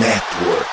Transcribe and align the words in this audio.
Network. 0.00 0.66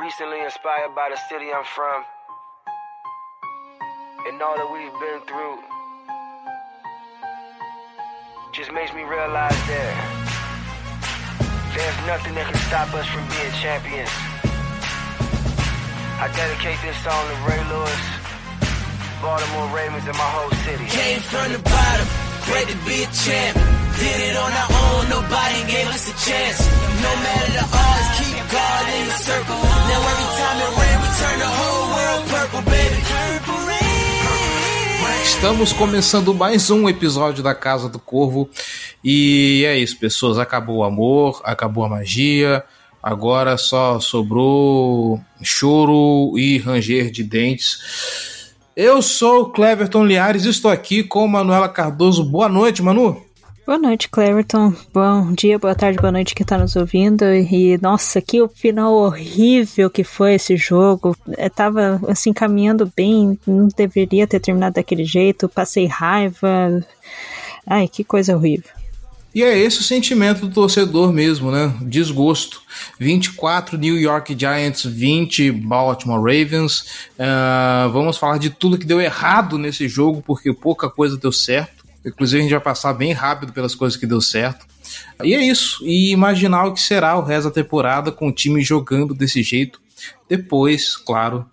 Recently 0.00 0.40
inspired 0.40 0.94
by 0.94 1.08
the 1.10 1.16
city 1.28 1.52
I'm 1.52 1.64
from 1.64 2.04
and 4.26 4.42
all 4.42 4.56
that 4.56 4.70
we've 4.72 4.92
been 5.00 5.20
through 5.26 5.58
just 8.52 8.72
makes 8.72 8.92
me 8.94 9.02
realize 9.02 9.54
that 9.70 10.26
there's 11.74 11.98
nothing 12.06 12.34
that 12.34 12.46
can 12.50 12.60
stop 12.66 12.88
us 12.94 13.06
from 13.06 13.22
being 13.28 13.52
champions. 13.62 14.10
I 16.18 16.32
dedicate 16.34 16.80
this 16.82 16.96
song 17.04 17.22
to 17.28 17.36
Ray 17.44 17.62
Lewis, 17.70 18.02
Baltimore 19.22 19.68
Ravens, 19.74 20.06
and 20.06 20.16
my 20.16 20.30
whole 20.36 20.50
city. 20.64 20.84
Came 20.86 21.20
from 21.20 21.52
the 21.52 21.58
bottom, 21.58 22.06
great 22.46 22.68
to 22.68 22.76
be 22.84 23.02
a 23.02 23.08
champ. 23.12 23.54
Did 23.96 24.18
it 24.28 24.36
on 24.36 24.52
our 24.52 24.70
own, 24.70 25.08
nobody 25.08 25.60
gave 25.72 25.88
us 25.88 26.04
a 26.12 26.16
chance. 26.20 26.58
No 27.00 27.12
matter 27.24 27.50
the 27.56 27.64
odds, 27.64 28.08
keep 28.20 28.44
God 28.52 28.82
in 28.92 29.04
the 29.08 29.16
circle. 29.24 29.56
Now 29.56 30.00
every 30.12 30.30
time 30.36 30.58
it 30.60 30.72
rain, 30.76 30.96
we 31.00 31.08
turn 31.16 31.38
the 31.40 31.52
whole 31.58 31.86
world 31.96 32.22
purple, 32.28 32.62
baby. 32.68 32.98
Purple 33.08 33.60
rain. 33.66 33.76
Estamos 35.24 35.72
começando 35.72 36.34
mais 36.34 36.70
um 36.70 36.88
episódio 36.88 37.42
da 37.42 37.54
Casa 37.54 37.88
do 37.88 37.98
Corvo. 37.98 38.48
E 39.02 39.64
é 39.66 39.78
isso, 39.78 39.98
pessoas. 39.98 40.38
Acabou 40.38 40.78
o 40.78 40.84
amor, 40.84 41.40
acabou 41.44 41.84
a 41.84 41.88
magia. 41.88 42.64
Agora 43.02 43.56
só 43.56 44.00
sobrou 44.00 45.20
choro 45.42 46.36
e 46.36 46.58
ranger 46.58 47.10
de 47.10 47.22
dentes. 47.22 48.35
Eu 48.76 49.00
sou 49.00 49.40
o 49.40 49.48
Cleverton 49.48 50.04
Liares 50.04 50.44
e 50.44 50.50
estou 50.50 50.70
aqui 50.70 51.02
com 51.02 51.26
Manuela 51.26 51.66
Cardoso. 51.66 52.22
Boa 52.22 52.46
noite, 52.46 52.82
Manu. 52.82 53.24
Boa 53.64 53.78
noite, 53.78 54.06
Cleverton. 54.10 54.74
Bom 54.92 55.32
dia, 55.32 55.58
boa 55.58 55.74
tarde, 55.74 55.98
boa 55.98 56.12
noite 56.12 56.34
que 56.34 56.44
tá 56.44 56.58
nos 56.58 56.76
ouvindo. 56.76 57.24
E 57.24 57.78
nossa, 57.80 58.20
que 58.20 58.42
o 58.42 58.48
final 58.48 58.92
horrível 58.92 59.88
que 59.88 60.04
foi 60.04 60.34
esse 60.34 60.58
jogo. 60.58 61.16
Eu 61.38 61.48
tava 61.48 61.98
assim 62.06 62.34
caminhando 62.34 62.92
bem, 62.94 63.38
não 63.46 63.66
deveria 63.74 64.26
ter 64.26 64.40
terminado 64.40 64.74
daquele 64.74 65.06
jeito. 65.06 65.48
Passei 65.48 65.86
raiva. 65.86 66.84
Ai, 67.66 67.88
que 67.88 68.04
coisa 68.04 68.36
horrível. 68.36 68.75
E 69.36 69.42
é 69.42 69.54
esse 69.58 69.80
o 69.80 69.82
sentimento 69.82 70.46
do 70.46 70.54
torcedor 70.54 71.12
mesmo, 71.12 71.50
né? 71.50 71.70
Desgosto. 71.82 72.62
24 72.98 73.76
New 73.76 74.00
York 74.00 74.34
Giants, 74.34 74.86
20 74.86 75.50
Baltimore 75.50 76.16
Ravens. 76.18 77.04
Uh, 77.18 77.92
vamos 77.92 78.16
falar 78.16 78.38
de 78.38 78.48
tudo 78.48 78.78
que 78.78 78.86
deu 78.86 78.98
errado 78.98 79.58
nesse 79.58 79.86
jogo, 79.88 80.22
porque 80.26 80.54
pouca 80.54 80.88
coisa 80.88 81.18
deu 81.18 81.30
certo. 81.30 81.84
Inclusive, 82.02 82.38
a 82.38 82.42
gente 82.44 82.52
vai 82.52 82.62
passar 82.62 82.94
bem 82.94 83.12
rápido 83.12 83.52
pelas 83.52 83.74
coisas 83.74 83.98
que 83.98 84.06
deu 84.06 84.22
certo. 84.22 84.64
E 85.22 85.34
é 85.34 85.44
isso. 85.44 85.84
E 85.84 86.12
imaginar 86.12 86.64
o 86.64 86.72
que 86.72 86.80
será 86.80 87.14
o 87.18 87.22
resto 87.22 87.48
da 87.48 87.54
temporada 87.54 88.10
com 88.10 88.28
o 88.28 88.32
time 88.32 88.62
jogando 88.62 89.12
desse 89.12 89.42
jeito. 89.42 89.82
Depois, 90.26 90.96
claro, 90.96 91.44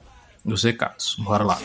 dos 0.45 0.63
recados. 0.63 1.17
Bora 1.19 1.43
lá. 1.43 1.59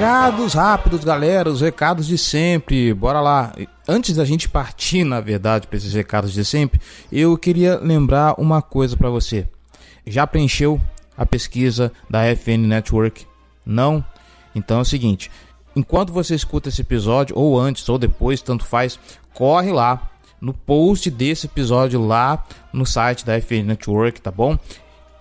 Recados 0.00 0.54
rápidos, 0.54 1.04
galera, 1.04 1.50
os 1.50 1.60
recados 1.60 2.06
de 2.06 2.16
sempre. 2.16 2.94
Bora 2.94 3.20
lá. 3.20 3.52
Antes 3.86 4.16
da 4.16 4.24
gente 4.24 4.48
partir, 4.48 5.04
na 5.04 5.20
verdade, 5.20 5.66
para 5.66 5.76
esses 5.76 5.92
recados 5.92 6.32
de 6.32 6.42
sempre, 6.42 6.80
eu 7.12 7.36
queria 7.36 7.78
lembrar 7.78 8.40
uma 8.40 8.62
coisa 8.62 8.96
para 8.96 9.10
você. 9.10 9.46
Já 10.06 10.26
preencheu 10.26 10.80
a 11.14 11.26
pesquisa 11.26 11.92
da 12.08 12.24
FN 12.34 12.66
Network? 12.66 13.26
Não? 13.66 14.02
Então 14.54 14.78
é 14.78 14.80
o 14.80 14.86
seguinte, 14.86 15.30
enquanto 15.76 16.14
você 16.14 16.34
escuta 16.34 16.70
esse 16.70 16.80
episódio 16.80 17.36
ou 17.36 17.60
antes 17.60 17.86
ou 17.86 17.98
depois, 17.98 18.40
tanto 18.40 18.64
faz, 18.64 18.98
corre 19.34 19.70
lá 19.70 20.10
no 20.40 20.54
post 20.54 21.10
desse 21.10 21.44
episódio 21.44 22.00
lá 22.00 22.42
no 22.72 22.86
site 22.86 23.26
da 23.26 23.38
FN 23.38 23.64
Network, 23.66 24.22
tá 24.22 24.30
bom? 24.30 24.58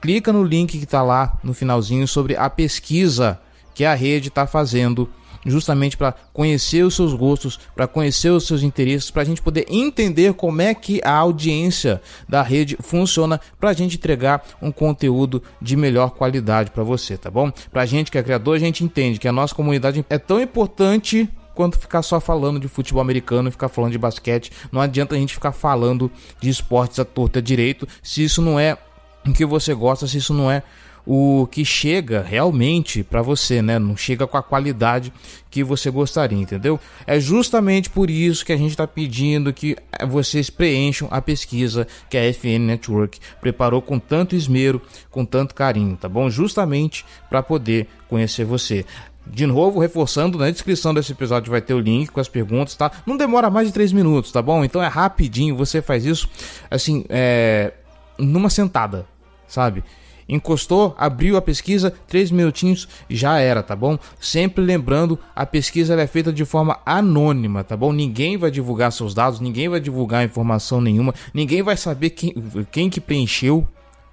clica 0.01 0.31
no 0.31 0.43
link 0.43 0.77
que 0.77 0.83
está 0.83 1.01
lá 1.01 1.37
no 1.43 1.53
finalzinho 1.53 2.07
sobre 2.07 2.35
a 2.35 2.49
pesquisa 2.49 3.39
que 3.79 3.85
a 3.85 3.93
rede 3.93 4.27
está 4.27 4.45
fazendo, 4.45 5.09
justamente 5.45 5.95
para 5.95 6.13
conhecer 6.33 6.83
os 6.83 6.97
seus 6.97 7.13
gostos, 7.13 7.57
para 7.73 7.87
conhecer 7.87 8.29
os 8.29 8.45
seus 8.45 8.61
interesses, 8.61 9.09
para 9.09 9.21
a 9.21 9.25
gente 9.25 9.41
poder 9.41 9.65
entender 9.69 10.33
como 10.33 10.61
é 10.61 10.73
que 10.73 10.99
a 11.01 11.13
audiência 11.13 12.01
da 12.27 12.41
rede 12.41 12.75
funciona, 12.81 13.39
para 13.57 13.69
a 13.69 13.73
gente 13.73 13.95
entregar 13.95 14.43
um 14.61 14.69
conteúdo 14.69 15.41
de 15.61 15.77
melhor 15.77 16.09
qualidade 16.09 16.71
para 16.71 16.83
você, 16.83 17.17
tá 17.17 17.31
bom? 17.31 17.49
Para 17.71 17.83
a 17.83 17.85
gente 17.85 18.11
que 18.11 18.17
é 18.17 18.21
criador, 18.21 18.57
a 18.57 18.59
gente 18.59 18.83
entende 18.83 19.17
que 19.17 19.29
a 19.29 19.31
nossa 19.31 19.55
comunidade 19.55 20.05
é 20.09 20.17
tão 20.17 20.41
importante 20.41 21.29
quanto 21.55 21.79
ficar 21.79 22.01
só 22.01 22.19
falando 22.19 22.59
de 22.59 22.67
futebol 22.67 23.01
americano 23.01 23.49
ficar 23.49 23.69
falando 23.69 23.93
de 23.93 23.97
basquete. 23.97 24.51
Não 24.73 24.81
adianta 24.81 25.15
a 25.15 25.17
gente 25.17 25.35
ficar 25.35 25.53
falando 25.53 26.11
de 26.41 26.49
esportes 26.49 26.99
à 26.99 27.05
torta 27.05 27.41
direito 27.41 27.87
se 28.03 28.25
isso 28.25 28.41
não 28.41 28.59
é 28.59 28.77
o 29.25 29.31
que 29.31 29.45
você 29.45 29.73
gosta, 29.73 30.05
se 30.05 30.17
isso 30.17 30.33
não 30.33 30.51
é 30.51 30.63
o 31.11 31.47
que 31.47 31.65
chega 31.65 32.21
realmente 32.21 33.01
para 33.01 33.23
você, 33.23 33.63
né? 33.63 33.79
Não 33.79 33.97
chega 33.97 34.27
com 34.27 34.37
a 34.37 34.43
qualidade 34.43 35.11
que 35.49 35.63
você 35.63 35.89
gostaria, 35.89 36.37
entendeu? 36.37 36.79
É 37.07 37.19
justamente 37.19 37.89
por 37.89 38.11
isso 38.11 38.45
que 38.45 38.53
a 38.53 38.57
gente 38.57 38.69
está 38.69 38.85
pedindo 38.85 39.51
que 39.51 39.75
vocês 40.07 40.51
preencham 40.51 41.07
a 41.09 41.19
pesquisa 41.19 41.87
que 42.11 42.15
a 42.15 42.31
FN 42.31 42.59
Network 42.59 43.19
preparou 43.41 43.81
com 43.81 43.97
tanto 43.97 44.35
esmero, 44.35 44.79
com 45.09 45.25
tanto 45.25 45.55
carinho, 45.55 45.97
tá 45.97 46.07
bom? 46.07 46.29
Justamente 46.29 47.03
para 47.27 47.41
poder 47.41 47.87
conhecer 48.07 48.45
você. 48.45 48.85
De 49.25 49.47
novo, 49.47 49.79
reforçando, 49.79 50.37
na 50.37 50.51
descrição 50.51 50.93
desse 50.93 51.13
episódio 51.13 51.49
vai 51.49 51.59
ter 51.59 51.73
o 51.73 51.79
link 51.79 52.11
com 52.11 52.19
as 52.19 52.29
perguntas, 52.29 52.75
tá? 52.75 52.91
Não 53.03 53.17
demora 53.17 53.49
mais 53.49 53.65
de 53.65 53.73
3 53.73 53.91
minutos, 53.93 54.31
tá 54.31 54.43
bom? 54.43 54.63
Então 54.63 54.83
é 54.83 54.87
rapidinho, 54.87 55.55
você 55.55 55.81
faz 55.81 56.05
isso, 56.05 56.29
assim, 56.69 57.03
é... 57.09 57.73
numa 58.19 58.51
sentada, 58.51 59.07
sabe? 59.47 59.83
Encostou, 60.29 60.93
abriu 60.95 61.35
a 61.35 61.41
pesquisa, 61.41 61.91
três 62.07 62.29
minutinhos, 62.29 62.87
já 63.09 63.39
era, 63.39 63.63
tá 63.63 63.75
bom? 63.75 63.97
Sempre 64.19 64.63
lembrando, 64.63 65.17
a 65.35 65.43
pesquisa 65.43 65.99
é 65.99 66.05
feita 66.05 66.31
de 66.31 66.45
forma 66.45 66.77
anônima, 66.85 67.63
tá 67.63 67.75
bom? 67.75 67.91
Ninguém 67.91 68.37
vai 68.37 68.51
divulgar 68.51 68.91
seus 68.91 69.15
dados, 69.15 69.39
ninguém 69.39 69.67
vai 69.67 69.79
divulgar 69.79 70.23
informação 70.23 70.79
nenhuma, 70.79 71.15
ninguém 71.33 71.63
vai 71.63 71.75
saber 71.75 72.11
quem, 72.11 72.35
quem 72.71 72.91
que 72.91 73.01
preencheu, 73.01 73.67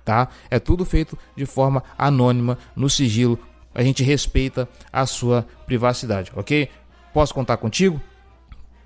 tá? 0.06 0.28
É 0.50 0.58
tudo 0.58 0.86
feito 0.86 1.18
de 1.36 1.44
forma 1.44 1.84
anônima, 1.98 2.56
no 2.74 2.88
sigilo. 2.88 3.38
A 3.74 3.82
gente 3.82 4.02
respeita 4.02 4.66
a 4.90 5.04
sua 5.04 5.46
privacidade, 5.66 6.32
ok? 6.34 6.70
Posso 7.12 7.34
contar 7.34 7.58
contigo? 7.58 8.00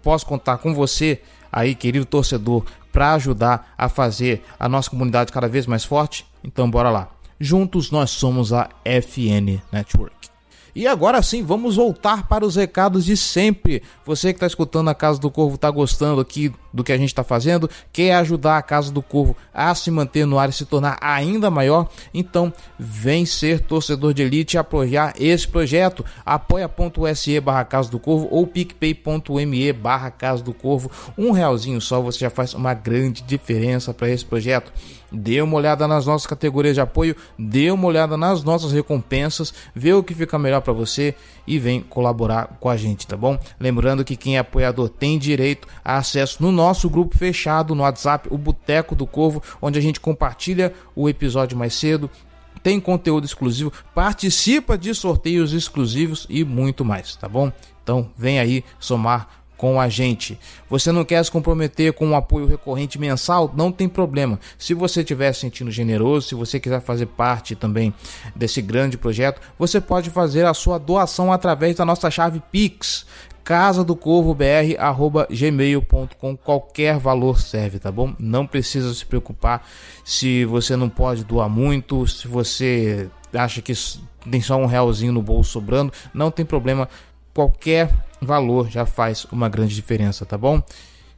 Posso 0.03 0.27
contar 0.27 0.59
com 0.59 0.75
você 0.75 1.23
aí, 1.53 1.77
querido 1.77 2.05
torcedor, 2.05 2.65
para 2.91 3.15
ajudar 3.15 3.73
a 3.79 3.89
fazer 3.89 4.43
a 4.59 4.69
nossa 4.69 4.91
comunidade 4.91 5.31
cada 5.31 5.47
vez 5.47 5.65
mais 5.65 5.85
forte? 5.85 6.27
Então 6.43 6.69
bora 6.69 6.91
lá. 6.91 7.20
Juntos 7.41 7.91
nós 7.91 8.11
somos 8.11 8.53
a 8.53 8.69
FN 8.85 9.63
Network. 9.73 10.29
E 10.75 10.87
agora 10.87 11.21
sim, 11.23 11.43
vamos 11.43 11.77
voltar 11.77 12.29
para 12.29 12.45
os 12.45 12.55
recados 12.55 13.05
de 13.05 13.17
sempre. 13.17 13.83
Você 14.05 14.33
que 14.33 14.37
está 14.37 14.47
escutando 14.47 14.89
a 14.89 14.95
Casa 14.95 15.19
do 15.19 15.31
Corvo 15.31 15.57
está 15.57 15.71
gostando 15.71 16.21
aqui 16.21 16.53
do 16.73 16.85
que 16.85 16.93
a 16.93 16.99
gente 16.99 17.09
está 17.09 17.25
fazendo, 17.25 17.69
quer 17.93 18.15
ajudar 18.17 18.59
a 18.59 18.63
Casa 18.63 18.93
do 18.93 19.03
Corvo 19.03 19.37
a 19.53 19.75
se 19.75 19.91
manter 19.91 20.27
no 20.27 20.39
ar 20.39 20.49
e 20.49 20.53
se 20.53 20.65
tornar 20.65 20.97
ainda 21.01 21.51
maior, 21.51 21.89
então 22.15 22.53
vem 22.79 23.27
ser 23.27 23.61
torcedor 23.63 24.15
de 24.15 24.23
elite 24.23 24.57
e 24.57 24.59
apoiar 24.59 25.15
esse 25.19 25.49
projeto. 25.49 26.05
apoia.se 26.25 27.41
barra 27.41 27.65
Casa 27.65 27.91
do 27.91 27.99
Corvo 27.99 28.29
ou 28.31 28.47
picpay.me 28.47 29.73
barra 29.73 30.11
Casa 30.11 30.43
do 30.43 30.55
Corvo. 30.55 30.91
Um 31.19 31.33
realzinho 31.33 31.81
só 31.81 32.01
você 32.01 32.21
já 32.21 32.31
faz 32.31 32.55
uma 32.55 32.75
grande 32.75 33.23
diferença 33.23 33.93
para 33.93 34.09
esse 34.11 34.25
projeto. 34.25 34.73
Dê 35.13 35.41
uma 35.43 35.57
olhada 35.57 35.89
nas 35.89 36.07
nossas 36.07 36.27
categorias 36.27 36.75
de 36.75 36.81
apoio, 36.81 37.17
dê 37.39 37.71
uma 37.71 37.87
olhada 37.87 38.17
nas 38.17 38.43
nossas 38.43 38.73
recompensas, 38.73 39.53
vê 39.75 39.93
o 39.93 40.03
que 40.03 40.15
fica 40.15 40.39
melhor 40.39 40.61
para 40.61 40.73
você 40.73 41.15
e 41.47 41.59
vem 41.59 41.81
colaborar 41.81 42.57
com 42.61 42.69
a 42.69 42.77
gente, 42.77 43.07
tá 43.07 43.17
bom? 43.17 43.39
Lembrando 43.59 44.05
que 44.05 44.17
quem 44.17 44.37
é 44.37 44.41
apoiador 44.41 44.89
tem 44.89 45.19
direito 45.19 45.67
a 45.85 45.97
acesso 45.97 46.43
no 46.43 46.53
nosso 46.53 46.89
grupo 46.89 47.19
fechado 47.19 47.75
no 47.75 47.83
WhatsApp, 47.83 48.29
o 48.31 48.39
Boteco 48.39 48.95
do 48.95 49.07
Corvo, 49.07 49.43
onde 49.61 49.79
a 49.79 49.83
gente 49.83 50.01
compartilha 50.01 50.73
o 50.95 51.09
episódio 51.09 51.59
mais 51.59 51.75
cedo, 51.75 52.11
tem 52.63 52.79
conteúdo 52.79 53.25
exclusivo, 53.25 53.73
participa 53.95 54.77
de 54.77 54.95
sorteios 54.95 55.53
exclusivos 55.53 56.27
e 56.29 56.45
muito 56.45 56.85
mais, 56.85 57.17
tá 57.17 57.29
bom? 57.29 57.51
Então 57.83 58.11
vem 58.17 58.39
aí 58.39 58.65
somar 58.79 59.40
com 59.61 59.79
a 59.79 59.91
gente. 59.91 60.41
Você 60.71 60.91
não 60.91 61.05
quer 61.05 61.23
se 61.23 61.31
comprometer 61.31 61.93
com 61.93 62.07
um 62.07 62.17
apoio 62.17 62.47
recorrente 62.47 62.99
mensal? 62.99 63.53
Não 63.55 63.71
tem 63.71 63.91
problema. 63.91 64.41
Se 64.57 64.73
você 64.73 65.01
estiver 65.01 65.35
sentindo 65.35 65.71
generoso, 65.71 66.29
se 66.29 66.35
você 66.35 66.59
quiser 66.59 66.81
fazer 66.81 67.05
parte 67.05 67.55
também 67.55 67.93
desse 68.35 68.63
grande 68.63 68.97
projeto, 68.97 69.39
você 69.59 69.79
pode 69.79 70.09
fazer 70.09 70.47
a 70.47 70.55
sua 70.55 70.79
doação 70.79 71.31
através 71.31 71.77
da 71.77 71.85
nossa 71.85 72.11
chave 72.11 72.43
Pix 72.51 73.05
casa 73.45 73.85
do 73.85 73.97
corvo 73.97 74.35
br 74.35 74.45
gmail.com 75.31 76.37
qualquer 76.37 76.99
valor 76.99 77.41
serve 77.41 77.79
tá 77.79 77.91
bom 77.91 78.15
não 78.19 78.47
precisa 78.47 78.93
se 78.93 79.05
preocupar 79.05 79.67
se 80.05 80.45
você 80.45 80.77
não 80.77 80.91
pode 80.91 81.25
doar 81.25 81.49
muito 81.49 82.07
se 82.07 82.29
você 82.29 83.09
acha 83.33 83.63
que 83.63 83.73
tem 84.31 84.43
só 84.43 84.57
um 84.57 84.67
realzinho 84.67 85.13
no 85.13 85.23
bolso 85.23 85.53
sobrando 85.53 85.91
não 86.13 86.31
tem 86.31 86.45
problema 86.45 86.87
qualquer 87.35 87.91
valor 88.21 88.69
já 88.69 88.85
faz 88.85 89.27
uma 89.33 89.49
grande 89.49 89.75
diferença 89.75 90.27
tá 90.27 90.37
bom 90.37 90.63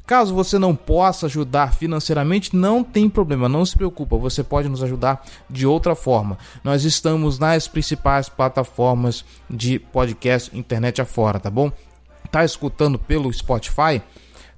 Caso 0.05 0.35
você 0.35 0.59
não 0.59 0.75
possa 0.75 1.26
ajudar 1.26 1.75
financeiramente, 1.75 2.56
não 2.56 2.82
tem 2.82 3.09
problema, 3.09 3.49
não 3.49 3.64
se 3.64 3.76
preocupa, 3.76 4.17
você 4.17 4.43
pode 4.43 4.69
nos 4.69 4.82
ajudar 4.82 5.25
de 5.49 5.64
outra 5.64 5.94
forma. 5.94 6.37
Nós 6.64 6.85
estamos 6.85 7.38
nas 7.38 7.69
principais 7.69 8.29
plataformas 8.29 9.25
de 9.49 9.79
podcast 9.79 10.56
internet 10.59 11.00
afora, 11.00 11.38
tá 11.38 11.49
bom? 11.49 11.70
Tá 12.32 12.44
escutando 12.44 12.99
pelo 12.99 13.32
Spotify? 13.32 14.03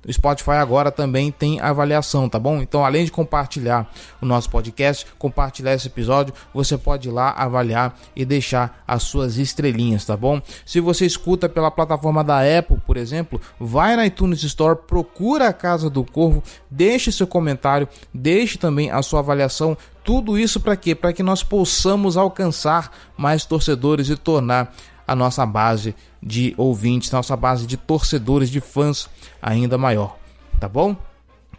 O 0.06 0.12
Spotify 0.12 0.52
agora 0.52 0.90
também 0.90 1.30
tem 1.30 1.60
avaliação, 1.60 2.28
tá 2.28 2.38
bom? 2.38 2.60
Então, 2.60 2.84
além 2.84 3.04
de 3.04 3.12
compartilhar 3.12 3.90
o 4.20 4.26
nosso 4.26 4.50
podcast, 4.50 5.06
compartilhar 5.18 5.74
esse 5.74 5.86
episódio, 5.86 6.34
você 6.52 6.76
pode 6.76 7.08
ir 7.08 7.12
lá 7.12 7.30
avaliar 7.30 7.98
e 8.14 8.24
deixar 8.24 8.82
as 8.86 9.02
suas 9.02 9.36
estrelinhas, 9.36 10.04
tá 10.04 10.16
bom? 10.16 10.40
Se 10.64 10.80
você 10.80 11.06
escuta 11.06 11.48
pela 11.48 11.70
plataforma 11.70 12.22
da 12.22 12.40
Apple, 12.40 12.80
por 12.86 12.96
exemplo, 12.96 13.40
vai 13.58 13.96
na 13.96 14.06
iTunes 14.06 14.42
Store, 14.42 14.78
procura 14.86 15.48
a 15.48 15.52
Casa 15.52 15.88
do 15.88 16.04
Corvo, 16.04 16.42
deixe 16.70 17.10
seu 17.10 17.26
comentário, 17.26 17.88
deixe 18.12 18.58
também 18.58 18.90
a 18.90 19.02
sua 19.02 19.20
avaliação. 19.20 19.76
Tudo 20.04 20.38
isso 20.38 20.60
para 20.60 20.76
quê? 20.76 20.94
Para 20.94 21.12
que 21.12 21.22
nós 21.22 21.42
possamos 21.42 22.16
alcançar 22.16 22.92
mais 23.16 23.46
torcedores 23.46 24.10
e 24.10 24.16
tornar 24.16 24.74
a 25.06 25.14
nossa 25.14 25.44
base 25.44 25.94
de 26.22 26.54
ouvintes, 26.56 27.10
nossa 27.10 27.36
base 27.36 27.66
de 27.66 27.76
torcedores, 27.76 28.50
de 28.50 28.60
fãs 28.60 29.08
ainda 29.40 29.76
maior, 29.76 30.16
tá 30.58 30.68
bom? 30.68 30.96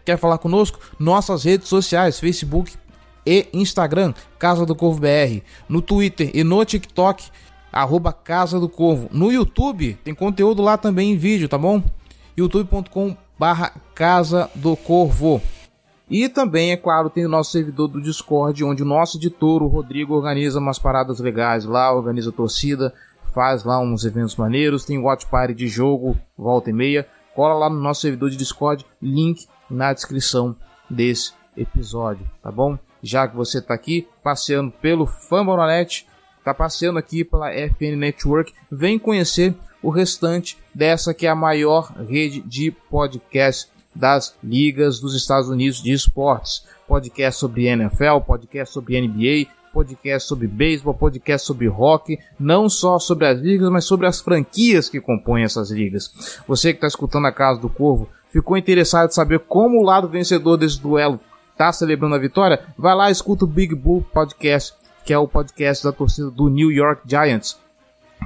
Quer 0.04 0.18
falar 0.18 0.38
conosco? 0.38 0.78
Nossas 0.98 1.44
redes 1.44 1.68
sociais, 1.68 2.20
Facebook 2.20 2.74
e 3.26 3.48
Instagram, 3.52 4.14
Casa 4.38 4.64
do 4.64 4.74
Corvo 4.74 5.00
BR, 5.00 5.42
no 5.68 5.82
Twitter 5.82 6.30
e 6.32 6.44
no 6.44 6.64
TikTok, 6.64 7.28
arroba 7.72 8.12
Casa 8.12 8.60
do 8.60 8.68
Corvo. 8.68 9.08
No 9.12 9.32
YouTube 9.32 9.98
tem 10.04 10.14
conteúdo 10.14 10.62
lá 10.62 10.78
também 10.78 11.12
em 11.12 11.16
vídeo, 11.16 11.48
tá 11.48 11.58
bom? 11.58 11.82
youtube.com 12.36 13.16
barra 13.38 13.72
Casa 13.94 14.50
do 14.54 14.76
Corvo. 14.76 15.42
E 16.08 16.28
também, 16.28 16.70
é 16.70 16.76
claro, 16.76 17.10
tem 17.10 17.26
o 17.26 17.28
nosso 17.28 17.50
servidor 17.50 17.88
do 17.88 18.00
Discord, 18.00 18.62
onde 18.62 18.82
o 18.82 18.86
nosso 18.86 19.16
editor, 19.16 19.60
o 19.60 19.66
Rodrigo, 19.66 20.14
organiza 20.14 20.60
umas 20.60 20.78
paradas 20.78 21.18
legais 21.18 21.64
lá, 21.64 21.92
organiza 21.92 22.30
torcida, 22.30 22.94
faz 23.36 23.64
lá 23.64 23.78
uns 23.78 24.06
eventos 24.06 24.34
maneiros, 24.34 24.86
tem 24.86 24.96
watch 24.96 25.26
party 25.26 25.52
de 25.52 25.68
jogo, 25.68 26.18
volta 26.38 26.70
e 26.70 26.72
meia. 26.72 27.06
Cola 27.34 27.52
lá 27.52 27.68
no 27.68 27.78
nosso 27.78 28.00
servidor 28.00 28.30
de 28.30 28.36
Discord, 28.38 28.86
link 29.00 29.46
na 29.68 29.92
descrição 29.92 30.56
desse 30.88 31.34
episódio, 31.54 32.26
tá 32.42 32.50
bom? 32.50 32.78
Já 33.02 33.28
que 33.28 33.36
você 33.36 33.58
está 33.58 33.74
aqui 33.74 34.08
passeando 34.24 34.70
pelo 34.80 35.04
Fambonanet, 35.04 36.06
está 36.38 36.54
passeando 36.54 36.98
aqui 36.98 37.24
pela 37.24 37.52
FN 37.52 37.98
Network, 37.98 38.54
vem 38.72 38.98
conhecer 38.98 39.54
o 39.82 39.90
restante 39.90 40.56
dessa 40.74 41.12
que 41.12 41.26
é 41.26 41.28
a 41.28 41.34
maior 41.34 41.92
rede 42.08 42.40
de 42.40 42.70
podcast 42.70 43.68
das 43.94 44.34
ligas 44.42 44.98
dos 44.98 45.14
Estados 45.14 45.50
Unidos 45.50 45.82
de 45.82 45.92
esportes. 45.92 46.64
Podcast 46.88 47.38
sobre 47.38 47.66
NFL, 47.66 48.20
podcast 48.26 48.72
sobre 48.72 48.98
NBA, 48.98 49.50
podcast 49.76 50.26
sobre 50.26 50.46
beisebol, 50.46 50.94
podcast 50.94 51.46
sobre 51.46 51.68
rock, 51.68 52.18
não 52.40 52.66
só 52.66 52.98
sobre 52.98 53.26
as 53.26 53.38
ligas, 53.38 53.68
mas 53.68 53.84
sobre 53.84 54.06
as 54.06 54.22
franquias 54.22 54.88
que 54.88 55.02
compõem 55.02 55.44
essas 55.44 55.70
ligas. 55.70 56.40
Você 56.48 56.72
que 56.72 56.78
está 56.78 56.86
escutando 56.86 57.26
a 57.26 57.32
Casa 57.32 57.60
do 57.60 57.68
Corvo, 57.68 58.08
ficou 58.30 58.56
interessado 58.56 59.10
em 59.10 59.12
saber 59.12 59.40
como 59.40 59.78
o 59.78 59.84
lado 59.84 60.08
vencedor 60.08 60.56
desse 60.56 60.80
duelo 60.80 61.20
está 61.52 61.70
celebrando 61.74 62.14
a 62.14 62.18
vitória? 62.18 62.60
Vai 62.78 62.94
lá 62.94 63.10
e 63.10 63.12
escuta 63.12 63.44
o 63.44 63.48
Big 63.48 63.74
Blue 63.74 64.02
Podcast, 64.14 64.72
que 65.04 65.12
é 65.12 65.18
o 65.18 65.28
podcast 65.28 65.84
da 65.84 65.92
torcida 65.92 66.30
do 66.30 66.48
New 66.48 66.72
York 66.72 67.02
Giants. 67.04 67.58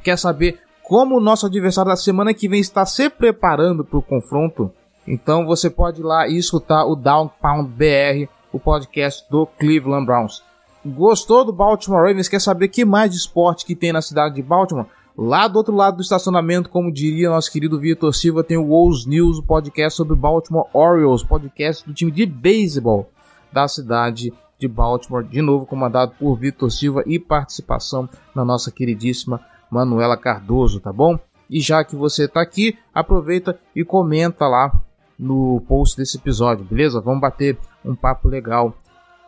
Quer 0.04 0.16
saber 0.16 0.60
como 0.84 1.16
o 1.16 1.20
nosso 1.20 1.46
adversário 1.46 1.90
da 1.90 1.96
semana 1.96 2.32
que 2.32 2.48
vem 2.48 2.60
está 2.60 2.86
se 2.86 3.10
preparando 3.10 3.84
para 3.84 3.98
o 3.98 4.02
confronto? 4.02 4.72
Então 5.04 5.44
você 5.44 5.68
pode 5.68 6.00
ir 6.00 6.04
lá 6.04 6.28
e 6.28 6.36
escutar 6.36 6.84
o 6.84 6.94
Down 6.94 7.28
Pound 7.42 7.68
BR, 7.70 8.30
o 8.52 8.60
podcast 8.60 9.28
do 9.28 9.46
Cleveland 9.46 10.06
Browns. 10.06 10.48
Gostou 10.84 11.44
do 11.44 11.52
Baltimore 11.52 12.06
Ravens? 12.06 12.28
Quer 12.28 12.40
saber 12.40 12.68
que 12.68 12.84
mais 12.84 13.10
de 13.10 13.16
esporte 13.18 13.66
que 13.66 13.76
tem 13.76 13.92
na 13.92 14.00
cidade 14.00 14.36
de 14.36 14.42
Baltimore? 14.42 14.86
Lá 15.16 15.46
do 15.46 15.56
outro 15.56 15.74
lado 15.74 15.96
do 15.96 16.02
estacionamento, 16.02 16.70
como 16.70 16.90
diria 16.90 17.28
nosso 17.28 17.52
querido 17.52 17.78
Vitor 17.78 18.14
Silva, 18.14 18.42
tem 18.42 18.56
o 18.56 18.68
Wolves 18.68 19.04
News, 19.04 19.38
o 19.38 19.42
podcast 19.42 19.96
sobre 19.96 20.16
Baltimore 20.16 20.68
Orioles, 20.72 21.22
podcast 21.22 21.86
do 21.86 21.92
time 21.92 22.10
de 22.10 22.24
beisebol 22.24 23.10
da 23.52 23.68
cidade 23.68 24.32
de 24.58 24.66
Baltimore, 24.66 25.24
de 25.24 25.42
novo 25.42 25.66
comandado 25.66 26.14
por 26.18 26.36
Vitor 26.36 26.70
Silva 26.70 27.02
e 27.06 27.18
participação 27.18 28.08
na 28.34 28.44
nossa 28.44 28.70
queridíssima 28.70 29.40
Manuela 29.70 30.16
Cardoso, 30.16 30.80
tá 30.80 30.92
bom? 30.92 31.18
E 31.50 31.60
já 31.60 31.84
que 31.84 31.96
você 31.96 32.24
está 32.24 32.40
aqui, 32.40 32.78
aproveita 32.94 33.58
e 33.74 33.84
comenta 33.84 34.46
lá 34.46 34.72
no 35.18 35.62
post 35.68 35.96
desse 35.96 36.16
episódio, 36.16 36.64
beleza? 36.64 37.00
Vamos 37.00 37.20
bater 37.20 37.58
um 37.84 37.94
papo 37.94 38.28
legal 38.28 38.74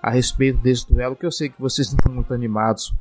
a 0.02 0.10
respeito 0.10 0.58
desse 0.58 0.87
duelo, 0.93 1.14
que 1.14 1.25
eu 1.25 1.31
sei 1.31 1.49
que 1.49 1.60
vocês 1.60 1.88
não 1.93 1.96
estão 1.96 2.12
muito 2.12 2.34
animados. 2.34 2.93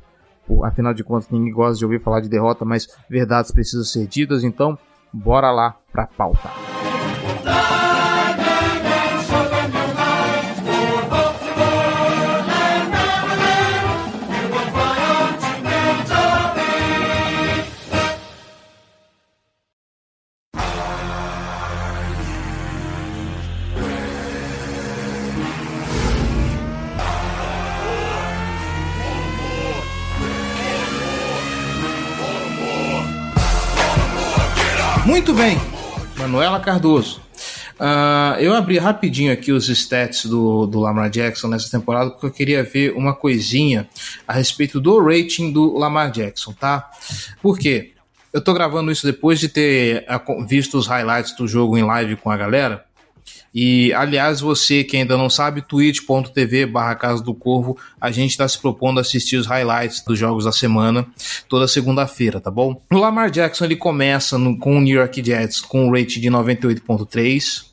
Por, 0.46 0.64
afinal 0.64 0.94
de 0.94 1.04
contas, 1.04 1.28
ninguém 1.30 1.52
gosta 1.52 1.78
de 1.78 1.84
ouvir 1.84 2.00
falar 2.00 2.20
de 2.20 2.28
derrota, 2.28 2.64
mas 2.64 2.88
verdades 3.08 3.50
precisam 3.50 3.84
ser 3.84 4.06
ditas, 4.06 4.44
então 4.44 4.78
bora 5.12 5.50
lá 5.50 5.76
para 5.92 6.04
a 6.04 6.06
pauta. 6.06 6.50
Muito 35.12 35.34
bem, 35.34 35.58
Manuela 36.16 36.58
Cardoso. 36.58 37.20
Uh, 37.74 38.40
eu 38.40 38.54
abri 38.54 38.78
rapidinho 38.78 39.30
aqui 39.30 39.52
os 39.52 39.68
stats 39.68 40.24
do, 40.24 40.66
do 40.66 40.80
Lamar 40.80 41.10
Jackson 41.10 41.48
nessa 41.48 41.70
temporada 41.70 42.12
porque 42.12 42.24
eu 42.24 42.30
queria 42.30 42.64
ver 42.64 42.94
uma 42.94 43.14
coisinha 43.14 43.86
a 44.26 44.32
respeito 44.32 44.80
do 44.80 44.98
rating 45.04 45.52
do 45.52 45.76
Lamar 45.76 46.10
Jackson, 46.10 46.54
tá? 46.54 46.90
Por 47.42 47.58
quê? 47.58 47.92
Eu 48.32 48.42
tô 48.42 48.54
gravando 48.54 48.90
isso 48.90 49.04
depois 49.04 49.38
de 49.38 49.50
ter 49.50 50.06
visto 50.48 50.78
os 50.78 50.86
highlights 50.86 51.36
do 51.36 51.46
jogo 51.46 51.76
em 51.76 51.84
live 51.84 52.16
com 52.16 52.30
a 52.30 52.36
galera. 52.38 52.82
E, 53.54 53.92
aliás, 53.92 54.40
você 54.40 54.82
que 54.82 54.96
ainda 54.96 55.16
não 55.16 55.28
sabe, 55.28 55.60
twitch.tv 55.60 56.66
barra 56.66 56.94
Casa 56.94 57.22
do 57.22 57.34
Corvo, 57.34 57.76
a 58.00 58.10
gente 58.10 58.30
está 58.30 58.48
se 58.48 58.58
propondo 58.58 58.98
assistir 58.98 59.36
os 59.36 59.46
highlights 59.46 60.02
dos 60.02 60.18
jogos 60.18 60.44
da 60.44 60.52
semana 60.52 61.06
toda 61.48 61.68
segunda-feira, 61.68 62.40
tá 62.40 62.50
bom? 62.50 62.80
O 62.90 62.96
Lamar 62.96 63.30
Jackson 63.30 63.66
ele 63.66 63.76
começa 63.76 64.38
no, 64.38 64.58
com 64.58 64.78
o 64.78 64.80
New 64.80 64.96
York 64.96 65.22
Jets 65.22 65.60
com 65.60 65.86
um 65.86 65.92
rate 65.92 66.18
de 66.18 66.28
98.3, 66.28 67.64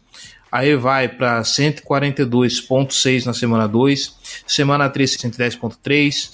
aí 0.52 0.76
vai 0.76 1.08
para 1.08 1.42
142.6 1.42 3.26
na 3.26 3.34
semana 3.34 3.66
2, 3.68 4.44
semana 4.46 4.90
3 4.90 5.16
110.3, 5.16 6.32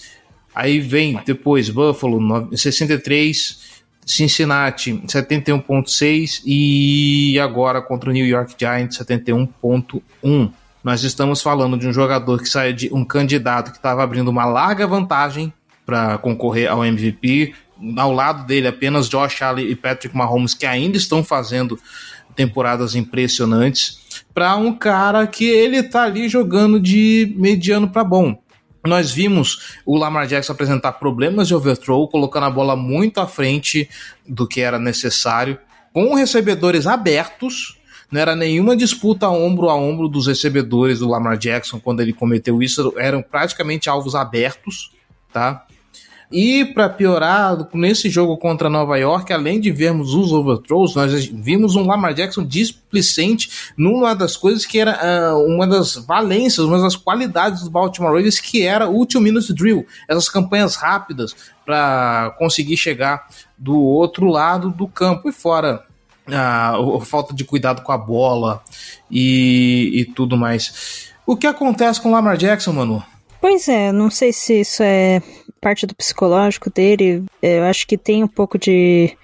aí 0.55 0.79
vem 0.79 1.19
depois 1.24 1.69
Buffalo 1.69 2.50
63 2.57 3.75
Cincinnati 4.05 4.93
71.6 5.07 6.43
e 6.45 7.39
agora 7.39 7.81
contra 7.81 8.09
o 8.09 8.13
New 8.13 8.25
York 8.25 8.55
Giants 8.57 9.00
71.1. 9.00 10.51
Nós 10.83 11.03
estamos 11.03 11.41
falando 11.41 11.77
de 11.77 11.88
um 11.88 11.93
jogador 11.93 12.39
que 12.39 12.47
saiu 12.47 12.74
de 12.74 12.93
um 12.93 13.03
candidato 13.03 13.71
que 13.71 13.77
estava 13.77 14.03
abrindo 14.03 14.27
uma 14.27 14.45
larga 14.45 14.85
vantagem 14.85 15.51
para 15.83 16.19
concorrer 16.19 16.69
ao 16.69 16.85
MVP. 16.85 17.55
Ao 17.97 18.12
lado 18.12 18.45
dele 18.45 18.67
apenas 18.67 19.09
Josh 19.09 19.41
Allen 19.41 19.67
e 19.67 19.75
Patrick 19.75 20.15
Mahomes 20.15 20.53
que 20.53 20.67
ainda 20.67 20.97
estão 20.97 21.24
fazendo 21.24 21.79
temporadas 22.35 22.95
impressionantes 22.95 23.97
para 24.33 24.55
um 24.55 24.74
cara 24.74 25.25
que 25.25 25.45
ele 25.45 25.81
tá 25.81 26.03
ali 26.03 26.29
jogando 26.29 26.79
de 26.79 27.33
mediano 27.38 27.89
para 27.89 28.03
bom 28.03 28.38
nós 28.85 29.11
vimos 29.11 29.75
o 29.85 29.97
Lamar 29.97 30.27
Jackson 30.27 30.53
apresentar 30.53 30.93
problemas 30.93 31.47
de 31.47 31.55
overthrow, 31.55 32.07
colocando 32.07 32.45
a 32.45 32.49
bola 32.49 32.75
muito 32.75 33.19
à 33.19 33.27
frente 33.27 33.89
do 34.27 34.47
que 34.47 34.61
era 34.61 34.79
necessário. 34.79 35.57
com 35.93 36.13
recebedores 36.13 36.87
abertos. 36.87 37.77
Não 38.11 38.19
era 38.21 38.35
nenhuma 38.35 38.75
disputa 38.75 39.29
ombro 39.29 39.69
a 39.69 39.75
ombro 39.75 40.07
dos 40.07 40.27
recebedores 40.27 40.99
do 40.99 41.09
Lamar 41.09 41.37
Jackson 41.37 41.79
quando 41.79 42.01
ele 42.01 42.13
cometeu 42.13 42.61
isso, 42.61 42.93
eram 42.97 43.21
praticamente 43.21 43.89
alvos 43.89 44.13
abertos, 44.13 44.91
tá? 45.33 45.64
E 46.32 46.65
para 46.65 46.89
piorar, 46.89 47.67
nesse 47.74 48.10
jogo 48.10 48.38
contra 48.38 48.70
Nova 48.70 48.98
York, 48.98 49.32
além 49.32 49.60
de 49.60 49.72
vermos 49.72 50.13
os 50.13 50.32
overthrows, 50.32 50.96
nós 50.96 51.25
vimos 51.25 51.75
um 51.75 51.86
Lamar 51.86 52.13
Jackson 52.13 52.44
displicente 52.44 53.72
numa 53.77 54.15
das 54.15 54.36
coisas 54.36 54.65
que 54.65 54.79
era 54.79 55.34
uh, 55.34 55.46
uma 55.46 55.67
das 55.67 55.96
valências, 55.96 56.65
uma 56.65 56.79
das 56.79 56.96
qualidades 56.96 57.63
do 57.63 57.70
Baltimore 57.70 58.13
Ravens, 58.13 58.39
que 58.39 58.63
era 58.63 58.89
o 58.89 59.05
two 59.05 59.22
minute 59.22 59.53
drill, 59.53 59.86
essas 60.08 60.27
campanhas 60.27 60.75
rápidas 60.75 61.36
para 61.65 62.36
conseguir 62.38 62.77
chegar 62.77 63.27
do 63.58 63.79
outro 63.79 64.27
lado 64.27 64.70
do 64.72 64.88
campo 64.88 65.29
e 65.29 65.32
fora 65.32 65.84
a, 66.27 66.75
a 66.75 67.05
falta 67.05 67.34
de 67.34 67.44
cuidado 67.44 67.82
com 67.82 67.91
a 67.91 67.98
bola 67.98 68.63
e, 69.10 69.91
e 69.94 70.05
tudo 70.05 70.36
mais. 70.36 71.13
O 71.25 71.36
que 71.36 71.48
acontece 71.48 72.01
com 72.01 72.10
o 72.10 72.12
Lamar 72.12 72.38
Jackson, 72.38 72.74
Manu? 72.74 73.03
Pois 73.47 73.67
é, 73.67 73.91
não 73.91 74.09
sei 74.09 74.33
se 74.33 74.61
isso 74.61 74.81
é 74.81 75.21
parte 75.61 75.85
do 75.85 75.93
psicológico 75.93 76.67
dele. 76.67 77.23
Eu 77.43 77.63
acho 77.65 77.85
que 77.85 77.95
tem 77.95 78.23
um 78.23 78.27
pouco 78.27 78.57
de, 78.57 79.15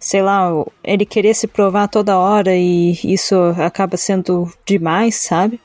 sei 0.00 0.20
lá, 0.20 0.50
ele 0.82 1.06
querer 1.06 1.32
se 1.32 1.46
provar 1.46 1.86
toda 1.86 2.18
hora 2.18 2.56
e 2.56 2.98
isso 3.04 3.36
acaba 3.64 3.96
sendo 3.96 4.52
demais, 4.66 5.14
sabe? 5.14 5.60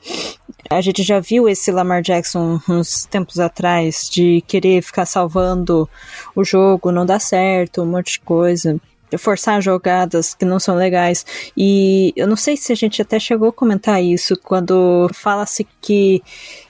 A 0.70 0.80
gente 0.80 1.02
já 1.02 1.18
viu 1.18 1.48
esse 1.48 1.72
Lamar 1.72 2.00
Jackson 2.00 2.60
uns 2.68 3.04
tempos 3.04 3.40
atrás 3.40 4.08
de 4.08 4.44
querer 4.46 4.80
ficar 4.80 5.04
salvando 5.04 5.90
o 6.36 6.44
jogo, 6.44 6.92
não 6.92 7.04
dá 7.04 7.18
certo, 7.18 7.82
um 7.82 7.86
monte 7.86 8.12
de 8.12 8.20
coisa 8.20 8.80
forçar 9.16 9.62
jogadas 9.62 10.34
que 10.34 10.44
não 10.44 10.58
são 10.58 10.74
legais. 10.74 11.24
E 11.56 12.12
eu 12.16 12.26
não 12.26 12.36
sei 12.36 12.56
se 12.56 12.72
a 12.72 12.76
gente 12.76 13.00
até 13.00 13.18
chegou 13.18 13.48
a 13.48 13.52
comentar 13.52 14.02
isso 14.02 14.36
quando 14.42 15.08
fala-se 15.14 15.66
que 15.80 16.22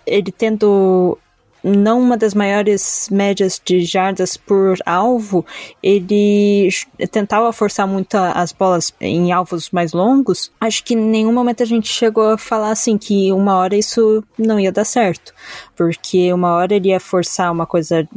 ele 0.07 0.30
tendo 0.30 1.18
não 1.62 2.00
uma 2.00 2.16
das 2.16 2.35
maiores 2.35 3.09
médias 3.11 3.61
de 3.62 3.80
jardas 3.80 4.37
por 4.37 4.76
alvo, 4.87 5.45
ele 5.83 6.68
tentava 7.11 7.52
forçar 7.52 7.87
muito 7.87 8.14
as 8.16 8.52
bolas 8.52 8.92
em 9.00 9.33
alvos 9.33 9.71
mais 9.71 9.92
longos. 9.92 10.52
Acho 10.61 10.85
que 10.85 10.95
em 10.95 10.97
nenhum 10.97 11.33
momento 11.33 11.62
a 11.62 11.66
gente 11.66 11.88
chegou 11.88 12.30
a 12.30 12.38
falar 12.38 12.71
assim 12.71 12.97
que 12.97 13.33
uma 13.33 13.57
hora 13.57 13.76
isso 13.76 14.23
não 14.38 14.59
ia 14.59 14.73
dar 14.73 14.85
certo, 14.85 15.35
porque 15.76 16.33
uma 16.33 16.54
hora 16.54 16.75
ele 16.75 16.90
ia 16.90 17.00
forçar 17.00 17.52
uma 17.52 17.66
coisa 17.66 18.09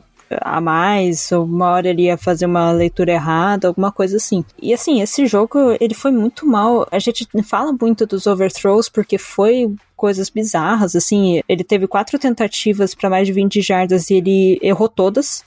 a 0.42 0.62
mais, 0.62 1.32
ou 1.32 1.44
uma 1.44 1.72
hora 1.72 1.90
ele 1.90 2.04
ia 2.04 2.18
fazer 2.18 2.46
uma 2.46 2.72
leitura 2.72 3.12
errada, 3.12 3.68
alguma 3.68 3.92
coisa 3.92 4.18
assim. 4.18 4.46
E 4.62 4.74
assim, 4.74 5.02
esse 5.02 5.26
jogo 5.26 5.58
ele 5.80 5.94
foi 5.94 6.12
muito 6.12 6.46
mal. 6.46 6.88
A 6.92 7.00
gente 7.00 7.28
fala 7.44 7.76
muito 7.80 8.06
dos 8.06 8.28
overthrows 8.28 8.90
porque 8.90 9.18
foi 9.18 9.74
coisas 9.96 10.30
bizarras, 10.30 10.96
assim, 10.96 11.42
ele 11.48 11.64
teve 11.64 11.86
quatro 11.88 12.18
tentativas 12.18 12.96
para 12.96 13.10
mais 13.10 13.28
de 13.28 13.34
20 13.34 13.62
jardas 13.62 14.10
e 14.10 14.16
ele 14.16 14.60
errou 14.62 14.90
todas. 14.90 15.44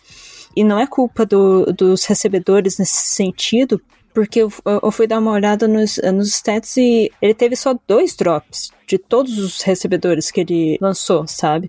E 0.57 0.62
não 0.62 0.79
é 0.79 0.87
culpa 0.87 1.26
do, 1.26 1.73
dos 1.73 2.05
recebedores 2.05 2.79
nesse 2.79 3.07
sentido, 3.09 3.81
porque 4.14 4.41
eu, 4.41 4.53
eu, 4.64 4.93
fui 4.93 5.09
dar 5.09 5.19
uma 5.19 5.33
olhada 5.33 5.67
nos, 5.67 6.00
nos 6.14 6.29
stats 6.29 6.76
e 6.76 7.11
ele 7.21 7.35
teve 7.35 7.57
só 7.57 7.76
dois 7.88 8.14
drops 8.14 8.71
de 8.87 8.97
todos 8.97 9.37
os 9.38 9.61
recebedores 9.62 10.31
que 10.31 10.41
ele 10.41 10.79
lançou, 10.81 11.26
sabe? 11.26 11.69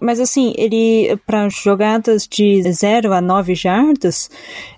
Mas 0.00 0.20
assim, 0.20 0.52
ele, 0.56 1.16
para 1.26 1.48
jogadas 1.48 2.26
de 2.26 2.62
0 2.70 3.12
a 3.12 3.20
9 3.20 3.54
jardas, 3.54 4.30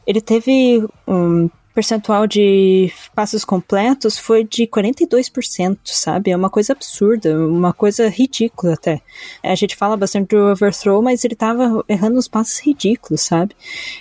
ele 0.07 0.21
teve 0.21 0.85
um 1.07 1.49
percentual 1.79 2.27
de 2.27 2.93
passos 3.15 3.45
completos 3.45 4.19
foi 4.19 4.43
de 4.43 4.67
42%, 4.67 5.79
sabe? 5.85 6.33
É 6.33 6.37
uma 6.37 6.51
coisa 6.51 6.73
absurda, 6.73 7.39
uma 7.39 7.73
coisa 7.73 8.09
ridícula 8.09 8.75
até. 8.75 9.01
A 9.45 9.55
gente 9.55 9.77
fala 9.77 9.97
bastante 9.97 10.31
do 10.31 10.51
overthrow, 10.51 11.01
mas 11.01 11.25
ele 11.25 11.37
tava 11.37 11.85
errando 11.89 12.19
uns 12.19 12.27
passos 12.27 12.59
ridículos, 12.59 13.21
sabe? 13.21 13.55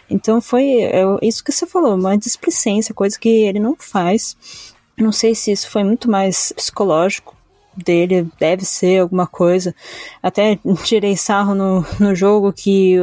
Então 0.10 0.42
foi 0.42 0.82
é, 0.82 1.04
isso 1.22 1.44
que 1.44 1.52
você 1.52 1.68
falou, 1.68 1.94
uma 1.94 2.18
displicência, 2.18 2.96
coisa 2.96 3.20
que 3.20 3.30
ele 3.30 3.60
não 3.60 3.76
faz. 3.78 4.36
Não 4.98 5.12
sei 5.12 5.36
se 5.36 5.52
isso 5.52 5.70
foi 5.70 5.84
muito 5.84 6.10
mais 6.10 6.52
psicológico 6.54 7.37
dele 7.84 8.28
deve 8.40 8.66
ser 8.66 9.02
alguma 9.02 9.28
coisa. 9.28 9.74
Até 10.22 10.60
tirei 10.84 11.16
sarro 11.16 11.56
no, 11.56 11.86
no 12.00 12.16
jogo 12.16 12.54
que 12.54 12.96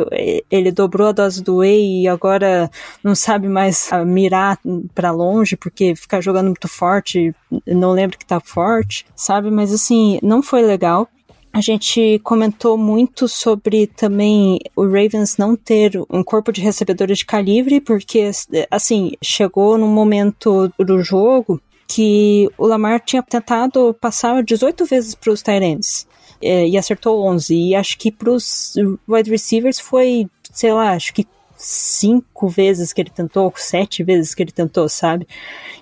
ele 0.51 0.71
dobrou 0.71 1.09
a 1.09 1.13
dose 1.13 1.43
do 1.43 1.59
Whey 1.59 2.03
e 2.03 2.09
agora 2.09 2.71
não 3.03 3.15
sabe 3.15 3.49
mais 3.49 3.91
mirar 4.07 4.59
para 4.95 5.11
longe 5.11 5.57
porque 5.57 5.95
fica 5.95 6.21
jogando 6.21 6.47
muito 6.47 6.69
forte, 6.69 7.35
não 7.67 7.93
lembra 7.93 8.19
que 8.19 8.27
tá 8.27 8.41
forte, 8.41 9.07
sabe? 9.15 9.51
Mas 9.51 9.73
assim, 9.73 10.19
não 10.23 10.43
foi 10.43 10.63
legal. 10.63 11.09
A 11.55 11.61
gente 11.61 12.21
comentou 12.25 12.77
muito 12.77 13.29
sobre 13.29 13.87
também 13.87 14.59
o 14.75 14.83
Ravens 14.83 15.37
não 15.37 15.55
ter 15.55 15.93
um 16.11 16.21
corpo 16.25 16.51
de 16.51 16.61
recebedores 16.61 17.19
de 17.19 17.25
calibre, 17.25 17.81
porque, 17.81 18.29
assim, 18.69 19.13
chegou 19.23 19.79
num 19.79 19.87
momento 19.87 20.69
do 20.77 21.01
jogo 21.01 21.63
que 21.87 22.51
o 22.57 22.67
Lamar 22.67 23.01
tinha 23.01 23.23
tentado 23.23 23.95
passar 24.01 24.43
18 24.43 24.85
vezes 24.85 25.15
para 25.15 25.33
os 25.33 25.43
Tyrants 25.43 26.07
é, 26.41 26.67
e 26.67 26.77
acertou 26.77 27.25
11. 27.27 27.55
E 27.55 27.75
acho 27.75 27.99
que 27.99 28.11
para 28.11 28.31
os 28.31 28.75
wide 29.09 29.31
receivers 29.31 29.79
foi, 29.79 30.29
sei 30.53 30.73
lá, 30.73 30.93
acho 30.93 31.13
que 31.13 31.27
cinco 31.57 32.49
vezes 32.49 32.93
que 32.93 33.01
ele 33.01 33.11
tentou, 33.11 33.53
sete 33.57 34.03
vezes 34.03 34.35
que 34.35 34.43
ele 34.43 34.53
tentou, 34.53 34.89
sabe? 34.89 35.27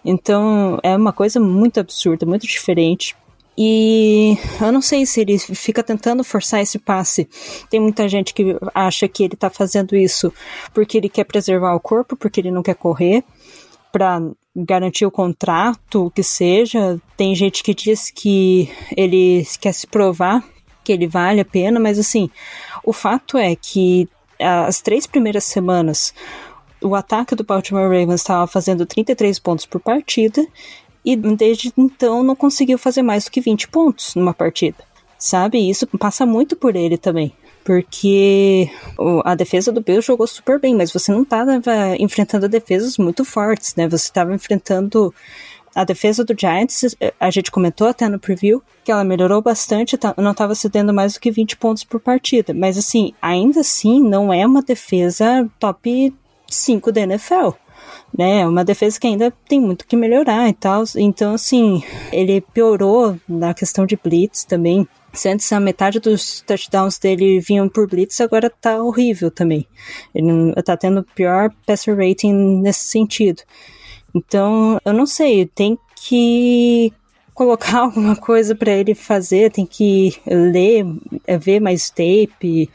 Então 0.05 0.79
é 0.83 0.97
uma 0.97 1.13
coisa 1.13 1.41
muito 1.41 1.81
absurda, 1.81 2.27
muito 2.27 2.47
diferente. 2.47 3.17
E 3.57 4.39
eu 4.61 4.73
não 4.73 4.81
sei 4.81 5.05
se 5.05 5.21
ele 5.21 5.39
fica 5.39 5.83
tentando 5.83 6.25
forçar 6.25 6.63
esse 6.63 6.79
passe. 6.79 7.29
Tem 7.69 7.79
muita 7.79 8.09
gente 8.09 8.33
que 8.33 8.57
acha 8.75 9.07
que 9.07 9.25
ele 9.25 9.37
tá 9.37 9.51
fazendo 9.51 9.95
isso 9.95 10.33
porque 10.73 10.97
ele 10.97 11.09
quer 11.09 11.25
preservar 11.25 11.75
o 11.75 11.81
corpo, 11.81 12.17
porque 12.17 12.41
ele 12.41 12.51
não 12.51 12.63
quer 12.63 12.75
correr, 12.75 13.23
para 13.91 14.23
garantir 14.55 15.07
o 15.07 15.11
contrato, 15.11 16.07
o 16.07 16.11
que 16.11 16.23
seja. 16.23 17.01
Tem 17.17 17.35
gente 17.35 17.63
que 17.63 17.75
diz 17.75 18.11
que 18.11 18.71
ele 18.97 19.47
quer 19.61 19.73
se 19.73 19.87
provar 19.87 20.45
que 20.85 20.93
ele 20.93 21.07
vale 21.07 21.41
a 21.41 21.45
pena, 21.45 21.79
mas 21.79 21.99
assim, 21.99 22.29
o 22.85 22.93
fato 22.93 23.39
é 23.39 23.55
que 23.55 24.09
as 24.41 24.81
três 24.81 25.07
primeiras 25.07 25.45
semanas 25.45 26.13
o 26.81 26.97
ataque 26.97 27.37
do 27.37 27.45
Baltimore 27.45 27.85
Ravens 27.85 28.21
estava 28.21 28.47
fazendo 28.47 28.85
33 28.85 29.39
pontos 29.39 29.65
por 29.65 29.81
partida 29.81 30.45
e 31.05 31.15
desde 31.15 31.73
então 31.77 32.25
não 32.25 32.35
conseguiu 32.35 32.77
fazer 32.77 33.03
mais 33.03 33.25
do 33.25 33.31
que 33.31 33.41
20 33.41 33.69
pontos 33.69 34.17
numa 34.17 34.35
partida. 34.35 34.85
Sabe? 35.17 35.59
Isso 35.71 35.87
passa 35.87 36.27
muito 36.27 36.57
por 36.57 36.75
ele 36.75 36.99
também 36.99 37.33
porque 37.65 38.71
a 39.25 39.35
defesa 39.35 39.71
do 39.73 39.81
Bills 39.81 40.07
jogou 40.07 40.27
super 40.27 40.61
bem, 40.61 40.75
mas 40.75 40.93
você 40.93 41.13
não 41.13 41.23
estava 41.23 41.61
enfrentando 41.99 42.49
defesas 42.49 42.99
muito 42.99 43.25
fortes, 43.25 43.75
né? 43.77 43.89
Você 43.89 44.07
estava 44.07 44.35
enfrentando 44.35 45.15
a 45.75 45.85
defesa 45.85 46.23
do 46.25 46.35
Giants, 46.39 46.95
a 47.19 47.31
gente 47.31 47.51
comentou 47.51 47.89
até 47.89 48.09
no 48.09 48.19
preview 48.19 48.63
que 48.85 48.93
ela 48.93 49.05
melhorou 49.05 49.41
bastante, 49.41 49.97
tá, 49.97 50.15
não 50.19 50.33
estava 50.33 50.55
cedendo 50.55 50.93
mais 50.93 51.15
do 51.15 51.21
que 51.21 51.31
20 51.31 51.57
pontos 51.57 51.83
por 51.83 51.99
partida, 51.99 52.53
mas 52.53 52.77
assim, 52.77 53.15
ainda 53.23 53.61
assim 53.61 54.03
não 54.03 54.33
é 54.33 54.47
uma 54.47 54.63
defesa 54.63 55.49
top 55.59 56.15
5 56.49 56.93
da 56.93 57.01
NFL. 57.01 57.51
Né, 58.17 58.41
é 58.41 58.47
uma 58.47 58.63
defesa 58.63 59.01
que 59.01 59.07
ainda 59.07 59.33
tem 59.49 59.59
muito 59.59 59.87
que 59.87 59.97
melhorar 59.97 60.47
e 60.47 60.53
tal. 60.53 60.85
Então, 60.97 61.33
assim, 61.33 61.83
ele 62.13 62.43
piorou 62.43 63.17
na 63.27 63.55
questão 63.55 63.87
de 63.87 63.97
blitz 63.97 64.45
também. 64.45 64.87
Se 65.13 65.29
antes 65.29 65.53
a 65.53 65.61
metade 65.61 66.01
dos 66.01 66.41
touchdowns 66.41 66.99
dele 66.99 67.39
vinham 67.39 67.69
por 67.69 67.87
blitz, 67.87 68.21
agora 68.21 68.49
tá 68.49 68.83
horrível 68.83 69.31
também. 69.31 69.67
Ele 70.15 70.55
tá 70.63 70.77
tendo 70.77 71.03
pior 71.03 71.51
passer 71.67 71.97
rating 71.97 72.33
nesse 72.61 72.87
sentido. 72.87 73.43
Então, 74.15 74.79
eu 74.85 74.93
não 74.93 75.07
sei, 75.07 75.47
tem 75.47 75.79
que 75.97 76.93
colocar 77.35 77.81
alguma 77.85 78.17
coisa 78.17 78.55
para 78.55 78.73
ele 78.73 78.95
fazer, 78.95 79.51
tem 79.51 79.67
que 79.67 80.15
ler, 80.27 80.87
é, 81.27 81.37
ver 81.37 81.61
mais 81.61 81.91
tape, 81.91 82.71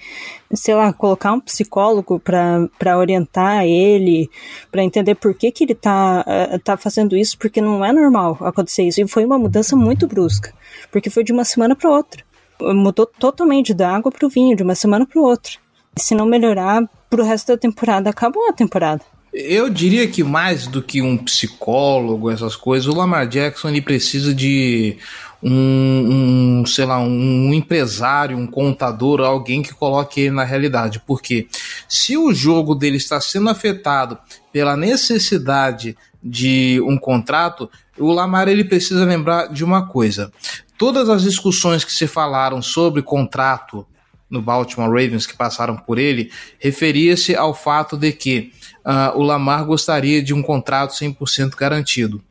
sei 0.54 0.76
lá, 0.76 0.92
colocar 0.94 1.34
um 1.34 1.40
psicólogo 1.40 2.20
para 2.20 2.98
orientar 2.98 3.66
ele, 3.66 4.30
para 4.72 4.84
entender 4.84 5.16
por 5.16 5.34
que, 5.34 5.52
que 5.52 5.64
ele 5.64 5.76
tá, 5.76 6.24
é, 6.28 6.58
tá 6.58 6.78
fazendo 6.78 7.16
isso, 7.16 7.38
porque 7.38 7.62
não 7.62 7.84
é 7.84 7.92
normal 7.92 8.38
acontecer 8.42 8.84
isso. 8.84 9.02
E 9.02 9.08
foi 9.08 9.26
uma 9.26 9.40
mudança 9.40 9.76
muito 9.76 10.08
brusca, 10.08 10.54
porque 10.92 11.10
foi 11.10 11.24
de 11.24 11.32
uma 11.32 11.46
semana 11.46 11.76
para 11.76 11.90
outra 11.90 12.27
mudou 12.62 13.06
totalmente 13.06 13.74
da 13.74 13.96
água 13.96 14.12
para 14.12 14.26
o 14.26 14.30
vinho, 14.30 14.56
de 14.56 14.64
uma 14.64 14.76
semana 14.76 15.06
para 15.06 15.22
outra. 15.22 15.54
Se 15.98 16.14
não 16.14 16.26
melhorar 16.26 16.84
pro 17.10 17.24
resto 17.24 17.48
da 17.48 17.58
temporada, 17.58 18.10
acabou 18.10 18.48
a 18.50 18.54
temporada. 18.54 19.02
Eu 19.34 19.70
diria 19.70 20.08
que 20.08 20.24
mais 20.24 20.68
do 20.68 20.82
que 20.82 21.02
um 21.02 21.18
psicólogo, 21.18 22.32
essas 22.32 22.56
coisas, 22.56 22.88
o 22.88 22.96
Lamar 22.96 23.28
Jackson 23.28 23.70
ele 23.70 23.82
precisa 23.82 24.34
de 24.34 24.98
um, 25.44 26.62
um, 26.62 26.66
sei 26.66 26.86
lá, 26.86 27.00
um 27.00 27.54
empresário, 27.54 28.38
um 28.38 28.48
contador, 28.48 29.22
alguém 29.22 29.62
que 29.62 29.74
coloque 29.74 30.22
ele 30.22 30.32
na 30.32 30.44
realidade. 30.44 31.02
Porque 31.06 31.48
Se 31.88 32.18
o 32.18 32.34
jogo 32.34 32.74
dele 32.74 32.98
está 32.98 33.20
sendo 33.22 33.50
afetado 33.50 34.18
pela 34.52 34.76
necessidade 34.76 35.96
de 36.24 36.82
um 36.84 36.98
contrato, 36.98 37.70
o 37.98 38.12
Lamar 38.12 38.48
ele 38.48 38.64
precisa 38.64 39.06
lembrar 39.06 39.48
de 39.48 39.64
uma 39.64 39.88
coisa. 39.88 40.32
Todas 40.78 41.10
as 41.10 41.24
discussões 41.24 41.84
que 41.84 41.92
se 41.92 42.08
falaram 42.08 42.62
sobre 42.62 43.02
contrato 43.02 43.86
no 44.30 44.42
Baltimore 44.42 44.90
Ravens 44.90 45.26
que 45.26 45.36
passaram 45.36 45.76
por 45.76 45.98
ele 45.98 46.32
referia-se 46.60 47.36
ao 47.36 47.54
fato 47.54 47.98
de 47.98 48.12
que 48.12 48.52
uh, 48.86 49.18
o 49.18 49.24
Lamar 49.24 49.66
gostaria 49.66 50.22
de 50.22 50.34
um 50.34 50.42
contrato 50.42 50.94
100% 50.94 51.56
garantido. 51.56 52.22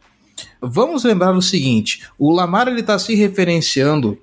Vamos 0.60 1.04
lembrar 1.04 1.34
o 1.34 1.42
seguinte: 1.42 2.06
o 2.18 2.30
Lamar 2.30 2.68
ele 2.68 2.80
está 2.80 2.98
se 2.98 3.14
referenciando 3.14 4.18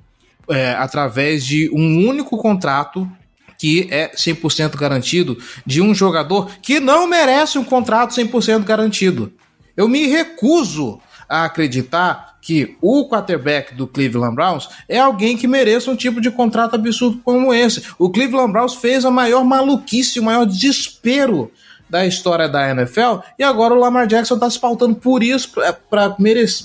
é, 0.50 0.72
através 0.74 1.46
de 1.46 1.70
um 1.74 2.08
único 2.08 2.38
contrato 2.38 3.10
que 3.58 3.88
é 3.92 4.12
100% 4.14 4.76
garantido 4.76 5.38
de 5.66 5.82
um 5.82 5.96
jogador 5.96 6.52
que 6.62 6.80
não 6.80 7.08
merece 7.08 7.58
um 7.58 7.64
contrato 7.64 8.14
100% 8.14 8.64
garantido. 8.64 9.32
Eu 9.76 9.88
me 9.88 10.06
recuso 10.08 11.00
a 11.34 11.46
acreditar 11.46 12.38
que 12.40 12.78
o 12.80 13.10
quarterback 13.10 13.74
do 13.74 13.88
Cleveland 13.88 14.36
Browns 14.36 14.70
é 14.88 15.00
alguém 15.00 15.36
que 15.36 15.48
mereça 15.48 15.90
um 15.90 15.96
tipo 15.96 16.22
de 16.22 16.30
contrato 16.30 16.76
absurdo 16.76 17.20
como 17.24 17.52
esse. 17.52 17.84
O 17.98 18.12
Cleveland 18.12 18.52
Browns 18.52 18.76
fez 18.76 19.04
a 19.04 19.10
maior 19.10 19.44
maluquice, 19.44 20.20
o 20.20 20.24
maior 20.24 20.46
desespero 20.46 21.52
da 21.90 22.06
história 22.06 22.48
da 22.48 22.70
NFL 22.70 23.22
e 23.40 23.44
agora 23.44 23.74
o 23.74 23.80
Lamar 23.80 24.06
Jackson 24.06 24.36
está 24.36 24.48
se 24.48 24.60
pautando 24.60 24.94
por 24.94 25.24
isso 25.24 25.56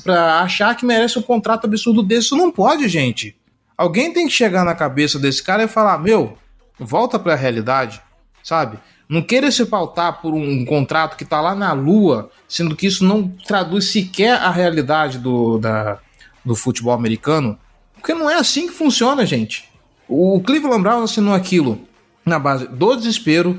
para 0.05 0.41
achar 0.41 0.77
que 0.77 0.85
merece 0.85 1.19
um 1.19 1.23
contrato 1.23 1.65
absurdo 1.65 2.03
desse. 2.03 2.37
Não 2.37 2.51
pode, 2.51 2.87
gente. 2.89 3.35
Alguém 3.75 4.13
tem 4.13 4.27
que 4.27 4.35
chegar 4.35 4.67
na 4.67 4.75
cabeça 4.75 5.19
desse 5.19 5.43
cara 5.43 5.63
e 5.63 5.69
falar: 5.69 5.97
meu, 5.97 6.37
volta 6.79 7.19
para 7.19 7.33
a 7.33 7.37
realidade, 7.37 8.03
sabe? 8.43 8.79
Não 9.09 9.23
queira 9.23 9.51
se 9.51 9.65
pautar 9.65 10.21
por 10.21 10.35
um 10.35 10.65
contrato 10.65 11.17
que 11.17 11.25
está 11.25 11.41
lá 11.41 11.55
na 11.55 11.73
lua, 11.73 12.31
sendo 12.47 12.77
que 12.77 12.87
isso 12.87 13.05
não 13.05 13.29
traduz 13.47 13.91
sequer 13.91 14.35
a 14.35 14.51
realidade 14.51 15.19
do, 15.19 15.59
da, 15.59 15.99
do 16.45 16.55
futebol 16.55 16.93
americano. 16.93 17.59
Porque 17.95 18.13
não 18.13 18.29
é 18.29 18.35
assim 18.35 18.67
que 18.67 18.75
funciona, 18.75 19.25
gente. 19.25 19.69
O 20.07 20.41
Cleveland 20.41 20.83
Browns 20.83 21.11
assinou 21.11 21.35
aquilo 21.35 21.81
na 22.25 22.39
base 22.39 22.69
do 22.69 22.95
desespero, 22.95 23.59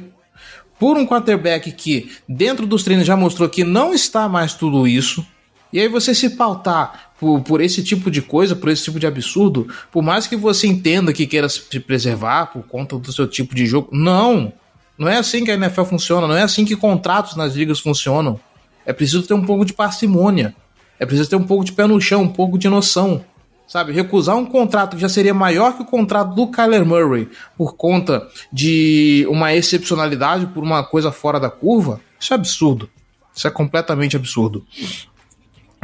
por 0.79 0.97
um 0.97 1.05
quarterback 1.05 1.71
que, 1.73 2.09
dentro 2.27 2.65
dos 2.65 2.83
treinos, 2.83 3.05
já 3.05 3.17
mostrou 3.17 3.49
que 3.49 3.65
não 3.65 3.93
está 3.93 4.29
mais 4.29 4.53
tudo 4.53 4.87
isso. 4.87 5.25
E 5.73 5.79
aí 5.79 5.87
você 5.87 6.15
se 6.15 6.31
pautar 6.31 7.11
por, 7.19 7.41
por 7.41 7.59
esse 7.59 7.83
tipo 7.83 8.09
de 8.09 8.21
coisa, 8.21 8.55
por 8.55 8.69
esse 8.69 8.85
tipo 8.85 8.99
de 8.99 9.05
absurdo, 9.05 9.67
por 9.91 10.01
mais 10.01 10.25
que 10.25 10.37
você 10.37 10.67
entenda 10.67 11.11
que 11.11 11.27
queira 11.27 11.49
se 11.49 11.79
preservar 11.81 12.47
por 12.47 12.63
conta 12.63 12.97
do 12.97 13.11
seu 13.11 13.27
tipo 13.27 13.53
de 13.53 13.65
jogo, 13.65 13.89
não. 13.91 14.53
Não 14.99 15.07
é 15.07 15.17
assim 15.17 15.45
que 15.45 15.51
a 15.51 15.53
NFL 15.53 15.83
funciona, 15.83 16.27
não 16.27 16.35
é 16.35 16.41
assim 16.41 16.65
que 16.65 16.75
contratos 16.75 17.37
nas 17.37 17.55
ligas 17.55 17.79
funcionam. 17.79 18.37
É 18.85 18.91
preciso 18.91 19.25
ter 19.25 19.33
um 19.33 19.45
pouco 19.45 19.63
de 19.63 19.71
parcimônia. 19.71 20.53
É 20.99 21.05
preciso 21.05 21.29
ter 21.29 21.37
um 21.37 21.47
pouco 21.47 21.63
de 21.63 21.71
pé 21.71 21.87
no 21.87 22.01
chão, 22.01 22.23
um 22.23 22.27
pouco 22.27 22.57
de 22.57 22.67
noção. 22.67 23.23
Sabe, 23.65 23.93
recusar 23.93 24.35
um 24.35 24.45
contrato 24.45 24.95
que 24.95 25.01
já 25.01 25.07
seria 25.07 25.33
maior 25.33 25.75
que 25.75 25.83
o 25.83 25.85
contrato 25.85 26.35
do 26.35 26.47
Kyler 26.47 26.85
Murray 26.85 27.29
por 27.55 27.75
conta 27.75 28.27
de 28.51 29.25
uma 29.29 29.53
excepcionalidade, 29.53 30.47
por 30.47 30.63
uma 30.63 30.83
coisa 30.83 31.11
fora 31.11 31.39
da 31.39 31.49
curva, 31.49 32.01
isso 32.19 32.33
é 32.33 32.35
absurdo. 32.35 32.89
Isso 33.33 33.47
é 33.47 33.51
completamente 33.51 34.17
absurdo. 34.17 34.65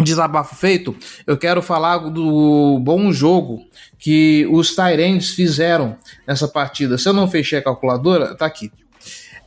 Desabafo 0.01 0.55
feito, 0.55 0.93
eu 1.25 1.37
quero 1.37 1.61
falar 1.61 1.99
do 2.09 2.79
bom 2.79 3.13
jogo 3.13 3.63
que 3.97 4.45
os 4.51 4.75
Tyrants 4.75 5.29
fizeram 5.29 5.95
nessa 6.27 6.49
partida. 6.49 6.97
Se 6.97 7.07
eu 7.07 7.13
não 7.13 7.29
fechei 7.29 7.59
a 7.59 7.63
calculadora, 7.63 8.35
tá 8.35 8.45
aqui. 8.45 8.71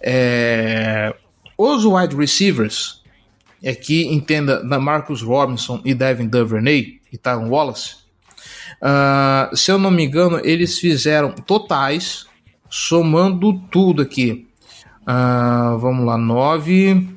É... 0.01 1.15
Os 1.57 1.85
wide 1.85 2.15
receivers, 2.15 3.03
aqui 3.67 4.07
entenda 4.07 4.63
Marcus 4.79 5.23
Robinson 5.23 5.81
e 5.85 5.93
Devin 5.93 6.29
Duvernay 6.29 7.01
e 7.13 7.19
Tyron 7.19 7.49
Wallace, 7.49 8.09
Uh, 8.81 9.55
se 9.57 9.71
eu 9.71 9.79
não 9.79 9.91
me 9.91 10.05
engano, 10.05 10.41
eles 10.45 10.79
fizeram 10.79 11.33
totais, 11.33 12.27
somando 12.71 13.59
tudo 13.71 14.03
aqui. 14.03 14.47
Uh, 15.03 15.79
vamos 15.79 16.07
lá, 16.07 16.17
9, 16.17 17.09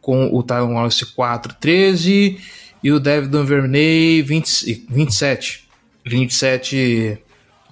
com 0.00 0.32
o 0.32 0.42
Tyron 0.42 0.74
Wallace 0.74 1.06
4, 1.06 1.56
13 1.58 2.38
e 2.82 2.92
o 2.92 3.00
David 3.00 3.30
Duvernay 3.30 4.22
20, 4.22 4.86
27. 4.88 5.68
27, 6.04 7.18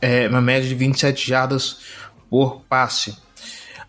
é, 0.00 0.28
uma 0.28 0.40
média 0.40 0.68
de 0.68 0.74
27 0.74 1.28
jardas 1.28 1.80
por 2.28 2.62
passe. 2.68 3.16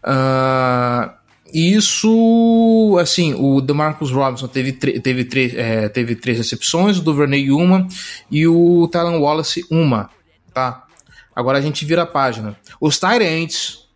Uh, 0.03 1.11
isso, 1.53 2.97
assim, 2.99 3.33
o 3.33 3.59
DeMarcus 3.59 4.11
Robinson 4.11 4.47
teve, 4.47 4.71
teve, 4.71 5.57
é, 5.57 5.89
teve 5.89 6.15
três 6.15 6.37
recepções, 6.37 6.97
o 6.97 7.01
Duvernay 7.01 7.51
uma 7.51 7.87
e 8.29 8.47
o 8.47 8.87
Talon 8.87 9.19
Wallace 9.19 9.65
uma, 9.69 10.09
tá? 10.53 10.85
Agora 11.35 11.57
a 11.57 11.61
gente 11.61 11.85
vira 11.85 12.03
a 12.03 12.05
página. 12.05 12.55
Os 12.79 12.99
Tyrants, 12.99 13.87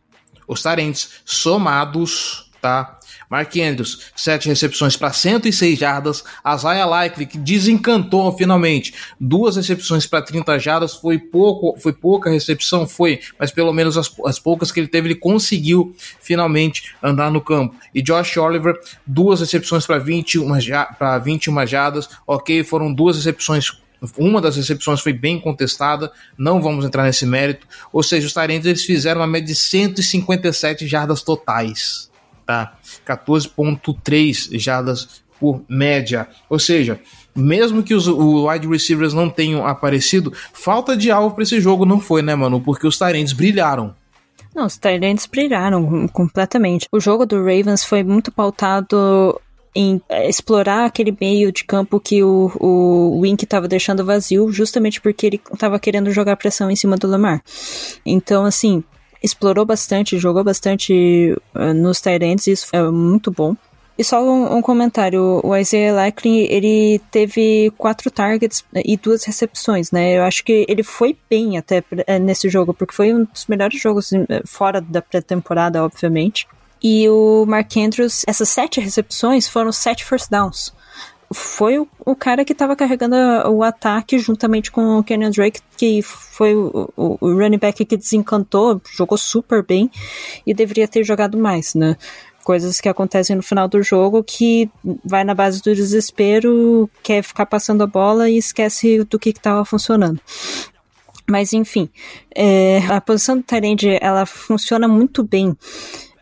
os 0.47 0.61
Tyrants 0.61 1.21
somados, 1.23 2.51
tá? 2.61 2.94
Mark 3.29 3.55
Andrews, 3.57 4.11
7 4.15 4.47
recepções 4.47 4.95
para 4.95 5.11
106 5.11 5.77
jardas. 5.77 6.23
Isaiah 6.45 6.85
Likely, 6.85 7.25
que 7.25 7.37
desencantou 7.37 8.35
finalmente. 8.37 8.93
Duas 9.19 9.55
recepções 9.55 10.05
para 10.05 10.21
30 10.21 10.59
jardas. 10.59 10.93
Foi 10.95 11.17
pouco, 11.17 11.79
foi 11.79 11.93
pouca 11.93 12.29
recepção, 12.29 12.87
foi, 12.87 13.19
mas 13.39 13.51
pelo 13.51 13.73
menos 13.73 13.97
as, 13.97 14.11
as 14.25 14.39
poucas 14.39 14.71
que 14.71 14.79
ele 14.79 14.87
teve, 14.87 15.07
ele 15.07 15.15
conseguiu 15.15 15.95
finalmente 16.19 16.95
andar 17.01 17.31
no 17.31 17.41
campo. 17.41 17.75
E 17.93 18.01
Josh 18.01 18.37
Oliver, 18.37 18.79
duas 19.05 19.39
recepções 19.39 19.85
para 19.85 19.97
21, 19.97 20.47
para 20.97 21.17
21 21.19 21.65
jardas. 21.67 22.09
Ok, 22.27 22.63
foram 22.63 22.93
duas 22.93 23.17
recepções 23.17 23.71
uma 24.17 24.41
das 24.41 24.57
recepções 24.57 24.99
foi 24.99 25.13
bem 25.13 25.39
contestada, 25.39 26.11
não 26.37 26.61
vamos 26.61 26.85
entrar 26.85 27.03
nesse 27.03 27.25
mérito. 27.25 27.65
Ou 27.91 28.03
seja, 28.03 28.27
os 28.27 28.33
Tyrants 28.33 28.65
eles 28.65 28.83
fizeram 28.83 29.21
uma 29.21 29.25
média 29.25 29.47
de 29.47 29.55
157 29.55 30.85
jardas 30.85 31.23
totais 31.23 32.11
tá? 32.45 32.77
14.3 33.05 34.57
jardas 34.59 35.23
por 35.39 35.61
média. 35.67 36.27
Ou 36.49 36.59
seja, 36.59 36.99
mesmo 37.35 37.83
que 37.83 37.93
os 37.93 38.07
wide 38.07 38.67
receivers 38.67 39.13
não 39.13 39.29
tenham 39.29 39.65
aparecido, 39.65 40.31
falta 40.53 40.95
de 40.95 41.11
alvo 41.11 41.35
para 41.35 41.43
esse 41.43 41.59
jogo 41.59 41.85
não 41.85 41.99
foi, 41.99 42.21
né, 42.21 42.35
mano? 42.35 42.61
Porque 42.61 42.87
os 42.87 42.97
Tyrants 42.97 43.33
brilharam. 43.33 43.93
Não, 44.55 44.65
os 44.65 44.77
Tyrants 44.77 45.25
brilharam 45.25 46.07
completamente. 46.07 46.87
O 46.91 46.99
jogo 46.99 47.25
do 47.25 47.37
Ravens 47.39 47.83
foi 47.83 48.03
muito 48.03 48.31
pautado 48.31 49.39
em 49.75 50.01
é, 50.07 50.29
explorar 50.29 50.85
aquele 50.85 51.15
meio 51.19 51.51
de 51.51 51.65
campo 51.65 51.99
que 51.99 52.23
o, 52.23 52.49
o 52.57 53.19
Wink 53.19 53.43
estava 53.43 53.67
deixando 53.67 54.05
vazio, 54.05 54.49
justamente 54.49 55.01
porque 55.01 55.25
ele 55.25 55.41
estava 55.51 55.77
querendo 55.77 56.09
jogar 56.11 56.37
pressão 56.37 56.71
em 56.71 56.75
cima 56.77 56.95
do 56.95 57.07
Lamar. 57.07 57.43
Então, 58.05 58.45
assim, 58.45 58.81
explorou 59.25 59.65
bastante, 59.65 60.17
jogou 60.17 60.43
bastante 60.43 61.35
uh, 61.55 61.73
nos 61.73 61.99
Tyrants, 61.99 62.47
isso 62.47 62.67
é 62.71 62.81
muito 62.83 63.31
bom. 63.31 63.55
E 63.97 64.03
só 64.03 64.21
um, 64.21 64.57
um, 64.57 64.61
comentário, 64.61 65.39
o 65.41 65.55
Isaiah 65.55 65.93
Likely, 65.95 66.47
ele 66.51 66.99
teve 67.09 67.71
quatro 67.77 68.11
targets 68.11 68.63
e 68.73 68.97
duas 68.97 69.23
recepções, 69.23 69.89
né? 69.89 70.17
Eu 70.17 70.23
acho 70.23 70.43
que 70.43 70.65
ele 70.67 70.83
foi 70.83 71.17
bem 71.29 71.57
até 71.57 71.81
eh, 72.05 72.19
nesse 72.19 72.49
jogo, 72.49 72.73
porque 72.73 72.93
foi 72.93 73.13
um 73.13 73.23
dos 73.23 73.45
melhores 73.47 73.81
jogos 73.81 74.11
eh, 74.11 74.41
fora 74.45 74.81
da 74.81 75.01
pré-temporada, 75.01 75.81
obviamente. 75.81 76.45
E 76.83 77.07
o 77.07 77.45
Mark 77.47 77.71
Andrews, 77.77 78.23
essas 78.27 78.49
sete 78.49 78.81
recepções 78.81 79.47
foram 79.47 79.71
sete 79.71 80.03
first 80.03 80.29
downs 80.29 80.73
foi 81.33 81.79
o, 81.79 81.87
o 82.05 82.15
cara 82.15 82.45
que 82.45 82.53
estava 82.53 82.75
carregando 82.75 83.15
o 83.49 83.63
ataque 83.63 84.19
juntamente 84.19 84.71
com 84.71 84.99
o 84.99 85.03
Kenyon 85.03 85.31
Drake, 85.31 85.61
que 85.77 86.01
foi 86.01 86.55
o, 86.55 86.91
o, 86.95 87.17
o, 87.19 87.33
running 87.33 87.57
back 87.57 87.83
que 87.83 87.97
desencantou, 87.97 88.81
jogou 88.95 89.17
super 89.17 89.63
bem 89.63 89.89
e 90.45 90.53
deveria 90.53 90.87
ter 90.87 91.03
jogado 91.03 91.37
mais, 91.37 91.73
né? 91.73 91.97
Coisas 92.43 92.79
que 92.79 92.87
acontecem 92.87 93.35
no 93.35 93.41
final 93.41 93.67
do 93.67 93.81
jogo 93.81 94.23
que 94.23 94.69
vai 95.03 95.23
na 95.23 95.33
base 95.33 95.61
do 95.63 95.73
desespero, 95.73 96.89
quer 97.01 97.23
ficar 97.23 97.47
passando 97.47 97.81
a 97.81 97.87
bola 97.87 98.29
e 98.29 98.37
esquece 98.37 99.03
do 99.03 99.17
que 99.17 99.29
estava 99.29 99.65
funcionando. 99.65 100.21
Mas 101.27 101.53
enfim, 101.53 101.89
é, 102.35 102.85
a 102.87 103.01
posição 103.01 103.37
do 103.37 103.43
Tyrande, 103.43 103.97
ela 103.99 104.27
funciona 104.27 104.87
muito 104.87 105.23
bem 105.23 105.57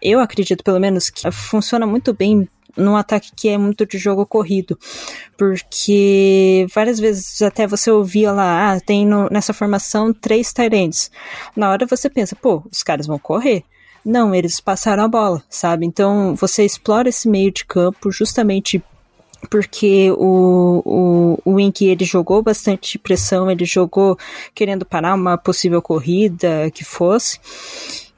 eu 0.03 0.19
acredito 0.19 0.63
pelo 0.63 0.79
menos 0.79 1.09
que 1.09 1.31
funciona 1.31 1.87
muito 1.87 2.13
bem 2.13 2.47
num 2.75 2.95
ataque 2.95 3.31
que 3.35 3.49
é 3.49 3.57
muito 3.57 3.85
de 3.85 3.97
jogo 3.97 4.25
corrido. 4.25 4.77
Porque 5.37 6.65
várias 6.73 6.99
vezes 6.99 7.41
até 7.41 7.67
você 7.67 7.91
ouvia 7.91 8.31
lá, 8.31 8.73
ah, 8.73 8.79
tem 8.79 9.05
no, 9.05 9.29
nessa 9.29 9.53
formação 9.53 10.13
três 10.13 10.51
Tyrants. 10.53 11.11
Na 11.55 11.69
hora 11.71 11.85
você 11.85 12.09
pensa, 12.09 12.35
pô, 12.35 12.63
os 12.71 12.83
caras 12.83 13.07
vão 13.07 13.19
correr. 13.19 13.63
Não, 14.05 14.35
eles 14.35 14.59
passaram 14.59 15.03
a 15.03 15.07
bola, 15.07 15.41
sabe? 15.49 15.85
Então 15.85 16.35
você 16.35 16.65
explora 16.65 17.07
esse 17.07 17.27
meio 17.27 17.51
de 17.51 17.65
campo 17.65 18.11
justamente 18.11 18.83
porque 19.49 20.11
o, 20.11 20.81
o, 20.85 21.39
o 21.45 21.55
Wink 21.55 21.85
ele 21.85 22.05
jogou 22.05 22.41
bastante 22.41 22.97
pressão, 22.97 23.49
ele 23.49 23.65
jogou 23.65 24.17
querendo 24.53 24.85
parar 24.85 25.15
uma 25.15 25.37
possível 25.37 25.81
corrida 25.81 26.69
que 26.73 26.83
fosse. 26.83 27.39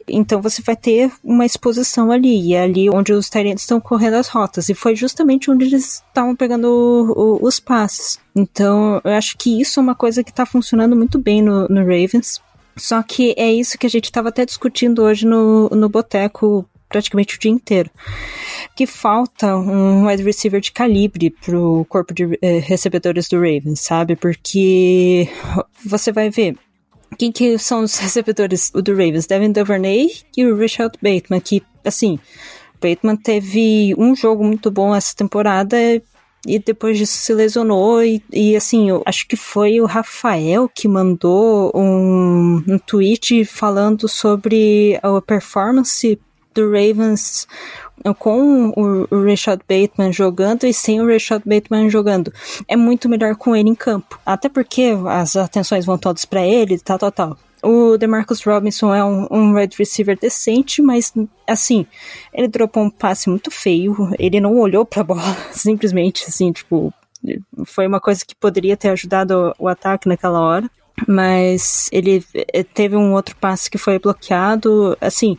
Então 0.08 0.42
você 0.42 0.62
vai 0.62 0.76
ter 0.76 1.12
uma 1.24 1.46
exposição 1.46 2.12
ali, 2.12 2.50
e 2.50 2.54
é 2.54 2.62
ali 2.62 2.90
onde 2.90 3.14
os 3.14 3.30
Tyrants 3.30 3.62
estão 3.62 3.80
correndo 3.80 4.16
as 4.16 4.28
rotas. 4.28 4.70
E 4.70 4.74
foi 4.74 4.96
justamente 4.96 5.50
onde 5.50 5.66
eles 5.66 6.04
estavam 6.08 6.36
pegando 6.36 6.66
o, 6.66 7.12
o, 7.12 7.48
os 7.48 7.60
passes. 7.60 8.20
Então 8.36 9.02
eu 9.04 9.12
acho 9.12 9.38
que 9.38 9.62
isso 9.62 9.80
é 9.80 9.84
uma 9.84 9.96
coisa 9.96 10.24
que 10.24 10.32
está 10.32 10.46
funcionando 10.46 10.96
muito 10.96 11.18
bem 11.18 11.42
no, 11.42 11.68
no 11.68 11.82
Ravens. 11.82 12.42
Só 12.78 13.02
que 13.02 13.34
é 13.38 13.52
isso 13.52 13.78
que 13.78 13.88
a 13.88 13.90
gente 13.90 14.06
estava 14.06 14.30
até 14.30 14.46
discutindo 14.46 15.02
hoje 15.02 15.26
no, 15.26 15.70
no 15.70 15.88
Boteco 15.88 16.68
praticamente 16.90 17.36
o 17.36 17.40
dia 17.40 17.52
inteiro. 17.52 17.90
Que 18.76 18.86
falta 18.86 19.56
um 19.56 20.08
wide 20.08 20.24
receiver 20.24 20.62
de 20.62 20.72
calibre 20.72 21.30
pro 21.30 21.86
corpo 21.90 22.14
de 22.14 22.38
eh, 22.42 22.60
recebedores 22.60 23.28
do 23.28 23.38
Ravens, 23.38 23.82
sabe? 23.82 24.16
Porque 24.16 25.28
você 25.86 26.12
vai 26.12 26.30
ver, 26.30 26.58
quem 27.18 27.32
que 27.32 27.58
são 27.58 27.84
os 27.84 27.98
recebedores 28.00 28.72
do 28.72 28.92
Ravens? 28.92 29.28
Devin 29.28 29.52
Duvernay 29.52 30.10
e 30.36 30.46
o 30.46 30.56
Richard 30.56 30.98
Bateman, 31.02 31.40
que, 31.40 31.64
assim, 31.84 32.20
Bateman 32.82 33.16
teve 33.16 33.96
um 33.98 34.16
jogo 34.16 34.44
muito 34.44 34.70
bom 34.70 34.96
essa 34.96 35.16
temporada 35.16 35.78
e 36.48 36.60
depois 36.60 36.98
disso 36.98 37.18
se 37.18 37.34
lesionou 37.34 38.04
e, 38.04 38.24
e 38.32 38.56
assim, 38.56 38.90
eu 38.90 39.02
acho 39.06 39.28
que 39.28 39.36
foi 39.36 39.82
o 39.82 39.86
Rafael 39.86 40.70
que 40.70 40.88
mandou 40.88 41.72
um, 41.74 42.64
um 42.68 42.78
tweet 42.78 43.44
falando 43.46 44.08
sobre 44.08 45.00
a 45.02 45.20
performance 45.22 46.20
do 46.54 46.66
Ravens 46.72 47.48
com 48.14 48.72
o 48.76 49.24
Richard 49.24 49.64
Bateman 49.68 50.12
jogando 50.12 50.66
e 50.66 50.74
sem 50.74 51.02
o 51.02 51.08
Richard 51.08 51.44
Bateman 51.48 51.90
jogando. 51.90 52.32
É 52.68 52.76
muito 52.76 53.10
melhor 53.10 53.36
com 53.36 53.56
ele 53.56 53.70
em 53.70 53.76
campo. 53.76 54.20
Até 54.26 54.50
porque 54.50 54.94
as 55.08 55.36
atenções 55.36 55.86
vão 55.86 55.98
todas 55.98 56.26
para 56.26 56.46
ele, 56.46 56.80
tal, 56.80 57.00
tal, 57.00 57.12
tal. 57.12 57.38
O 57.64 57.98
DeMarcus 57.98 58.44
Robinson 58.44 58.94
é 58.94 59.04
um, 59.04 59.28
um 59.32 59.54
red 59.54 59.70
receiver 59.76 60.18
decente, 60.20 60.84
mas 60.84 61.12
assim, 61.48 61.88
ele 62.32 62.48
dropou 62.48 62.84
um 62.84 62.90
passe 62.92 63.28
muito 63.28 63.50
feio. 63.50 63.96
Ele 64.20 64.40
não 64.40 64.60
olhou 64.60 64.86
para 64.86 65.02
a 65.02 65.04
bola, 65.04 65.38
simplesmente 65.52 66.26
assim, 66.28 66.52
tipo, 66.52 66.94
foi 67.66 67.88
uma 67.88 68.00
coisa 68.00 68.24
que 68.24 68.36
poderia 68.36 68.78
ter 68.78 68.90
ajudado 68.90 69.56
o 69.58 69.68
ataque 69.68 70.08
naquela 70.08 70.40
hora 70.40 70.70
mas 71.08 71.90
ele 71.92 72.24
eh, 72.34 72.64
teve 72.64 72.96
um 72.96 73.14
outro 73.14 73.36
passe 73.36 73.70
que 73.70 73.78
foi 73.78 74.00
bloqueado. 74.00 74.98
Assim, 75.02 75.38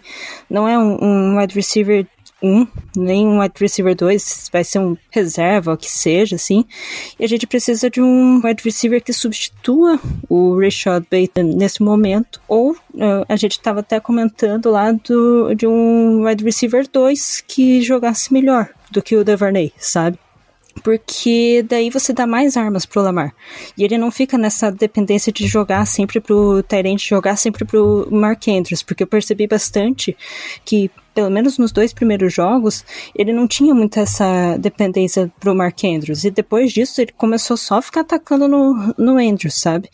não 0.50 0.68
é 0.68 0.78
um, 0.78 0.98
um 1.02 1.38
wide 1.38 1.54
receiver 1.54 2.06
1, 2.42 2.66
nem 2.96 3.26
um 3.26 3.40
wide 3.40 3.54
receiver 3.58 3.94
2, 3.94 4.50
vai 4.52 4.62
ser 4.62 4.78
um 4.78 4.96
reserva, 5.10 5.72
o 5.72 5.76
que 5.76 5.90
seja, 5.90 6.36
assim. 6.36 6.64
E 7.18 7.24
a 7.24 7.28
gente 7.28 7.46
precisa 7.46 7.88
de 7.88 8.00
um 8.00 8.40
wide 8.44 8.62
receiver 8.62 9.02
que 9.02 9.12
substitua 9.12 9.98
o 10.28 10.58
Rashad 10.60 11.04
Bateman 11.10 11.56
nesse 11.56 11.82
momento. 11.82 12.40
Ou 12.46 12.72
uh, 12.72 13.24
a 13.28 13.36
gente 13.36 13.52
estava 13.52 13.80
até 13.80 13.98
comentando 14.00 14.70
lá 14.70 14.92
do, 14.92 15.54
de 15.54 15.66
um 15.66 16.24
wide 16.24 16.44
receiver 16.44 16.86
2 16.90 17.42
que 17.46 17.80
jogasse 17.82 18.32
melhor 18.32 18.68
do 18.90 19.02
que 19.02 19.16
o 19.16 19.24
Devernay, 19.24 19.72
sabe? 19.78 20.18
Porque 20.86 21.64
daí 21.68 21.90
você 21.90 22.12
dá 22.12 22.28
mais 22.28 22.56
armas 22.56 22.86
pro 22.86 23.02
Lamar. 23.02 23.34
E 23.76 23.82
ele 23.82 23.98
não 23.98 24.08
fica 24.08 24.38
nessa 24.38 24.70
dependência 24.70 25.32
de 25.32 25.44
jogar 25.44 25.84
sempre 25.84 26.20
pro 26.20 26.62
Tyrant, 26.62 27.00
jogar 27.00 27.34
sempre 27.34 27.64
pro 27.64 28.06
Mark 28.08 28.46
Andrews, 28.46 28.84
porque 28.84 29.02
eu 29.02 29.06
percebi 29.08 29.48
bastante 29.48 30.16
que, 30.64 30.88
pelo 31.12 31.28
menos 31.28 31.58
nos 31.58 31.72
dois 31.72 31.92
primeiros 31.92 32.32
jogos, 32.32 32.84
ele 33.16 33.32
não 33.32 33.48
tinha 33.48 33.74
muito 33.74 33.98
essa 33.98 34.56
dependência 34.58 35.28
pro 35.40 35.56
Mark 35.56 35.82
Andrews. 35.82 36.22
E 36.22 36.30
depois 36.30 36.72
disso, 36.72 37.00
ele 37.00 37.10
começou 37.16 37.56
só 37.56 37.78
a 37.78 37.82
ficar 37.82 38.02
atacando 38.02 38.46
no, 38.46 38.94
no 38.96 39.18
Andrews, 39.18 39.60
sabe? 39.60 39.90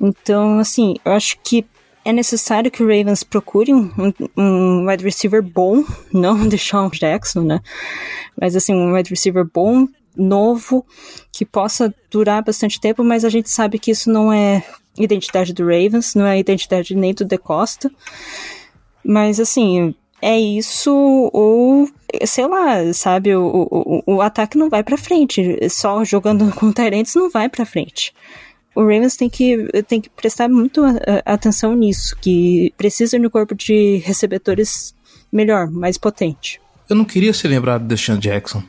Então, 0.00 0.58
assim, 0.58 0.94
eu 1.04 1.12
acho 1.12 1.36
que 1.44 1.66
é 2.02 2.14
necessário 2.14 2.70
que 2.70 2.82
o 2.82 2.86
Ravens 2.86 3.22
procure 3.22 3.74
um, 3.74 3.90
um 4.34 4.88
wide 4.88 5.04
receiver 5.04 5.42
bom, 5.42 5.84
não 6.10 6.44
o 6.44 6.48
Deshaun 6.48 6.88
Jackson, 6.88 7.42
né? 7.42 7.60
Mas 8.40 8.56
assim, 8.56 8.72
um 8.72 8.94
wide 8.94 9.10
receiver 9.10 9.44
bom 9.44 9.86
novo 10.16 10.84
que 11.32 11.44
possa 11.44 11.92
durar 12.10 12.42
bastante 12.42 12.80
tempo, 12.80 13.02
mas 13.02 13.24
a 13.24 13.28
gente 13.28 13.50
sabe 13.50 13.78
que 13.78 13.90
isso 13.90 14.10
não 14.10 14.32
é 14.32 14.64
identidade 14.96 15.52
do 15.52 15.64
Ravens, 15.64 16.14
não 16.14 16.26
é 16.26 16.38
identidade 16.38 16.94
nem 16.94 17.12
do 17.12 17.24
De 17.24 17.38
Costa. 17.38 17.90
Mas 19.04 19.40
assim, 19.40 19.94
é 20.22 20.38
isso 20.38 20.92
ou 21.32 21.88
sei 22.24 22.46
lá, 22.46 22.92
sabe, 22.92 23.34
o, 23.34 23.68
o, 23.70 24.14
o 24.14 24.20
ataque 24.20 24.56
não 24.56 24.70
vai 24.70 24.82
para 24.82 24.96
frente, 24.96 25.58
só 25.68 26.04
jogando 26.04 26.50
com 26.54 26.72
Tyrants 26.72 27.14
não 27.14 27.28
vai 27.30 27.48
para 27.48 27.66
frente. 27.66 28.14
O 28.74 28.82
Ravens 28.82 29.16
tem 29.16 29.28
que, 29.28 29.68
tem 29.86 30.00
que 30.00 30.10
prestar 30.10 30.48
muito 30.48 30.82
atenção 31.24 31.74
nisso, 31.74 32.16
que 32.20 32.72
precisa 32.76 33.18
de 33.18 33.26
um 33.26 33.30
corpo 33.30 33.54
de 33.54 33.98
recebedores 33.98 34.94
melhor, 35.30 35.70
mais 35.70 35.96
potente. 35.96 36.60
Eu 36.88 36.96
não 36.96 37.04
queria 37.04 37.32
ser 37.32 37.48
lembrado 37.48 37.82
de 37.82 37.88
Deshaun 37.88 38.18
Jackson. 38.18 38.62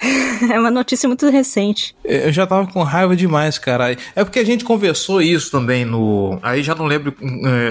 é 0.52 0.58
uma 0.58 0.70
notícia 0.70 1.08
muito 1.08 1.28
recente. 1.28 1.94
Eu 2.04 2.32
já 2.32 2.46
tava 2.46 2.66
com 2.66 2.82
raiva 2.82 3.16
demais, 3.16 3.58
cara. 3.58 3.96
É 4.14 4.24
porque 4.24 4.38
a 4.38 4.44
gente 4.44 4.64
conversou 4.64 5.22
isso 5.22 5.50
também 5.50 5.84
no. 5.84 6.38
Aí 6.42 6.62
já 6.62 6.74
não 6.74 6.86
lembro 6.86 7.14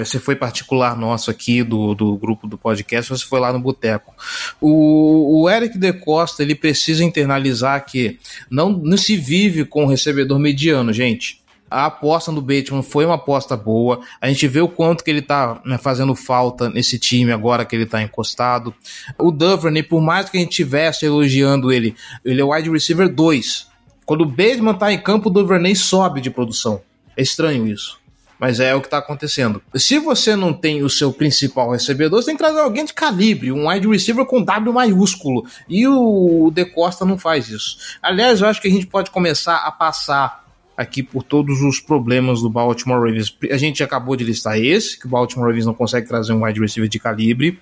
é, 0.00 0.04
se 0.04 0.18
foi 0.18 0.36
particular 0.36 0.96
nosso 0.96 1.30
aqui 1.30 1.62
do, 1.62 1.94
do 1.94 2.16
grupo 2.16 2.46
do 2.46 2.58
podcast 2.58 3.12
ou 3.12 3.18
se 3.18 3.24
foi 3.24 3.40
lá 3.40 3.52
no 3.52 3.60
Boteco. 3.60 4.14
O, 4.60 5.42
o 5.42 5.50
Eric 5.50 5.78
De 5.78 5.92
Costa, 5.92 6.42
ele 6.42 6.54
precisa 6.54 7.04
internalizar 7.04 7.84
que 7.84 8.18
não, 8.50 8.70
não 8.70 8.96
se 8.96 9.16
vive 9.16 9.64
com 9.64 9.84
o 9.84 9.88
recebedor 9.88 10.38
mediano, 10.38 10.92
gente 10.92 11.45
a 11.76 11.84
aposta 11.84 12.32
no 12.32 12.40
Bateman 12.40 12.82
foi 12.82 13.04
uma 13.04 13.16
aposta 13.16 13.54
boa. 13.54 14.00
A 14.18 14.28
gente 14.28 14.48
vê 14.48 14.62
o 14.62 14.68
quanto 14.68 15.04
que 15.04 15.10
ele 15.10 15.20
tá 15.20 15.60
né, 15.62 15.76
fazendo 15.76 16.14
falta 16.14 16.70
nesse 16.70 16.98
time 16.98 17.30
agora 17.30 17.66
que 17.66 17.76
ele 17.76 17.84
tá 17.84 18.02
encostado. 18.02 18.74
O 19.18 19.30
Duvernay, 19.30 19.82
por 19.82 20.00
mais 20.00 20.30
que 20.30 20.38
a 20.38 20.40
gente 20.40 20.52
estivesse 20.52 21.04
elogiando 21.04 21.70
ele, 21.70 21.94
ele 22.24 22.40
é 22.40 22.44
wide 22.44 22.70
receiver 22.70 23.14
2. 23.14 23.66
Quando 24.06 24.22
o 24.22 24.26
Bateman 24.26 24.72
tá 24.72 24.90
em 24.90 24.98
campo, 24.98 25.28
o 25.28 25.30
Duvernay 25.30 25.76
sobe 25.76 26.22
de 26.22 26.30
produção. 26.30 26.80
É 27.14 27.20
estranho 27.20 27.68
isso. 27.68 28.00
Mas 28.40 28.58
é 28.58 28.74
o 28.74 28.80
que 28.80 28.86
está 28.86 28.96
acontecendo. 28.96 29.60
Se 29.74 29.98
você 29.98 30.34
não 30.34 30.54
tem 30.54 30.82
o 30.82 30.88
seu 30.88 31.12
principal 31.12 31.72
recebedor, 31.72 32.22
você 32.22 32.28
tem 32.28 32.36
que 32.36 32.42
trazer 32.42 32.60
alguém 32.60 32.86
de 32.86 32.94
calibre, 32.94 33.52
um 33.52 33.68
wide 33.68 33.86
receiver 33.86 34.24
com 34.24 34.42
W 34.42 34.72
maiúsculo. 34.72 35.44
E 35.68 35.86
o 35.86 36.50
De 36.54 36.64
Costa 36.64 37.04
não 37.04 37.18
faz 37.18 37.50
isso. 37.50 37.76
Aliás, 38.00 38.40
eu 38.40 38.48
acho 38.48 38.62
que 38.62 38.68
a 38.68 38.70
gente 38.70 38.86
pode 38.86 39.10
começar 39.10 39.56
a 39.56 39.70
passar 39.70 40.45
aqui 40.76 41.02
por 41.02 41.22
todos 41.22 41.62
os 41.62 41.80
problemas 41.80 42.42
do 42.42 42.50
Baltimore 42.50 42.98
Ravens. 43.00 43.36
A 43.50 43.56
gente 43.56 43.82
acabou 43.82 44.14
de 44.14 44.24
listar 44.24 44.58
esse, 44.58 44.98
que 44.98 45.06
o 45.06 45.08
Baltimore 45.08 45.46
Ravens 45.46 45.66
não 45.66 45.74
consegue 45.74 46.06
trazer 46.06 46.32
um 46.32 46.44
wide 46.44 46.60
receiver 46.60 46.88
de 46.88 46.98
calibre. 46.98 47.58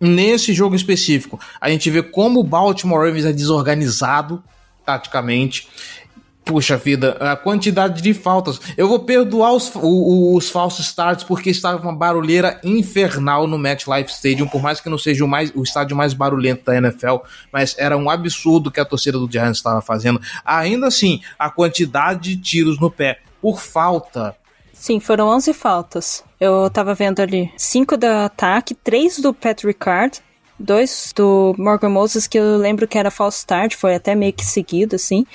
Nesse 0.00 0.52
jogo 0.52 0.76
específico, 0.76 1.40
a 1.60 1.68
gente 1.68 1.90
vê 1.90 2.02
como 2.02 2.40
o 2.40 2.44
Baltimore 2.44 3.04
Ravens 3.04 3.24
é 3.24 3.32
desorganizado 3.32 4.42
taticamente 4.84 5.66
Puxa 6.44 6.76
vida, 6.76 7.16
a 7.20 7.34
quantidade 7.36 8.02
de 8.02 8.12
faltas. 8.12 8.60
Eu 8.76 8.86
vou 8.86 8.98
perdoar 8.98 9.52
os, 9.52 9.74
os, 9.74 10.36
os 10.36 10.50
falsos 10.50 10.86
starts 10.86 11.24
porque 11.24 11.48
estava 11.48 11.82
uma 11.82 11.94
barulheira 11.94 12.60
infernal 12.62 13.46
no 13.46 13.58
MetLife 13.58 14.10
Stadium, 14.10 14.46
por 14.46 14.60
mais 14.60 14.78
que 14.78 14.90
não 14.90 14.98
seja 14.98 15.24
o, 15.24 15.28
mais, 15.28 15.50
o 15.54 15.62
estádio 15.62 15.96
mais 15.96 16.12
barulhento 16.12 16.64
da 16.66 16.76
NFL, 16.76 17.16
mas 17.50 17.74
era 17.78 17.96
um 17.96 18.10
absurdo 18.10 18.70
que 18.70 18.78
a 18.78 18.84
torcida 18.84 19.18
do 19.18 19.30
Giants 19.30 19.56
estava 19.56 19.80
fazendo. 19.80 20.20
Ainda 20.44 20.88
assim, 20.88 21.22
a 21.38 21.48
quantidade 21.48 22.36
de 22.36 22.36
tiros 22.36 22.78
no 22.78 22.90
pé 22.90 23.20
por 23.40 23.58
falta. 23.58 24.36
Sim, 24.72 25.00
foram 25.00 25.28
11 25.28 25.54
faltas. 25.54 26.24
Eu 26.38 26.68
tava 26.68 26.94
vendo 26.94 27.20
ali 27.20 27.50
5 27.56 27.96
do 27.96 28.04
ataque, 28.04 28.74
3 28.74 29.20
do 29.20 29.32
Patrick 29.32 29.78
Card, 29.78 30.20
dois 30.58 31.12
do 31.14 31.54
Morgan 31.58 31.90
Moses 31.90 32.26
que 32.26 32.38
eu 32.38 32.56
lembro 32.56 32.86
que 32.86 32.98
era 32.98 33.10
false 33.10 33.38
start, 33.38 33.74
foi 33.74 33.94
até 33.94 34.14
meio 34.14 34.32
que 34.32 34.44
seguido, 34.44 34.96
assim. 34.96 35.26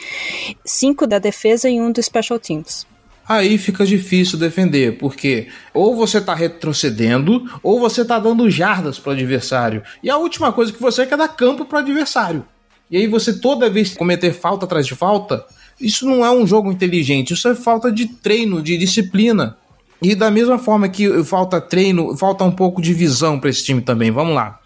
Cinco 0.66 1.06
da 1.06 1.20
defesa 1.20 1.70
e 1.70 1.80
um 1.80 1.92
do 1.92 2.02
special 2.02 2.40
teams. 2.40 2.88
Aí 3.28 3.60
fica 3.60 3.86
difícil 3.86 4.40
defender, 4.40 4.98
porque 4.98 5.50
ou 5.72 5.96
você 5.96 6.20
tá 6.20 6.34
retrocedendo, 6.34 7.48
ou 7.62 7.80
você 7.80 8.04
tá 8.04 8.18
dando 8.18 8.50
jardas 8.50 8.98
pro 8.98 9.12
adversário. 9.12 9.84
E 10.02 10.10
a 10.10 10.18
última 10.18 10.52
coisa 10.52 10.74
que 10.74 10.82
você 10.82 11.06
quer 11.06 11.14
é 11.14 11.18
dar 11.18 11.28
campo 11.28 11.64
pro 11.64 11.78
adversário. 11.78 12.44
E 12.90 12.98
aí 12.98 13.06
você 13.06 13.40
toda 13.40 13.70
vez 13.70 13.94
cometer 13.94 14.34
falta 14.34 14.66
atrás 14.66 14.88
de 14.88 14.96
falta, 14.96 15.46
isso 15.80 16.08
não 16.08 16.26
é 16.26 16.32
um 16.32 16.48
jogo 16.48 16.72
inteligente, 16.72 17.34
isso 17.34 17.48
é 17.48 17.54
falta 17.54 17.92
de 17.92 18.08
treino, 18.08 18.64
de 18.64 18.76
disciplina. 18.78 19.56
E 20.02 20.16
da 20.16 20.32
mesma 20.32 20.58
forma 20.58 20.90
que 20.90 21.24
falta 21.24 21.62
treino, 21.62 22.18
falta 22.18 22.44
um 22.44 22.52
pouco 22.52 22.82
de 22.82 22.94
visão 22.94 23.40
para 23.40 23.50
esse 23.50 23.64
time 23.64 23.82
também. 23.82 24.10
Vamos 24.10 24.34
lá. 24.34 24.60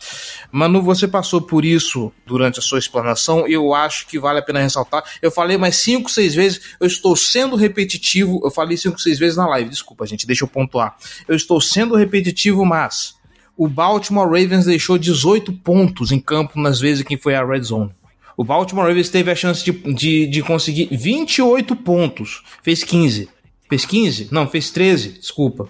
Manu, 0.55 0.83
você 0.83 1.07
passou 1.07 1.41
por 1.41 1.65
isso 1.65 2.11
durante 2.27 2.59
a 2.59 2.61
sua 2.61 2.77
explanação 2.77 3.47
eu 3.47 3.73
acho 3.73 4.05
que 4.05 4.19
vale 4.19 4.37
a 4.37 4.41
pena 4.43 4.59
ressaltar. 4.59 5.03
Eu 5.19 5.31
falei 5.31 5.57
mais 5.57 5.77
cinco, 5.77 6.11
seis 6.11 6.35
vezes, 6.35 6.75
eu 6.79 6.85
estou 6.85 7.15
sendo 7.15 7.55
repetitivo. 7.55 8.39
Eu 8.43 8.51
falei 8.51 8.77
cinco, 8.77 9.01
seis 9.01 9.17
vezes 9.17 9.35
na 9.35 9.47
live, 9.47 9.67
desculpa, 9.67 10.05
gente, 10.05 10.27
deixa 10.27 10.43
eu 10.43 10.47
pontuar. 10.47 10.95
Eu 11.27 11.35
estou 11.35 11.59
sendo 11.59 11.95
repetitivo, 11.95 12.63
mas 12.63 13.15
o 13.57 13.67
Baltimore 13.67 14.27
Ravens 14.27 14.65
deixou 14.65 14.99
18 14.99 15.51
pontos 15.53 16.11
em 16.11 16.19
campo 16.19 16.61
nas 16.61 16.79
vezes 16.79 17.03
que 17.03 17.17
foi 17.17 17.33
a 17.33 17.43
Red 17.43 17.63
Zone. 17.63 17.89
O 18.37 18.43
Baltimore 18.43 18.85
Ravens 18.85 19.09
teve 19.09 19.31
a 19.31 19.35
chance 19.35 19.65
de, 19.65 19.71
de, 19.71 20.27
de 20.27 20.43
conseguir 20.43 20.87
28 20.91 21.75
pontos, 21.77 22.43
fez 22.61 22.83
15. 22.83 23.27
Fez 23.67 23.87
15? 23.87 24.27
Não, 24.31 24.47
fez 24.47 24.69
13, 24.69 25.13
desculpa. 25.13 25.67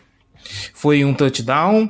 Foi 0.74 1.06
um 1.06 1.14
touchdown, 1.14 1.90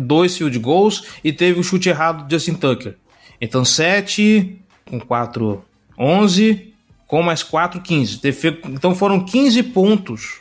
dois 0.00 0.36
field 0.36 0.58
goals 0.58 1.04
e 1.22 1.32
teve 1.32 1.60
o 1.60 1.64
chute 1.64 1.88
errado 1.88 2.26
do 2.26 2.30
Justin 2.30 2.54
Tucker. 2.54 2.96
Então 3.40 3.64
7 3.64 4.60
com 4.88 4.98
4, 5.00 5.62
11, 5.98 6.72
com 7.06 7.22
mais 7.22 7.42
4, 7.42 7.80
15. 7.80 8.20
Então 8.66 8.94
foram 8.94 9.24
15 9.24 9.62
pontos. 9.64 10.40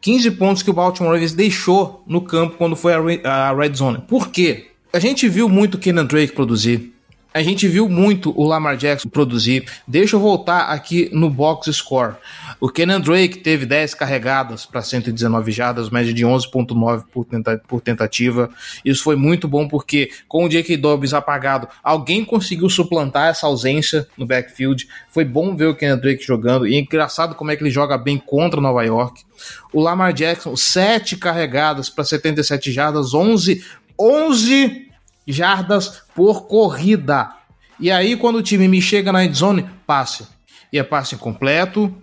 15 0.00 0.30
pontos 0.32 0.62
que 0.62 0.70
o 0.70 0.74
Baltimore 0.74 1.12
Ravens 1.12 1.32
deixou 1.32 2.04
no 2.06 2.20
campo 2.20 2.56
quando 2.56 2.76
foi 2.76 2.92
a 3.24 3.52
red 3.52 3.74
zone. 3.74 3.98
Por 4.06 4.28
quê? 4.28 4.68
A 4.92 4.98
gente 4.98 5.28
viu 5.28 5.48
muito 5.48 5.74
o 5.74 5.78
Kenan 5.78 6.06
Drake 6.06 6.32
produzir. 6.32 6.92
A 7.32 7.42
gente 7.42 7.68
viu 7.68 7.88
muito 7.90 8.32
o 8.34 8.42
Lamar 8.42 8.76
Jackson 8.76 9.08
produzir. 9.08 9.64
Deixa 9.86 10.16
eu 10.16 10.20
voltar 10.20 10.70
aqui 10.70 11.10
no 11.12 11.28
box 11.28 11.70
score. 11.72 12.14
O 12.58 12.70
Kenan 12.70 13.00
Drake 13.00 13.38
teve 13.38 13.66
10 13.66 13.94
carregadas 13.94 14.64
para 14.64 14.80
119 14.80 15.52
jardas, 15.52 15.90
média 15.90 16.12
de 16.12 16.24
11.9 16.24 17.04
por, 17.12 17.26
por 17.68 17.80
tentativa. 17.82 18.48
Isso 18.82 19.04
foi 19.04 19.14
muito 19.14 19.46
bom 19.46 19.68
porque 19.68 20.10
com 20.26 20.46
o 20.46 20.48
J.K. 20.48 20.78
Dobbs 20.78 21.12
apagado, 21.12 21.68
alguém 21.84 22.24
conseguiu 22.24 22.70
suplantar 22.70 23.28
essa 23.28 23.46
ausência 23.46 24.08
no 24.16 24.26
backfield. 24.26 24.88
Foi 25.10 25.24
bom 25.24 25.54
ver 25.54 25.66
o 25.66 25.74
Kenan 25.74 25.98
Drake 25.98 26.24
jogando 26.24 26.66
e 26.66 26.76
é 26.76 26.78
engraçado 26.78 27.34
como 27.34 27.50
é 27.50 27.56
que 27.56 27.62
ele 27.62 27.70
joga 27.70 27.98
bem 27.98 28.16
contra 28.16 28.60
Nova 28.60 28.82
York. 28.82 29.22
O 29.72 29.80
Lamar 29.82 30.14
Jackson, 30.14 30.56
7 30.56 31.16
carregadas 31.18 31.90
para 31.90 32.04
77 32.04 32.72
jardas, 32.72 33.12
11 33.12 33.62
11 34.00 34.87
jardas 35.28 36.02
por 36.14 36.46
corrida. 36.46 37.30
E 37.78 37.90
aí, 37.90 38.16
quando 38.16 38.36
o 38.36 38.42
time 38.42 38.66
me 38.66 38.82
chega 38.82 39.12
na 39.12 39.24
endzone, 39.24 39.64
passe. 39.86 40.26
E 40.72 40.78
é 40.78 40.82
passe 40.82 41.14
incompleto, 41.14 41.94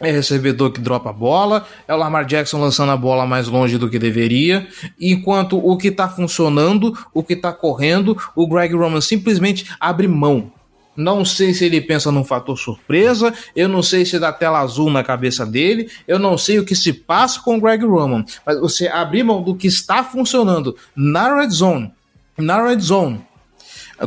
é 0.00 0.10
recebedor 0.10 0.70
que 0.70 0.80
dropa 0.80 1.10
a 1.10 1.12
bola, 1.12 1.66
é 1.86 1.94
o 1.94 1.96
Lamar 1.96 2.24
Jackson 2.26 2.60
lançando 2.60 2.92
a 2.92 2.96
bola 2.96 3.26
mais 3.26 3.48
longe 3.48 3.78
do 3.78 3.88
que 3.88 3.98
deveria, 3.98 4.66
enquanto 5.00 5.56
o 5.56 5.76
que 5.76 5.88
está 5.88 6.08
funcionando, 6.08 6.96
o 7.12 7.22
que 7.22 7.34
está 7.34 7.52
correndo, 7.52 8.16
o 8.34 8.46
Greg 8.46 8.74
Roman 8.74 9.00
simplesmente 9.00 9.66
abre 9.80 10.06
mão. 10.08 10.52
Não 10.96 11.24
sei 11.24 11.52
se 11.52 11.64
ele 11.64 11.80
pensa 11.80 12.12
num 12.12 12.22
fator 12.22 12.56
surpresa, 12.56 13.34
eu 13.56 13.68
não 13.68 13.82
sei 13.82 14.04
se 14.04 14.18
dá 14.18 14.32
tela 14.32 14.60
azul 14.60 14.90
na 14.90 15.02
cabeça 15.02 15.44
dele, 15.44 15.90
eu 16.06 16.20
não 16.20 16.38
sei 16.38 16.58
o 16.60 16.64
que 16.64 16.76
se 16.76 16.92
passa 16.92 17.40
com 17.40 17.56
o 17.56 17.60
Greg 17.60 17.84
Roman, 17.84 18.24
mas 18.46 18.60
você 18.60 18.86
abrir 18.86 19.24
mão 19.24 19.42
do 19.42 19.56
que 19.56 19.66
está 19.66 20.04
funcionando 20.04 20.76
na 20.94 21.40
red 21.40 21.50
zone, 21.50 21.92
na 22.36 22.66
red 22.66 22.80
zone, 22.80 23.20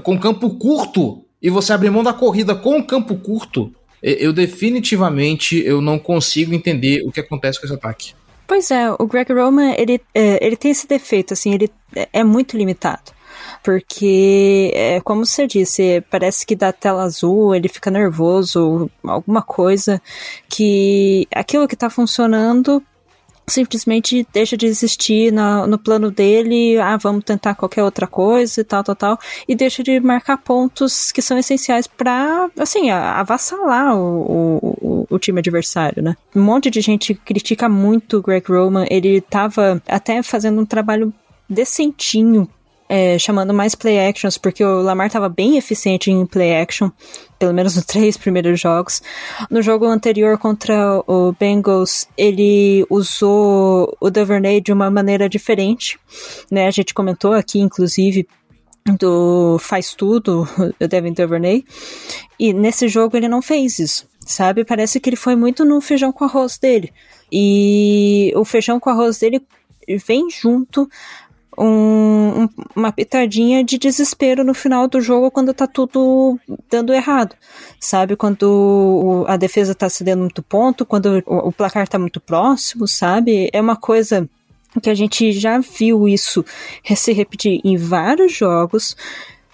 com 0.03 0.19
campo 0.19 0.49
curto, 0.57 1.23
e 1.41 1.49
você 1.49 1.73
abrir 1.73 1.89
mão 1.89 2.03
da 2.03 2.13
corrida 2.13 2.55
com 2.55 2.83
campo 2.83 3.15
curto, 3.15 3.71
eu 4.01 4.33
definitivamente 4.33 5.57
eu 5.65 5.81
não 5.81 5.97
consigo 5.97 6.53
entender 6.53 7.03
o 7.05 7.11
que 7.11 7.19
acontece 7.19 7.59
com 7.59 7.65
esse 7.65 7.75
ataque. 7.75 8.13
Pois 8.47 8.71
é, 8.71 8.89
o 8.91 9.05
Greg 9.05 9.33
Roman, 9.33 9.73
ele, 9.77 9.99
é, 10.13 10.45
ele 10.45 10.55
tem 10.55 10.71
esse 10.71 10.87
defeito, 10.87 11.33
assim, 11.33 11.53
ele 11.53 11.69
é 12.13 12.23
muito 12.23 12.57
limitado 12.57 13.17
porque, 13.63 14.71
como 15.03 15.25
você 15.25 15.45
disse, 15.45 16.01
parece 16.09 16.45
que 16.45 16.55
dá 16.55 16.71
tela 16.71 17.03
azul, 17.03 17.53
ele 17.53 17.67
fica 17.67 17.91
nervoso, 17.91 18.89
alguma 19.03 19.41
coisa 19.41 20.01
que 20.49 21.27
aquilo 21.33 21.67
que 21.67 21.73
está 21.73 21.89
funcionando 21.89 22.81
simplesmente 23.49 24.27
deixa 24.33 24.57
de 24.57 24.65
existir 24.65 25.31
na, 25.31 25.65
no 25.65 25.77
plano 25.77 26.11
dele, 26.11 26.77
ah, 26.79 26.97
vamos 26.97 27.23
tentar 27.23 27.55
qualquer 27.55 27.83
outra 27.83 28.05
coisa 28.05 28.61
e 28.61 28.63
tal, 28.63 28.83
tal, 28.83 28.95
tal, 28.95 29.19
e 29.47 29.55
deixa 29.55 29.81
de 29.81 29.99
marcar 29.99 30.37
pontos 30.37 31.11
que 31.11 31.21
são 31.21 31.37
essenciais 31.37 31.87
para, 31.87 32.49
assim, 32.59 32.89
avassalar 32.89 33.95
o, 33.95 34.67
o, 34.81 35.07
o, 35.09 35.19
time 35.19 35.39
adversário, 35.39 36.03
né? 36.03 36.17
Um 36.35 36.41
monte 36.41 36.69
de 36.69 36.81
gente 36.81 37.13
critica 37.13 37.69
muito 37.69 38.17
o 38.17 38.21
Greg 38.21 38.45
Roman, 38.49 38.85
ele 38.89 39.21
tava 39.21 39.81
até 39.87 40.21
fazendo 40.21 40.61
um 40.61 40.65
trabalho 40.65 41.13
decentinho 41.49 42.49
é, 42.89 43.17
chamando 43.19 43.53
mais 43.53 43.75
play 43.75 44.07
actions, 44.07 44.37
porque 44.37 44.63
o 44.63 44.81
Lamar 44.81 45.07
estava 45.07 45.27
bem 45.27 45.57
eficiente 45.57 46.09
em 46.09 46.25
play 46.25 46.55
action, 46.55 46.89
pelo 47.37 47.53
menos 47.53 47.75
nos 47.75 47.85
três 47.87 48.17
primeiros 48.17 48.59
jogos. 48.59 49.01
No 49.49 49.61
jogo 49.61 49.85
anterior 49.85 50.37
contra 50.37 51.03
o 51.05 51.33
Bengals, 51.33 52.07
ele 52.17 52.85
usou 52.89 53.95
o 53.99 54.09
Duvernay 54.09 54.61
de 54.61 54.71
uma 54.71 54.89
maneira 54.89 55.27
diferente, 55.27 55.99
né? 56.49 56.67
A 56.67 56.71
gente 56.71 56.93
comentou 56.93 57.33
aqui, 57.33 57.59
inclusive, 57.59 58.27
do 58.97 59.57
faz 59.59 59.93
tudo, 59.93 60.47
o 60.79 60.87
Devin 60.87 61.13
Duvernay, 61.13 61.65
e 62.39 62.53
nesse 62.53 62.87
jogo 62.87 63.17
ele 63.17 63.27
não 63.27 63.41
fez 63.41 63.79
isso, 63.79 64.07
sabe? 64.25 64.63
Parece 64.63 64.99
que 64.99 65.09
ele 65.09 65.17
foi 65.17 65.35
muito 65.35 65.65
no 65.65 65.81
feijão 65.81 66.11
com 66.11 66.23
arroz 66.23 66.57
dele. 66.57 66.93
E 67.29 68.31
o 68.35 68.45
feijão 68.45 68.79
com 68.79 68.89
arroz 68.89 69.19
dele 69.19 69.41
vem 70.05 70.29
junto 70.29 70.89
um, 71.57 72.43
um, 72.43 72.49
uma 72.75 72.91
pitadinha 72.91 73.63
de 73.63 73.77
desespero 73.77 74.43
no 74.43 74.53
final 74.53 74.87
do 74.87 75.01
jogo 75.01 75.31
quando 75.31 75.53
tá 75.53 75.65
tudo 75.65 76.39
dando 76.69 76.93
errado. 76.93 77.35
Sabe? 77.79 78.15
Quando 78.15 79.25
a 79.27 79.37
defesa 79.37 79.73
tá 79.73 79.89
cedendo 79.89 80.19
muito 80.19 80.43
ponto, 80.43 80.85
quando 80.85 81.23
o, 81.25 81.47
o 81.47 81.51
placar 81.51 81.87
tá 81.87 81.97
muito 81.97 82.19
próximo, 82.19 82.87
sabe? 82.87 83.49
É 83.51 83.59
uma 83.59 83.75
coisa 83.75 84.29
que 84.81 84.89
a 84.89 84.95
gente 84.95 85.31
já 85.31 85.59
viu 85.59 86.07
isso 86.07 86.45
se 86.95 87.11
repetir 87.13 87.59
em 87.63 87.75
vários 87.75 88.33
jogos. 88.33 88.95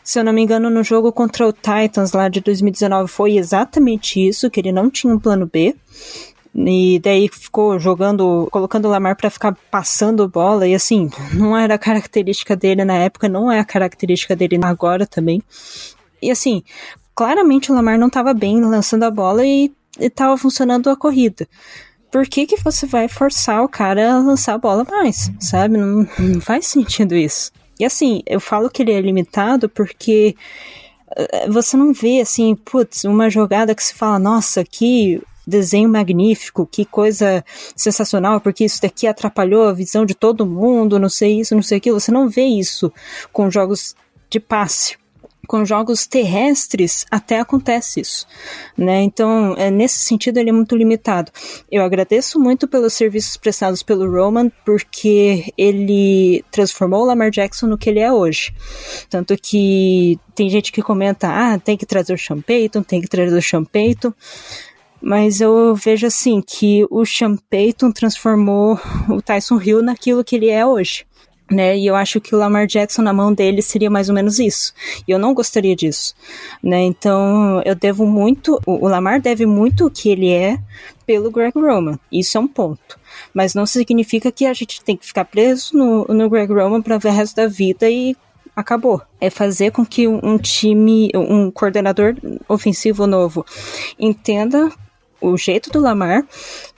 Se 0.03 0.19
eu 0.19 0.23
não 0.23 0.33
me 0.33 0.41
engano, 0.41 0.69
no 0.69 0.83
jogo 0.83 1.13
contra 1.13 1.47
o 1.47 1.53
Titans 1.53 2.11
lá 2.11 2.27
de 2.27 2.41
2019 2.41 3.09
foi 3.09 3.37
exatamente 3.37 4.19
isso, 4.19 4.49
que 4.49 4.59
ele 4.59 4.71
não 4.71 4.89
tinha 4.89 5.13
um 5.13 5.19
plano 5.19 5.49
B. 5.51 5.75
E 6.55 6.99
daí 6.99 7.27
ficou 7.27 7.79
jogando, 7.79 8.47
colocando 8.51 8.85
o 8.85 8.91
Lamar 8.91 9.15
para 9.15 9.29
ficar 9.29 9.57
passando 9.71 10.27
bola. 10.27 10.67
E 10.67 10.75
assim, 10.75 11.09
não 11.33 11.57
era 11.57 11.75
a 11.75 11.79
característica 11.79 12.55
dele 12.55 12.85
na 12.85 12.95
época, 12.95 13.27
não 13.27 13.51
é 13.51 13.59
a 13.59 13.65
característica 13.65 14.35
dele 14.35 14.59
agora 14.61 15.07
também. 15.07 15.41
E 16.21 16.29
assim, 16.29 16.63
claramente 17.15 17.71
o 17.71 17.75
Lamar 17.75 17.97
não 17.97 18.07
estava 18.07 18.33
bem 18.33 18.61
lançando 18.61 19.03
a 19.03 19.11
bola 19.11 19.45
e 19.45 19.71
estava 19.99 20.37
funcionando 20.37 20.89
a 20.89 20.95
corrida. 20.95 21.47
Por 22.11 22.27
que, 22.27 22.45
que 22.45 22.63
você 22.63 22.85
vai 22.85 23.07
forçar 23.07 23.63
o 23.63 23.69
cara 23.69 24.13
a 24.13 24.19
lançar 24.19 24.53
a 24.53 24.59
bola 24.59 24.85
mais? 24.87 25.31
Sabe? 25.39 25.77
Não, 25.77 26.07
não 26.19 26.39
faz 26.39 26.67
sentido 26.67 27.15
isso. 27.15 27.51
E 27.79 27.85
assim, 27.85 28.21
eu 28.27 28.39
falo 28.39 28.69
que 28.69 28.83
ele 28.83 28.91
é 28.91 29.01
limitado 29.01 29.67
porque 29.67 30.35
eh, 31.17 31.49
você 31.49 31.75
não 31.75 31.91
vê 31.91 32.21
assim, 32.21 32.55
putz, 32.55 33.03
uma 33.03 33.31
jogada 33.31 33.73
que 33.73 33.83
se 33.83 33.95
fala, 33.95 34.19
nossa, 34.19 34.63
que 34.63 35.19
desenho 35.45 35.89
magnífico, 35.89 36.67
que 36.69 36.85
coisa 36.85 37.43
sensacional, 37.75 38.39
porque 38.39 38.65
isso 38.65 38.81
daqui 38.81 39.07
atrapalhou 39.07 39.67
a 39.67 39.73
visão 39.73 40.05
de 40.05 40.15
todo 40.15 40.45
mundo, 40.45 40.99
não 40.99 41.09
sei 41.09 41.39
isso, 41.39 41.55
não 41.55 41.61
sei 41.61 41.77
aquilo. 41.77 41.99
Você 41.99 42.11
não 42.11 42.29
vê 42.29 42.45
isso 42.45 42.91
com 43.31 43.49
jogos 43.51 43.95
de 44.29 44.39
passe. 44.39 44.97
Com 45.45 45.65
jogos 45.65 46.07
terrestres 46.07 47.05
até 47.11 47.37
acontece 47.37 47.99
isso, 47.99 48.25
né? 48.77 49.01
Então, 49.01 49.53
é, 49.57 49.69
nesse 49.69 49.99
sentido, 49.99 50.37
ele 50.37 50.49
é 50.49 50.53
muito 50.53 50.73
limitado. 50.73 51.33
Eu 51.69 51.83
agradeço 51.83 52.39
muito 52.39 52.65
pelos 52.65 52.93
serviços 52.93 53.35
prestados 53.35 53.83
pelo 53.83 54.09
Roman, 54.09 54.49
porque 54.65 55.51
ele 55.57 56.45
transformou 56.49 57.01
o 57.01 57.05
Lamar 57.05 57.29
Jackson 57.29 57.67
no 57.67 57.77
que 57.77 57.89
ele 57.89 57.99
é 57.99 58.09
hoje. 58.09 58.55
Tanto 59.09 59.35
que 59.35 60.17
tem 60.33 60.49
gente 60.49 60.71
que 60.71 60.81
comenta, 60.81 61.27
ah, 61.27 61.59
tem 61.59 61.75
que 61.75 61.85
trazer 61.85 62.13
o 62.13 62.17
Sean 62.17 62.39
Payton, 62.39 62.81
tem 62.81 63.01
que 63.01 63.07
trazer 63.09 63.37
o 63.37 63.41
Sean 63.41 63.65
Payton 63.65 64.13
mas 65.03 65.41
eu 65.41 65.75
vejo 65.75 66.07
assim 66.07 66.41
que 66.41 66.87
o 66.89 67.05
Sean 67.05 67.35
Payton 67.49 67.91
transformou 67.91 68.79
o 69.09 69.21
Tyson 69.21 69.59
Hill 69.61 69.83
naquilo 69.83 70.23
que 70.23 70.37
ele 70.37 70.49
é 70.49 70.65
hoje. 70.65 71.05
Né, 71.51 71.77
e 71.77 71.85
eu 71.85 71.93
acho 71.93 72.21
que 72.21 72.33
o 72.33 72.37
Lamar 72.37 72.65
Jackson 72.65 73.01
na 73.01 73.13
mão 73.13 73.31
dele 73.31 73.61
seria 73.61 73.89
mais 73.89 74.07
ou 74.07 74.15
menos 74.15 74.39
isso. 74.39 74.73
E 75.05 75.11
eu 75.11 75.19
não 75.19 75.33
gostaria 75.33 75.75
disso, 75.75 76.15
né? 76.63 76.81
Então, 76.81 77.61
eu 77.65 77.75
devo 77.75 78.07
muito, 78.07 78.59
o 78.65 78.87
Lamar 78.87 79.21
deve 79.21 79.45
muito 79.45 79.85
o 79.85 79.91
que 79.91 80.09
ele 80.09 80.31
é 80.31 80.57
pelo 81.05 81.29
Greg 81.29 81.51
Roman. 81.53 81.99
Isso 82.09 82.37
é 82.37 82.41
um 82.41 82.47
ponto. 82.47 82.97
Mas 83.33 83.53
não 83.53 83.65
significa 83.65 84.31
que 84.31 84.45
a 84.45 84.53
gente 84.53 84.83
tem 84.83 84.95
que 84.95 85.05
ficar 85.05 85.25
preso 85.25 85.77
no, 85.77 86.05
no 86.05 86.29
Greg 86.29 86.51
Roman 86.51 86.81
para 86.81 86.97
ver 86.97 87.09
o 87.09 87.13
resto 87.13 87.35
da 87.35 87.45
vida 87.45 87.87
e 87.87 88.15
acabou. 88.55 89.01
É 89.19 89.29
fazer 89.29 89.71
com 89.71 89.85
que 89.85 90.07
um 90.07 90.37
time, 90.37 91.11
um 91.13 91.51
coordenador 91.51 92.15
ofensivo 92.47 93.05
novo 93.05 93.45
entenda 93.99 94.71
o 95.23 95.37
jeito 95.37 95.71
do 95.71 95.79
Lamar 95.79 96.25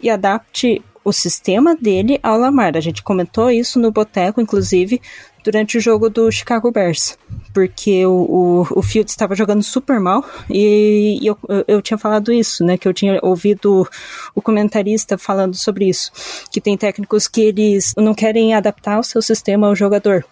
e 0.01 0.09
adapte 0.09 0.81
o 1.03 1.13
sistema 1.13 1.75
dele 1.75 2.19
ao 2.23 2.37
Lamar. 2.37 2.75
A 2.75 2.79
gente 2.79 3.03
comentou 3.03 3.51
isso 3.51 3.79
no 3.79 3.91
Boteco, 3.91 4.41
inclusive, 4.41 4.99
durante 5.43 5.77
o 5.77 5.81
jogo 5.81 6.09
do 6.09 6.31
Chicago 6.31 6.71
Bears. 6.71 7.17
Porque 7.53 8.03
o, 8.05 8.11
o, 8.11 8.79
o 8.79 8.81
Fields 8.81 9.13
estava 9.13 9.35
jogando 9.35 9.61
super 9.61 9.99
mal 9.99 10.25
e, 10.49 11.19
e 11.21 11.27
eu, 11.27 11.37
eu 11.67 11.81
tinha 11.81 11.97
falado 11.97 12.33
isso, 12.33 12.65
né? 12.65 12.77
Que 12.77 12.87
eu 12.87 12.93
tinha 12.93 13.19
ouvido 13.21 13.87
o 14.33 14.41
comentarista 14.41 15.17
falando 15.17 15.55
sobre 15.55 15.87
isso. 15.87 16.11
Que 16.51 16.59
tem 16.59 16.75
técnicos 16.75 17.27
que 17.27 17.41
eles 17.41 17.93
não 17.95 18.15
querem 18.15 18.55
adaptar 18.55 18.99
o 18.99 19.03
seu 19.03 19.21
sistema 19.21 19.67
ao 19.67 19.75
jogador. 19.75 20.25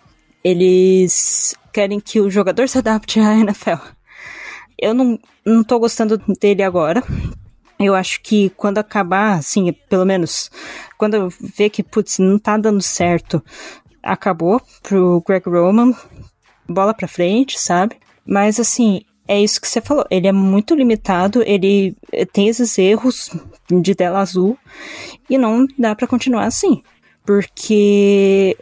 Eles 0.43 1.55
querem 1.71 1.99
que 1.99 2.19
o 2.19 2.31
jogador 2.31 2.67
se 2.67 2.79
adapte 2.79 3.19
à 3.19 3.37
NFL. 3.37 3.77
Eu 4.77 4.93
não, 4.93 5.19
não 5.45 5.63
tô 5.63 5.79
gostando 5.79 6.19
dele 6.41 6.63
agora, 6.63 7.03
eu 7.85 7.95
acho 7.95 8.21
que 8.21 8.49
quando 8.51 8.77
acabar, 8.77 9.37
assim, 9.37 9.71
pelo 9.89 10.05
menos, 10.05 10.49
quando 10.97 11.15
eu 11.15 11.29
ver 11.29 11.69
que, 11.69 11.83
putz, 11.83 12.19
não 12.19 12.37
tá 12.37 12.57
dando 12.57 12.81
certo, 12.81 13.43
acabou 14.01 14.61
pro 14.81 15.23
Greg 15.25 15.47
Roman, 15.49 15.93
bola 16.67 16.93
pra 16.93 17.07
frente, 17.07 17.59
sabe? 17.59 17.97
Mas 18.25 18.59
assim, 18.59 19.01
é 19.27 19.39
isso 19.41 19.59
que 19.59 19.67
você 19.67 19.81
falou. 19.81 20.05
Ele 20.09 20.27
é 20.27 20.31
muito 20.31 20.75
limitado, 20.75 21.41
ele 21.43 21.95
tem 22.31 22.47
esses 22.47 22.77
erros 22.77 23.29
de 23.69 23.95
tela 23.95 24.19
azul 24.19 24.57
e 25.29 25.37
não 25.37 25.65
dá 25.77 25.95
para 25.95 26.07
continuar 26.07 26.45
assim. 26.45 26.81
Porque 27.25 28.57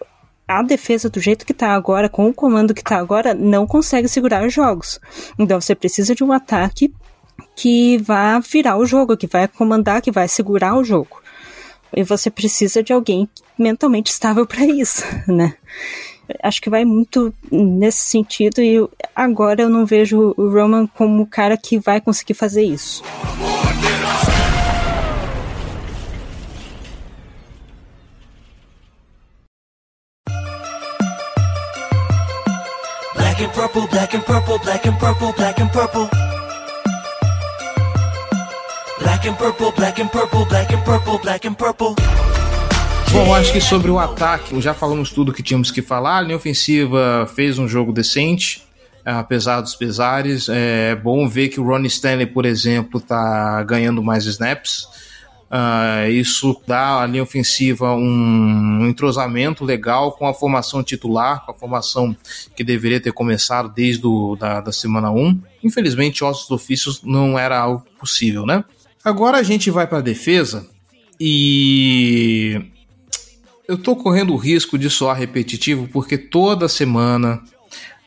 a 0.47 0.61
defesa 0.61 1.09
do 1.09 1.19
jeito 1.19 1.45
que 1.45 1.53
tá 1.53 1.73
agora, 1.73 2.09
com 2.09 2.27
o 2.27 2.33
comando 2.33 2.73
que 2.73 2.83
tá 2.83 2.97
agora, 2.97 3.33
não 3.33 3.65
consegue 3.65 4.07
segurar 4.07 4.45
os 4.45 4.53
jogos. 4.53 4.99
Então 5.37 5.59
você 5.59 5.73
precisa 5.73 6.13
de 6.13 6.23
um 6.23 6.31
ataque 6.31 6.93
que 7.55 7.97
vá 7.99 8.39
virar 8.39 8.77
o 8.77 8.85
jogo, 8.85 9.17
que 9.17 9.27
vai 9.27 9.47
comandar, 9.47 10.01
que 10.01 10.11
vai 10.11 10.27
segurar 10.27 10.75
o 10.75 10.83
jogo. 10.83 11.21
E 11.95 12.03
você 12.03 12.29
precisa 12.29 12.81
de 12.81 12.93
alguém 12.93 13.29
mentalmente 13.57 14.11
estável 14.11 14.45
para 14.45 14.65
isso, 14.65 15.03
né? 15.27 15.55
Acho 16.41 16.61
que 16.61 16.69
vai 16.69 16.85
muito 16.85 17.33
nesse 17.51 18.05
sentido 18.05 18.61
e 18.61 18.87
agora 19.15 19.63
eu 19.63 19.69
não 19.69 19.85
vejo 19.85 20.33
o 20.37 20.49
Roman 20.49 20.87
como 20.87 21.23
o 21.23 21.27
cara 21.27 21.57
que 21.57 21.77
vai 21.77 21.99
conseguir 21.99 22.33
fazer 22.33 22.63
isso. 22.63 23.03
Black 33.15 33.43
and 33.43 33.49
purple, 33.49 33.87
black 33.87 34.15
and 34.15 34.21
purple, 34.21 34.59
black 34.59 34.87
and 34.87 34.97
purple, 34.97 35.33
black 35.33 35.61
and 35.61 35.67
purple. 35.69 36.09
Black 39.01 39.27
and 39.27 39.33
purple, 39.35 39.71
black 39.71 39.99
and 39.99 40.07
purple, 40.09 40.45
black 40.45 40.73
and 40.73 40.83
purple, 40.83 41.19
black 41.19 41.47
and 41.47 41.53
purple. 41.55 41.95
Bom, 43.11 43.33
acho 43.33 43.51
que 43.51 43.59
sobre 43.59 43.89
o 43.89 43.97
ataque, 43.97 44.59
já 44.61 44.73
falamos 44.73 45.11
tudo 45.11 45.33
que 45.33 45.41
tínhamos 45.41 45.71
que 45.71 45.81
falar. 45.81 46.19
A 46.19 46.21
linha 46.21 46.35
ofensiva 46.35 47.27
fez 47.35 47.57
um 47.57 47.67
jogo 47.67 47.91
decente, 47.91 48.63
apesar 49.03 49.61
dos 49.61 49.75
pesares. 49.75 50.47
É 50.49 50.95
bom 50.95 51.27
ver 51.27 51.49
que 51.49 51.59
o 51.59 51.63
Ronnie 51.63 51.87
Stanley, 51.87 52.27
por 52.27 52.45
exemplo, 52.45 52.99
está 52.99 53.63
ganhando 53.63 54.03
mais 54.03 54.25
snaps. 54.25 54.87
Uh, 55.51 56.09
isso 56.09 56.61
dá 56.65 57.01
à 57.01 57.05
linha 57.05 57.23
ofensiva 57.23 57.93
um, 57.93 58.87
entrosamento 58.87 59.65
legal 59.65 60.13
com 60.13 60.25
a 60.25 60.33
formação 60.33 60.81
titular, 60.81 61.45
com 61.45 61.51
a 61.51 61.53
formação 61.53 62.15
que 62.55 62.63
deveria 62.63 63.01
ter 63.01 63.11
começado 63.11 63.67
desde 63.67 64.07
o, 64.07 64.37
da, 64.37 64.61
da 64.61 64.71
semana 64.71 65.11
1. 65.11 65.41
Infelizmente, 65.63 66.23
ossos 66.23 66.49
ofícios 66.51 67.01
não 67.03 67.37
era 67.37 67.59
algo 67.59 67.83
possível, 67.99 68.45
né? 68.45 68.63
Agora 69.03 69.37
a 69.37 69.43
gente 69.43 69.71
vai 69.71 69.87
para 69.87 69.97
a 69.97 70.01
defesa 70.01 70.69
e 71.19 72.61
eu 73.67 73.77
tô 73.77 73.95
correndo 73.95 74.33
o 74.33 74.37
risco 74.37 74.77
de 74.77 74.89
soar 74.89 75.17
repetitivo 75.17 75.87
porque 75.87 76.17
toda 76.17 76.67
semana 76.67 77.41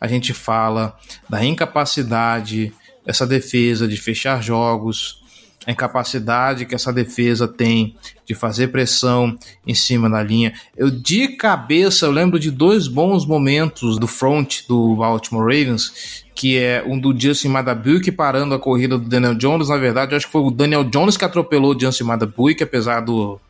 a 0.00 0.06
gente 0.06 0.32
fala 0.32 0.96
da 1.28 1.44
incapacidade 1.44 2.72
dessa 3.04 3.26
defesa 3.26 3.88
de 3.88 3.96
fechar 3.96 4.42
jogos, 4.42 5.23
a 5.66 5.72
incapacidade 5.72 6.66
que 6.66 6.74
essa 6.74 6.92
defesa 6.92 7.48
tem 7.48 7.96
de 8.26 8.34
fazer 8.34 8.68
pressão 8.68 9.36
em 9.66 9.74
cima 9.74 10.08
da 10.08 10.22
linha. 10.22 10.52
Eu 10.76 10.90
de 10.90 11.28
cabeça 11.28 12.06
eu 12.06 12.10
lembro 12.10 12.38
de 12.38 12.50
dois 12.50 12.88
bons 12.88 13.26
momentos 13.26 13.98
do 13.98 14.06
front 14.06 14.66
do 14.68 14.96
Baltimore 14.96 15.42
Ravens, 15.42 16.24
que 16.34 16.58
é 16.58 16.84
um 16.86 16.98
do 16.98 17.18
Justin 17.18 17.48
Madabuik 17.48 18.10
parando 18.12 18.54
a 18.54 18.58
corrida 18.58 18.98
do 18.98 19.08
Daniel 19.08 19.34
Jones. 19.34 19.68
Na 19.68 19.76
verdade, 19.76 20.14
acho 20.14 20.26
que 20.26 20.32
foi 20.32 20.42
o 20.42 20.50
Daniel 20.50 20.84
Jones 20.84 21.16
que 21.16 21.24
atropelou 21.24 21.74
o 21.74 21.80
Justin 21.80 22.04
Madabuik, 22.04 22.62
apesar 22.62 23.00
do 23.00 23.40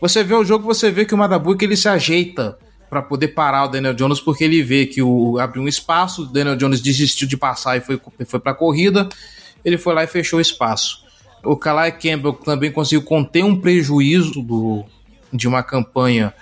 você 0.00 0.22
vê 0.22 0.34
o 0.34 0.44
jogo, 0.44 0.64
você 0.64 0.90
vê 0.90 1.04
que 1.04 1.14
o 1.14 1.18
Madabuik 1.18 1.64
ele 1.64 1.76
se 1.76 1.88
ajeita 1.88 2.58
para 2.88 3.02
poder 3.02 3.28
parar 3.28 3.64
o 3.64 3.68
Daniel 3.68 3.94
Jones 3.94 4.20
porque 4.20 4.44
ele 4.44 4.62
vê 4.62 4.86
que 4.86 5.00
o 5.00 5.38
abriu 5.38 5.62
um 5.62 5.68
espaço, 5.68 6.22
o 6.22 6.26
Daniel 6.26 6.56
Jones 6.56 6.80
desistiu 6.80 7.28
de 7.28 7.36
passar 7.36 7.76
e 7.76 7.80
foi, 7.80 8.00
foi 8.26 8.40
para 8.40 8.52
a 8.52 8.54
corrida, 8.54 9.08
ele 9.64 9.78
foi 9.78 9.94
lá 9.94 10.02
e 10.02 10.08
fechou 10.08 10.38
o 10.38 10.42
espaço. 10.42 11.04
O 11.44 11.56
Kalai 11.56 11.92
Campbell 11.92 12.32
também 12.34 12.70
conseguiu 12.70 13.02
conter 13.02 13.44
um 13.44 13.58
prejuízo 13.60 14.42
do, 14.42 14.84
de 15.32 15.48
uma 15.48 15.62
campanha 15.62 16.34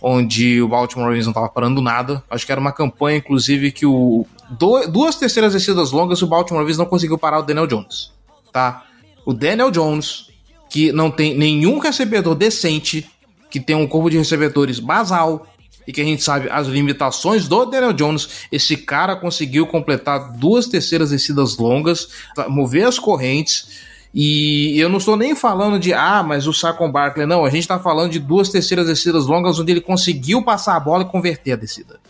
onde 0.00 0.62
o 0.62 0.68
Baltimore 0.68 1.06
Ravens 1.08 1.26
não 1.26 1.32
estava 1.32 1.48
parando 1.48 1.80
nada. 1.80 2.22
Acho 2.30 2.46
que 2.46 2.52
era 2.52 2.60
uma 2.60 2.72
campanha, 2.72 3.18
inclusive, 3.18 3.72
que 3.72 3.86
o 3.86 4.26
do, 4.50 4.86
duas 4.86 5.16
terceiras 5.16 5.52
descidas 5.52 5.90
longas 5.90 6.22
o 6.22 6.26
Baltimore 6.26 6.60
Ravens 6.60 6.78
não 6.78 6.86
conseguiu 6.86 7.18
parar 7.18 7.40
o 7.40 7.42
Daniel 7.42 7.66
Jones, 7.66 8.12
tá? 8.52 8.84
O 9.24 9.32
Daniel 9.32 9.70
Jones, 9.70 10.28
que 10.70 10.92
não 10.92 11.10
tem 11.10 11.36
nenhum 11.36 11.78
recebedor 11.78 12.34
decente, 12.34 13.10
que 13.50 13.58
tem 13.58 13.74
um 13.74 13.86
corpo 13.86 14.08
de 14.08 14.18
recebedores 14.18 14.78
basal, 14.78 15.46
e 15.86 15.92
que 15.92 16.00
a 16.00 16.04
gente 16.04 16.22
sabe 16.22 16.48
as 16.50 16.66
limitações 16.66 17.46
do 17.46 17.64
Daniel 17.64 17.92
Jones, 17.92 18.28
esse 18.50 18.76
cara 18.76 19.14
conseguiu 19.14 19.66
completar 19.66 20.32
duas 20.32 20.66
terceiras 20.66 21.10
descidas 21.10 21.56
longas, 21.56 22.08
mover 22.48 22.86
as 22.86 22.98
correntes 22.98 23.85
e 24.18 24.80
eu 24.80 24.88
não 24.88 24.96
estou 24.96 25.14
nem 25.14 25.36
falando 25.36 25.78
de, 25.78 25.92
ah, 25.92 26.22
mas 26.22 26.46
o 26.46 26.52
Saquon 26.54 26.90
Barkley, 26.90 27.26
não. 27.26 27.44
A 27.44 27.50
gente 27.50 27.60
está 27.60 27.78
falando 27.78 28.10
de 28.10 28.18
duas 28.18 28.48
terceiras 28.48 28.86
descidas 28.86 29.26
longas 29.26 29.58
onde 29.58 29.70
ele 29.70 29.80
conseguiu 29.82 30.42
passar 30.42 30.74
a 30.74 30.80
bola 30.80 31.02
e 31.02 31.06
converter 31.06 31.52
a 31.52 31.56
descida. 31.56 32.00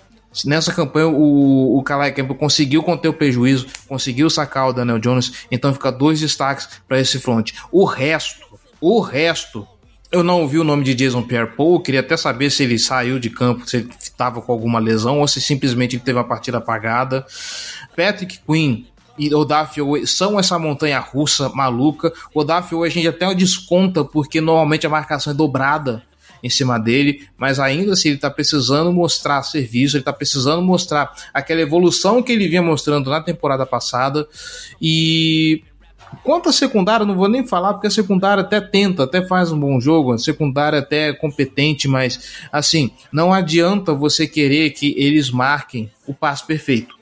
Nessa 0.45 0.73
campanha, 0.73 1.09
o, 1.09 1.77
o 1.77 1.83
Kalai 1.83 2.12
Campbell 2.12 2.37
conseguiu 2.37 2.81
conter 2.81 3.09
o 3.09 3.12
prejuízo, 3.12 3.66
conseguiu 3.88 4.31
sacar 4.31 4.69
o 4.69 4.73
Daniel 4.73 5.01
Jones, 5.01 5.33
então 5.51 5.75
fica 5.75 5.90
dois 5.90 6.21
destaques 6.21 6.69
para 6.87 7.01
esse 7.01 7.19
front. 7.19 7.51
O 7.73 7.85
resto, 7.85 8.47
o 8.81 9.01
resto, 9.01 9.66
eu 10.12 10.23
não 10.23 10.42
ouvi 10.42 10.61
o 10.61 10.64
nome 10.64 10.85
de 10.85 10.95
Jason 10.95 11.23
Pierre-Paul, 11.23 11.81
queria 11.81 12.01
até 12.01 12.16
saber 12.16 12.51
se 12.51 12.62
ele 12.62 12.79
saiu 12.79 13.19
de 13.19 13.31
campo, 13.31 13.69
se 13.69 13.79
ele 13.79 13.90
estava 13.99 14.40
com 14.40 14.53
alguma 14.53 14.79
lesão 14.79 15.19
ou 15.19 15.27
se 15.27 15.40
simplesmente 15.40 15.99
teve 15.99 16.21
a 16.21 16.25
partida 16.25 16.59
apagada. 16.59 17.27
Patrick 17.97 18.38
Quinn 18.47 18.85
e 19.19 19.35
o 19.35 19.45
Daffy 19.45 20.07
são 20.07 20.39
essa 20.39 20.59
montanha 20.59 20.99
russa 20.99 21.49
maluca. 21.51 22.13
O 22.35 22.45
Daffy 22.45 22.79
a 22.85 22.89
gente 22.89 23.09
até 23.09 23.33
desconta 23.35 24.05
porque 24.05 24.41
normalmente 24.41 24.87
a 24.87 24.91
marcação 24.91 25.33
é 25.33 25.37
dobrada 25.37 26.03
em 26.43 26.51
cima 26.51 26.79
dele, 26.79 27.27
mas 27.37 27.59
ainda 27.59 27.93
assim 27.93 28.09
ele 28.09 28.17
está 28.17 28.31
precisando 28.31 28.93
mostrar 28.93 29.43
serviço, 29.43 29.97
ele 29.97 30.03
está 30.03 30.13
precisando 30.13 30.63
mostrar 30.63 31.13
aquela 31.33 31.61
evolução 31.61 32.23
que 32.23 32.33
ele 32.33 32.47
vinha 32.47 32.63
mostrando 32.63 33.11
na 33.11 33.21
temporada 33.21 33.67
passada 33.67 34.29
e 34.81 35.63
Quanto 36.23 36.49
à 36.49 36.53
secundária, 36.53 37.05
não 37.05 37.17
vou 37.17 37.29
nem 37.29 37.47
falar, 37.47 37.75
porque 37.75 37.89
a 37.89 37.91
secundária 37.91 38.41
até 38.41 38.61
tenta, 38.61 39.05
até 39.05 39.27
faz 39.27 39.53
um 39.53 39.59
bom 39.59 39.81
jogo, 39.81 40.13
a 40.13 40.19
secundária 40.19 40.79
até 40.79 41.09
é 41.09 41.13
competente, 41.13 41.89
mas 41.89 42.39
assim, 42.51 42.91
não 43.13 43.33
adianta 43.33 43.93
você 43.93 44.27
querer 44.27 44.71
que 44.71 44.95
eles 44.97 45.31
marquem 45.31 45.91
o 46.07 46.15
passo 46.15 46.47
perfeito. 46.47 46.96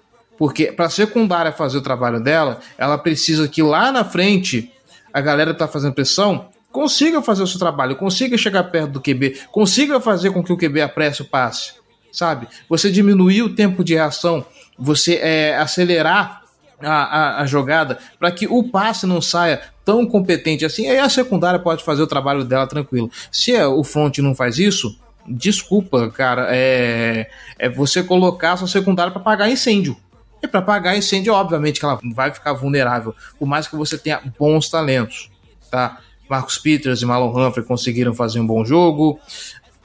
Porque 0.44 0.70
para 0.70 0.84
a 0.84 0.90
secundária 0.90 1.50
fazer 1.52 1.78
o 1.78 1.80
trabalho 1.80 2.20
dela, 2.20 2.60
ela 2.76 2.98
precisa 2.98 3.48
que 3.48 3.62
lá 3.62 3.90
na 3.90 4.04
frente 4.04 4.70
a 5.10 5.18
galera 5.18 5.54
tá 5.54 5.66
fazendo 5.66 5.94
pressão, 5.94 6.50
consiga 6.70 7.22
fazer 7.22 7.42
o 7.42 7.46
seu 7.46 7.58
trabalho, 7.58 7.96
consiga 7.96 8.36
chegar 8.36 8.64
perto 8.64 8.90
do 8.90 9.00
QB, 9.00 9.38
consiga 9.50 9.98
fazer 10.00 10.32
com 10.32 10.44
que 10.44 10.52
o 10.52 10.56
QB 10.58 10.82
apresse 10.82 11.22
o 11.22 11.24
passe, 11.24 11.72
sabe? 12.12 12.46
Você 12.68 12.90
diminuir 12.90 13.40
o 13.40 13.54
tempo 13.54 13.82
de 13.82 13.94
reação, 13.94 14.44
você 14.78 15.14
é, 15.14 15.56
acelerar 15.56 16.42
a, 16.78 16.92
a, 16.92 17.40
a 17.40 17.46
jogada 17.46 17.98
para 18.18 18.30
que 18.30 18.46
o 18.46 18.64
passe 18.64 19.06
não 19.06 19.22
saia 19.22 19.62
tão 19.82 20.04
competente 20.04 20.66
assim, 20.66 20.86
aí 20.86 20.98
a 20.98 21.08
secundária 21.08 21.58
pode 21.58 21.82
fazer 21.82 22.02
o 22.02 22.06
trabalho 22.06 22.44
dela 22.44 22.66
tranquilo. 22.66 23.10
Se 23.32 23.54
é, 23.54 23.66
o 23.66 23.82
front 23.82 24.18
não 24.18 24.34
faz 24.34 24.58
isso, 24.58 24.94
desculpa, 25.26 26.10
cara, 26.10 26.48
é, 26.50 27.30
é 27.58 27.68
você 27.70 28.02
colocar 28.02 28.52
a 28.52 28.56
sua 28.58 28.68
secundária 28.68 29.10
para 29.10 29.22
pagar 29.22 29.48
incêndio. 29.48 29.96
E 30.44 30.46
para 30.46 30.60
apagar 30.60 30.94
incêndio, 30.94 31.32
obviamente 31.32 31.80
que 31.80 31.86
ela 31.86 31.98
vai 32.14 32.30
ficar 32.30 32.52
vulnerável, 32.52 33.14
por 33.38 33.46
mais 33.46 33.66
que 33.66 33.74
você 33.76 33.96
tenha 33.96 34.20
bons 34.38 34.68
talentos, 34.68 35.30
tá? 35.70 36.00
Marcos 36.28 36.58
Peters 36.58 37.00
e 37.00 37.06
Malon 37.06 37.30
Humphrey 37.34 37.64
conseguiram 37.64 38.14
fazer 38.14 38.40
um 38.40 38.46
bom 38.46 38.62
jogo. 38.62 39.18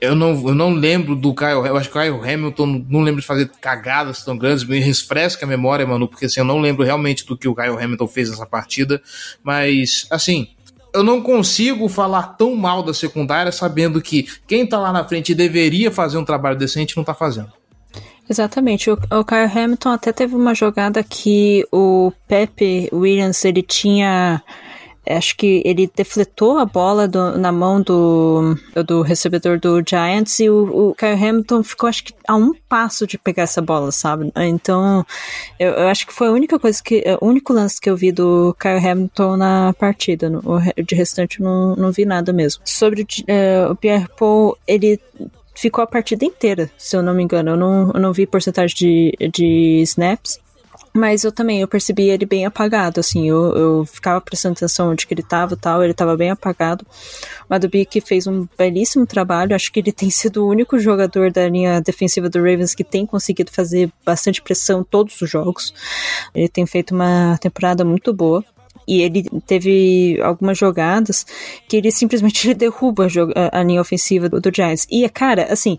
Eu 0.01 0.15
não, 0.15 0.31
eu 0.49 0.53
não 0.53 0.73
lembro 0.73 1.15
do 1.15 1.33
Kyle, 1.33 1.65
eu 1.65 1.77
acho 1.77 1.89
que 1.89 1.97
o 1.97 2.01
Kyle 2.01 2.29
Hamilton 2.33 2.85
não 2.89 2.99
lembro 2.99 3.21
de 3.21 3.27
fazer 3.27 3.49
cagadas 3.61 4.21
tão 4.21 4.37
grandes, 4.37 4.65
me 4.65 4.79
refresca 4.79 5.45
a 5.45 5.47
memória, 5.47 5.87
mano, 5.87 6.09
porque 6.09 6.25
assim, 6.25 6.41
eu 6.41 6.45
não 6.45 6.59
lembro 6.59 6.83
realmente 6.83 7.25
do 7.25 7.37
que 7.37 7.47
o 7.47 7.55
Kyle 7.55 7.81
Hamilton 7.81 8.07
fez 8.07 8.29
nessa 8.29 8.45
partida, 8.45 9.01
mas 9.41 10.07
assim, 10.09 10.49
eu 10.93 11.03
não 11.03 11.21
consigo 11.21 11.87
falar 11.87 12.35
tão 12.37 12.53
mal 12.53 12.83
da 12.83 12.93
secundária 12.93 13.51
sabendo 13.51 14.01
que 14.01 14.27
quem 14.45 14.67
tá 14.67 14.77
lá 14.77 14.91
na 14.91 15.05
frente 15.05 15.33
deveria 15.33 15.89
fazer 15.89 16.17
um 16.17 16.25
trabalho 16.25 16.57
decente 16.57 16.97
não 16.97 17.03
tá 17.05 17.13
fazendo. 17.13 17.58
Exatamente. 18.29 18.91
O, 18.91 18.93
o 18.93 19.25
Kyle 19.25 19.51
Hamilton 19.51 19.89
até 19.89 20.13
teve 20.13 20.35
uma 20.35 20.53
jogada 20.53 21.03
que 21.03 21.65
o 21.71 22.11
Pepe 22.27 22.87
Williams 22.93 23.43
ele 23.43 23.63
tinha 23.63 24.43
acho 25.07 25.35
que 25.35 25.61
ele 25.65 25.89
defletou 25.95 26.57
a 26.57 26.65
bola 26.65 27.07
do, 27.07 27.37
na 27.37 27.51
mão 27.51 27.81
do, 27.81 28.55
do 28.85 29.01
recebedor 29.01 29.59
do 29.59 29.81
Giants 29.87 30.39
e 30.39 30.49
o, 30.49 30.89
o 30.89 30.95
Kyle 30.95 31.13
Hamilton 31.13 31.63
ficou, 31.63 31.89
acho 31.89 32.03
que, 32.03 32.13
a 32.27 32.35
um 32.35 32.53
passo 32.67 33.07
de 33.07 33.17
pegar 33.17 33.43
essa 33.43 33.61
bola, 33.61 33.91
sabe? 33.91 34.31
Então, 34.35 35.03
eu, 35.59 35.71
eu 35.71 35.87
acho 35.87 36.05
que 36.05 36.13
foi 36.13 36.27
a 36.27 36.31
única 36.31 36.59
coisa 36.59 36.81
que, 36.83 37.03
o 37.19 37.25
único 37.25 37.53
lance 37.53 37.81
que 37.81 37.89
eu 37.89 37.97
vi 37.97 38.11
do 38.11 38.55
Kyle 38.59 38.77
Hamilton 38.77 39.37
na 39.37 39.73
partida. 39.73 40.29
No, 40.29 40.43
de 40.85 40.95
restante, 40.95 41.41
não, 41.41 41.75
não 41.75 41.91
vi 41.91 42.05
nada 42.05 42.31
mesmo. 42.31 42.61
Sobre 42.63 43.01
uh, 43.01 43.71
o 43.71 43.75
Pierre 43.75 44.07
Paul, 44.15 44.57
ele 44.67 44.99
ficou 45.59 45.83
a 45.83 45.87
partida 45.87 46.23
inteira, 46.23 46.71
se 46.77 46.95
eu 46.95 47.03
não 47.03 47.13
me 47.13 47.23
engano. 47.23 47.51
Eu 47.51 47.57
não, 47.57 47.91
eu 47.93 47.99
não 47.99 48.13
vi 48.13 48.25
porcentagem 48.25 48.75
de, 48.75 49.29
de 49.29 49.81
snaps. 49.83 50.39
Mas 50.91 51.23
eu 51.23 51.31
também, 51.31 51.61
eu 51.61 51.67
percebi 51.67 52.09
ele 52.09 52.25
bem 52.25 52.47
apagado, 52.47 52.99
assim, 52.99 53.29
eu, 53.29 53.55
eu 53.55 53.85
ficava 53.85 54.19
prestando 54.19 54.53
atenção 54.53 54.89
onde 54.89 55.05
que 55.05 55.13
ele 55.13 55.21
tava 55.21 55.53
e 55.53 55.57
tal, 55.57 55.83
ele 55.83 55.93
tava 55.93 56.17
bem 56.17 56.31
apagado. 56.31 56.83
O 57.47 57.53
Adubic 57.53 58.01
fez 58.01 58.25
um 58.25 58.47
belíssimo 58.57 59.05
trabalho, 59.05 59.55
acho 59.55 59.71
que 59.71 59.79
ele 59.79 59.91
tem 59.91 60.09
sido 60.09 60.43
o 60.43 60.49
único 60.49 60.79
jogador 60.79 61.31
da 61.31 61.47
linha 61.47 61.79
defensiva 61.79 62.27
do 62.27 62.39
Ravens 62.39 62.73
que 62.73 62.83
tem 62.83 63.05
conseguido 63.05 63.51
fazer 63.51 63.91
bastante 64.03 64.41
pressão 64.41 64.83
todos 64.83 65.21
os 65.21 65.29
jogos. 65.29 65.73
Ele 66.33 66.49
tem 66.49 66.65
feito 66.65 66.95
uma 66.95 67.37
temporada 67.39 67.85
muito 67.85 68.11
boa 68.11 68.43
e 68.89 69.03
ele 69.03 69.23
teve 69.45 70.19
algumas 70.19 70.57
jogadas 70.57 71.23
que 71.67 71.77
ele 71.77 71.91
simplesmente 71.91 72.51
derruba 72.55 73.07
a, 73.51 73.61
linha 73.61 73.79
ofensiva 73.79 74.27
do, 74.27 74.41
do, 74.41 74.51
Giants. 74.51 74.87
E, 74.89 75.07
cara, 75.09 75.53
assim, 75.53 75.77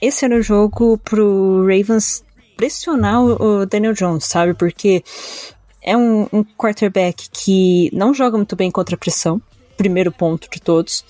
esse 0.00 0.26
era 0.26 0.36
o 0.36 0.42
jogo 0.42 0.98
pro 0.98 1.66
Ravens 1.66 2.22
pressionar 2.54 3.22
o, 3.24 3.64
Daniel 3.64 3.94
Jones, 3.94 4.26
sabe? 4.26 4.52
Porque 4.52 5.02
é 5.82 5.96
um, 5.96 6.28
um 6.30 6.44
quarterback 6.44 7.30
que 7.32 7.88
não 7.94 8.12
joga 8.12 8.36
muito 8.36 8.54
bem 8.54 8.70
contra 8.70 8.94
a 8.94 8.98
pressão, 8.98 9.40
primeiro 9.78 10.12
ponto 10.12 10.50
de 10.50 10.60
todos. 10.60 11.06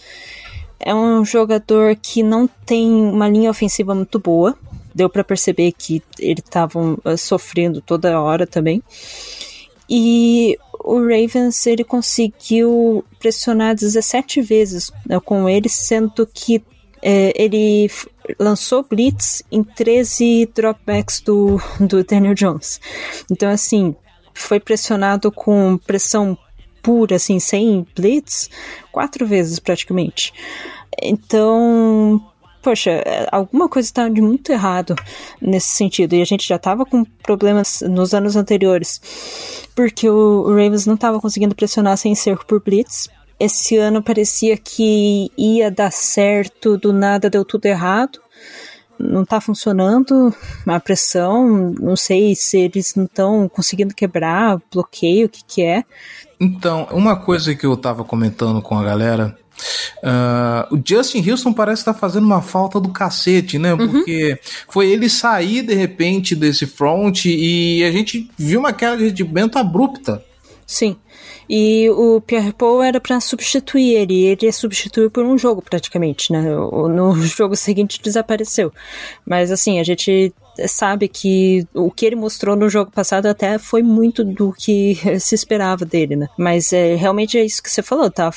É 0.78 0.94
um 0.94 1.24
jogador 1.24 1.96
que 1.96 2.22
não 2.22 2.46
tem 2.46 2.88
uma 2.88 3.28
linha 3.28 3.50
ofensiva 3.50 3.92
muito 3.92 4.20
boa. 4.20 4.56
Deu 4.94 5.10
para 5.10 5.24
perceber 5.24 5.72
que 5.72 6.00
eles 6.20 6.44
estavam 6.44 6.96
uh, 7.04 7.18
sofrendo 7.18 7.80
toda 7.80 8.20
hora 8.20 8.46
também. 8.46 8.80
E 9.90 10.56
o 10.88 11.02
Ravens 11.02 11.66
ele 11.66 11.84
conseguiu 11.84 13.04
pressionar 13.18 13.74
17 13.74 14.40
vezes 14.40 14.90
né, 15.06 15.20
com 15.20 15.46
ele, 15.46 15.68
sendo 15.68 16.26
que 16.26 16.64
é, 17.02 17.30
ele 17.36 17.90
lançou 18.40 18.82
blitz 18.82 19.42
em 19.52 19.62
13 19.62 20.50
dropbacks 20.54 21.20
do, 21.20 21.60
do 21.78 22.02
Daniel 22.02 22.32
Jones. 22.34 22.80
Então, 23.30 23.50
assim, 23.50 23.94
foi 24.32 24.58
pressionado 24.58 25.30
com 25.30 25.78
pressão 25.86 26.38
pura, 26.82 27.16
assim, 27.16 27.38
sem 27.38 27.86
blitz, 27.94 28.48
quatro 28.90 29.26
vezes 29.26 29.58
praticamente. 29.58 30.32
Então, 31.02 32.18
poxa, 32.68 33.02
alguma 33.32 33.66
coisa 33.66 33.88
está 33.88 34.06
de 34.10 34.20
muito 34.20 34.52
errado 34.52 34.94
nesse 35.40 35.68
sentido. 35.68 36.14
E 36.14 36.20
a 36.20 36.24
gente 36.24 36.46
já 36.46 36.56
estava 36.56 36.84
com 36.84 37.02
problemas 37.02 37.80
nos 37.80 38.12
anos 38.12 38.36
anteriores, 38.36 39.00
porque 39.74 40.08
o, 40.08 40.42
Ravens 40.48 40.84
não 40.84 40.94
estava 40.94 41.18
conseguindo 41.18 41.54
pressionar 41.54 41.96
sem 41.96 42.14
cerco 42.14 42.44
por 42.44 42.62
blitz. 42.62 43.08
Esse 43.40 43.78
ano 43.78 44.02
parecia 44.02 44.54
que 44.58 45.32
ia 45.38 45.70
dar 45.70 45.90
certo, 45.90 46.76
do 46.76 46.92
nada 46.92 47.30
deu 47.30 47.42
tudo 47.42 47.64
errado. 47.64 48.20
Não 48.98 49.22
está 49.22 49.40
funcionando 49.40 50.34
a 50.66 50.78
pressão, 50.78 51.72
não 51.80 51.96
sei 51.96 52.34
se 52.34 52.58
eles 52.58 52.94
não 52.94 53.04
estão 53.04 53.48
conseguindo 53.48 53.94
quebrar, 53.94 54.60
bloqueio, 54.70 55.26
o 55.26 55.30
que 55.30 55.42
que 55.42 55.62
é. 55.62 55.84
Então, 56.38 56.86
uma 56.90 57.16
coisa 57.16 57.54
que 57.54 57.64
eu 57.64 57.72
estava 57.72 58.04
comentando 58.04 58.60
com 58.60 58.78
a 58.78 58.84
galera 58.84 59.38
Uh, 60.02 60.76
o 60.76 60.82
Justin 60.84 61.28
Houston 61.28 61.52
parece 61.52 61.82
estar 61.82 61.94
tá 61.94 61.98
fazendo 61.98 62.24
uma 62.24 62.42
falta 62.42 62.80
do 62.80 62.90
cacete, 62.90 63.58
né? 63.58 63.74
Uhum. 63.74 63.88
Porque 63.88 64.38
foi 64.68 64.88
ele 64.88 65.08
sair 65.08 65.62
de 65.62 65.74
repente 65.74 66.34
desse 66.34 66.66
front 66.66 67.24
e 67.24 67.84
a 67.84 67.90
gente 67.90 68.30
viu 68.36 68.60
uma 68.60 68.72
queda 68.72 68.96
de 68.96 69.04
rendimento 69.04 69.58
abrupta. 69.58 70.24
Sim. 70.66 70.96
E 71.48 71.88
o 71.90 72.20
Pierre 72.20 72.52
Paul 72.52 72.82
era 72.82 73.00
para 73.00 73.18
substituir 73.20 73.94
ele. 73.94 74.26
Ele 74.26 74.46
ia 74.46 74.52
substituir 74.52 75.10
por 75.10 75.24
um 75.24 75.38
jogo, 75.38 75.62
praticamente, 75.62 76.30
né? 76.30 76.42
No 76.42 77.14
jogo 77.24 77.56
seguinte 77.56 78.02
desapareceu. 78.02 78.70
Mas 79.24 79.50
assim, 79.50 79.80
a 79.80 79.82
gente 79.82 80.32
sabe 80.66 81.08
que 81.08 81.66
o 81.74 81.90
que 81.90 82.06
ele 82.06 82.16
mostrou 82.16 82.56
no 82.56 82.68
jogo 82.68 82.90
passado 82.90 83.26
até 83.26 83.58
foi 83.58 83.82
muito 83.82 84.24
do 84.24 84.52
que 84.52 84.98
se 85.20 85.34
esperava 85.34 85.84
dele, 85.84 86.16
né? 86.16 86.28
Mas 86.36 86.72
é, 86.72 86.94
realmente 86.94 87.38
é 87.38 87.44
isso 87.44 87.62
que 87.62 87.70
você 87.70 87.82
falou, 87.82 88.10
tá 88.10 88.30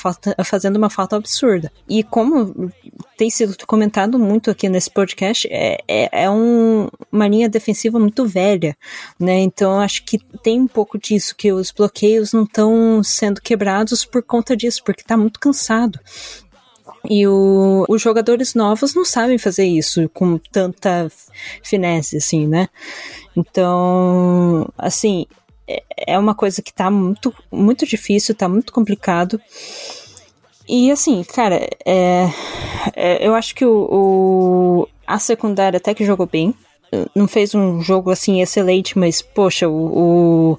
fazendo 0.44 0.76
uma 0.76 0.90
falta 0.90 1.16
absurda. 1.16 1.72
E 1.88 2.02
como 2.02 2.70
tem 3.16 3.30
sido 3.30 3.56
comentado 3.66 4.18
muito 4.18 4.50
aqui 4.50 4.68
nesse 4.68 4.90
podcast, 4.90 5.48
é, 5.50 5.78
é, 5.86 6.24
é 6.24 6.30
um, 6.30 6.88
uma 7.10 7.28
linha 7.28 7.48
defensiva 7.48 7.98
muito 7.98 8.26
velha, 8.26 8.76
né? 9.18 9.40
Então 9.40 9.80
acho 9.80 10.04
que 10.04 10.18
tem 10.42 10.60
um 10.60 10.66
pouco 10.66 10.98
disso, 10.98 11.34
que 11.36 11.52
os 11.52 11.70
bloqueios 11.70 12.32
não 12.32 12.44
estão 12.44 13.02
sendo 13.02 13.40
quebrados 13.40 14.04
por 14.04 14.22
conta 14.22 14.56
disso, 14.56 14.82
porque 14.84 15.02
tá 15.02 15.16
muito 15.16 15.38
cansado. 15.38 15.98
E 17.08 17.26
o, 17.26 17.84
os 17.88 18.00
jogadores 18.00 18.54
novos 18.54 18.94
não 18.94 19.04
sabem 19.04 19.38
fazer 19.38 19.64
isso 19.64 20.08
com 20.10 20.38
tanta 20.38 21.10
finesse, 21.62 22.16
assim, 22.16 22.46
né? 22.46 22.68
Então, 23.36 24.68
assim, 24.78 25.26
é, 25.66 25.82
é 26.08 26.18
uma 26.18 26.34
coisa 26.34 26.62
que 26.62 26.72
tá 26.72 26.90
muito, 26.90 27.34
muito 27.50 27.86
difícil, 27.86 28.34
tá 28.34 28.48
muito 28.48 28.72
complicado. 28.72 29.40
E 30.68 30.90
assim, 30.90 31.24
cara, 31.24 31.68
é, 31.84 32.28
é, 32.94 33.26
eu 33.26 33.34
acho 33.34 33.54
que 33.54 33.64
o, 33.64 33.88
o, 33.90 34.88
a 35.06 35.18
secundária 35.18 35.76
até 35.76 35.94
que 35.94 36.04
jogou 36.04 36.26
bem. 36.26 36.54
Não 37.14 37.26
fez 37.26 37.54
um 37.54 37.80
jogo 37.80 38.10
assim 38.10 38.42
excelente, 38.42 38.98
mas 38.98 39.22
poxa, 39.22 39.66
o, 39.66 40.52
o 40.52 40.58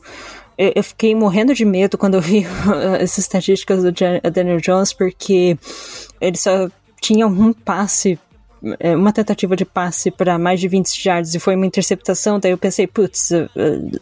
eu, 0.58 0.84
fiquei 0.84 1.14
morrendo 1.16 1.54
de 1.54 1.64
medo 1.66 1.98
quando 1.98 2.16
eu 2.16 2.22
vi 2.22 2.46
essas 3.00 3.20
estatísticas 3.20 3.84
do 3.84 3.92
Daniel 4.32 4.58
Jones, 4.60 4.94
porque 4.94 5.58
ele 6.24 6.38
só 6.38 6.70
tinha 7.02 7.28
um 7.28 7.52
passe, 7.52 8.18
é, 8.80 8.96
uma 8.96 9.12
tentativa 9.12 9.58
de 9.58 9.66
passe 9.66 10.10
para 10.10 10.40
mais 10.40 10.62
de 10.62 10.70
20 10.70 11.06
yards 11.06 11.36
e 11.36 11.40
foi 11.40 11.54
uma 11.54 11.66
interceptação. 11.66 12.40
Daí 12.40 12.52
eu 12.52 12.58
pensei, 12.58 12.88
putz, 12.88 13.32
eh, 13.34 13.48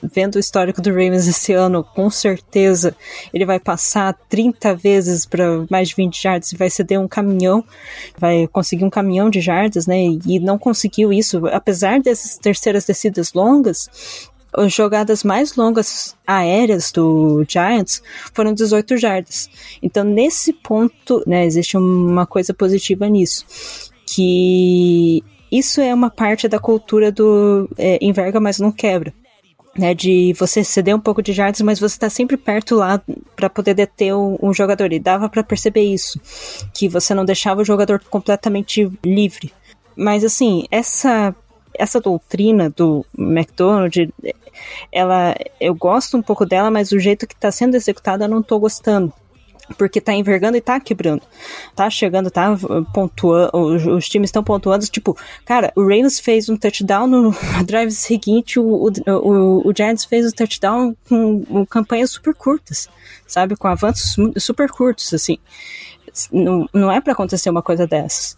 vendo 0.03 0.35
o 0.35 0.39
histórico 0.39 0.83
do 0.83 0.91
Ravens 0.91 1.27
esse 1.27 1.51
ano, 1.51 1.83
com 1.83 2.11
certeza 2.11 2.95
ele 3.33 3.43
vai 3.43 3.59
passar 3.59 4.13
30 4.29 4.75
vezes 4.75 5.25
para 5.25 5.65
mais 5.67 5.89
de 5.89 5.95
20 5.95 6.23
yards 6.23 6.51
e 6.51 6.57
vai 6.57 6.69
ceder 6.69 6.99
um 6.99 7.07
caminhão, 7.07 7.63
vai 8.19 8.47
conseguir 8.47 8.85
um 8.85 8.89
caminhão 8.89 9.31
de 9.31 9.39
yards, 9.39 9.87
né? 9.87 9.97
E 10.27 10.39
não 10.39 10.59
conseguiu 10.59 11.11
isso, 11.11 11.47
apesar 11.47 11.99
dessas 11.99 12.37
terceiras 12.37 12.85
descidas 12.85 13.33
longas 13.33 14.29
as 14.53 14.73
jogadas 14.73 15.23
mais 15.23 15.55
longas 15.55 16.15
aéreas 16.27 16.91
do 16.91 17.45
Giants 17.47 18.01
foram 18.33 18.53
18 18.53 18.97
jardas. 18.97 19.49
Então, 19.81 20.03
nesse 20.03 20.51
ponto, 20.51 21.23
né, 21.25 21.45
existe 21.45 21.77
uma 21.77 22.25
coisa 22.25 22.53
positiva 22.53 23.07
nisso. 23.07 23.45
Que 24.05 25.23
isso 25.51 25.79
é 25.79 25.93
uma 25.93 26.09
parte 26.09 26.47
da 26.47 26.59
cultura 26.59 27.11
do 27.11 27.69
é, 27.77 27.97
enverga, 28.01 28.39
mas 28.39 28.59
não 28.59 28.71
quebra. 28.71 29.13
Né, 29.77 29.93
de 29.93 30.35
você 30.37 30.65
ceder 30.65 30.93
um 30.93 30.99
pouco 30.99 31.21
de 31.21 31.31
jardas, 31.31 31.61
mas 31.61 31.79
você 31.79 31.95
está 31.95 32.09
sempre 32.09 32.35
perto 32.35 32.75
lá 32.75 33.01
para 33.37 33.49
poder 33.49 33.73
deter 33.73 34.13
um, 34.13 34.37
um, 34.43 34.53
jogador. 34.53 34.91
E 34.91 34.99
dava 34.99 35.29
para 35.29 35.43
perceber 35.43 35.83
isso, 35.83 36.19
que 36.73 36.89
você 36.89 37.13
não 37.13 37.23
deixava 37.23 37.61
o 37.61 37.65
jogador 37.65 38.03
completamente 38.09 38.91
livre. 39.05 39.53
Mas 39.95 40.25
assim, 40.25 40.65
essa 40.69 41.33
essa 41.73 41.99
doutrina 41.99 42.69
do 42.69 43.05
McDonald, 43.17 44.13
ela, 44.91 45.35
eu 45.59 45.73
gosto 45.73 46.17
um 46.17 46.21
pouco 46.21 46.45
dela, 46.45 46.69
mas 46.69 46.91
o 46.91 46.99
jeito 46.99 47.27
que 47.27 47.33
está 47.33 47.51
sendo 47.51 47.75
executada 47.75 48.25
eu 48.25 48.29
não 48.29 48.39
estou 48.39 48.59
gostando 48.59 49.13
porque 49.77 50.01
tá 50.01 50.13
envergando 50.13 50.57
e 50.57 50.61
tá 50.61 50.79
quebrando. 50.79 51.21
Tá 51.75 51.89
chegando, 51.89 52.29
tá 52.29 52.57
pontuando, 52.93 53.51
os, 53.53 53.85
os 53.85 54.09
times 54.09 54.29
estão 54.29 54.43
pontuando, 54.43 54.85
tipo, 54.85 55.17
cara, 55.45 55.71
o 55.75 55.81
Ravens 55.81 56.19
fez 56.19 56.49
um 56.49 56.57
touchdown 56.57 57.07
no 57.07 57.35
drive 57.65 57.91
seguinte, 57.91 58.59
o, 58.59 58.63
o, 58.65 58.91
o, 59.07 59.69
o 59.69 59.73
Giants 59.75 60.05
fez 60.05 60.25
um 60.27 60.31
touchdown 60.31 60.95
com, 61.07 61.43
com 61.43 61.65
campanhas 61.65 62.11
super 62.11 62.33
curtas, 62.33 62.89
sabe? 63.27 63.55
Com 63.55 63.67
avanços 63.67 64.15
super 64.37 64.69
curtos, 64.69 65.13
assim. 65.13 65.37
Não, 66.31 66.67
não 66.73 66.91
é 66.91 66.99
para 66.99 67.13
acontecer 67.13 67.49
uma 67.49 67.61
coisa 67.61 67.87
dessas. 67.87 68.35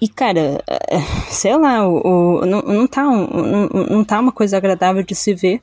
E, 0.00 0.08
cara, 0.08 0.62
é, 0.68 1.00
sei 1.28 1.56
lá, 1.56 1.86
o, 1.88 2.40
o 2.40 2.46
não, 2.46 2.62
não, 2.62 2.86
tá 2.86 3.08
um, 3.08 3.26
não, 3.26 3.68
não 3.90 4.04
tá 4.04 4.20
uma 4.20 4.32
coisa 4.32 4.56
agradável 4.56 5.02
de 5.02 5.14
se 5.14 5.34
ver. 5.34 5.60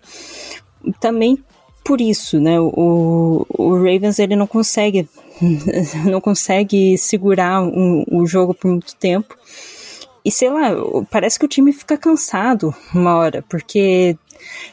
Também 1.00 1.42
por 1.84 2.02
isso, 2.02 2.40
né? 2.40 2.60
O, 2.60 3.46
o 3.50 3.76
Ravens 3.76 4.20
ele 4.20 4.36
não 4.36 4.48
consegue 4.48 5.08
não 6.06 6.20
consegue 6.20 6.98
segurar 6.98 7.64
o, 7.64 8.04
o 8.12 8.26
jogo 8.26 8.54
por 8.54 8.72
muito 8.72 8.96
tempo. 8.96 9.38
E 10.24 10.32
sei 10.32 10.50
lá, 10.50 10.72
parece 11.12 11.38
que 11.38 11.46
o 11.46 11.50
time 11.50 11.72
fica 11.72 11.98
cansado 11.98 12.74
uma 12.94 13.16
hora, 13.16 13.44
porque 13.48 14.18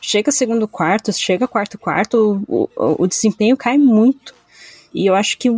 chega 0.00 0.32
segundo 0.32 0.66
quarto, 0.66 1.12
chega 1.12 1.46
quarto 1.46 1.78
quarto, 1.78 2.42
o, 2.48 2.68
o, 2.74 3.02
o 3.02 3.06
desempenho 3.06 3.56
cai 3.56 3.76
muito. 3.76 4.34
E 4.94 5.06
eu 5.06 5.14
acho 5.14 5.36
que 5.38 5.50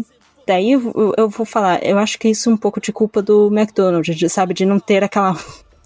Daí 0.47 0.73
eu, 0.73 1.15
eu, 1.17 1.29
vou 1.29 1.47
falar, 1.47 1.83
eu 1.85 1.99
acho 1.99 2.19
que 2.19 2.29
isso 2.29 2.51
é 2.51 2.53
um 2.53 2.57
pouco 2.57 2.81
de 2.81 2.93
culpa 2.93 3.23
do 3.23 3.49
McDonald's, 3.49 4.33
sabe? 4.33 4.53
De 4.53 4.67
não 4.67 4.79
ter 4.79 5.03
aquela 5.03 5.37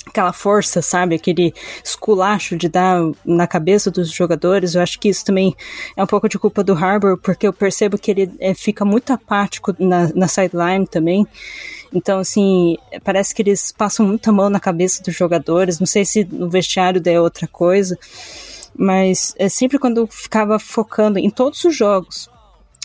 aquela 0.09 0.33
força, 0.33 0.83
sabe? 0.83 1.15
Aquele 1.15 1.55
esculacho 1.85 2.57
de 2.57 2.69
dar 2.69 3.01
na 3.25 3.47
cabeça 3.47 3.91
dos 3.91 4.11
jogadores. 4.11 4.75
Eu 4.75 4.83
acho 4.83 4.99
que 4.99 5.09
isso 5.09 5.25
também 5.25 5.55
é 5.97 6.03
um 6.03 6.07
pouco 6.07 6.29
de 6.29 6.39
culpa 6.39 6.65
do 6.65 6.73
Harbour, 6.73 7.19
porque 7.19 7.47
eu 7.47 7.53
percebo 7.53 7.99
que 7.99 8.11
ele 8.11 8.31
é, 8.41 8.55
fica 8.55 8.85
muito 8.85 9.13
apático 9.13 9.75
na, 9.79 10.11
na 10.15 10.27
sideline 10.27 10.87
também. 10.87 11.27
Então, 11.93 12.19
assim, 12.19 12.77
parece 13.05 13.35
que 13.35 13.43
eles 13.43 13.73
passam 13.73 14.07
muita 14.07 14.33
mão 14.33 14.51
na 14.51 14.61
cabeça 14.61 15.03
dos 15.03 15.15
jogadores. 15.15 15.79
Não 15.79 15.87
sei 15.87 16.05
se 16.05 16.25
no 16.25 16.49
vestiário 16.49 17.01
é 17.07 17.21
outra 17.21 17.47
coisa, 17.47 17.99
mas 18.77 19.35
é 19.39 19.49
sempre 19.49 19.79
quando 19.79 19.99
eu 19.99 20.07
ficava 20.07 20.59
focando 20.59 21.19
em 21.19 21.31
todos 21.31 21.65
os 21.65 21.77
jogos, 21.77 22.31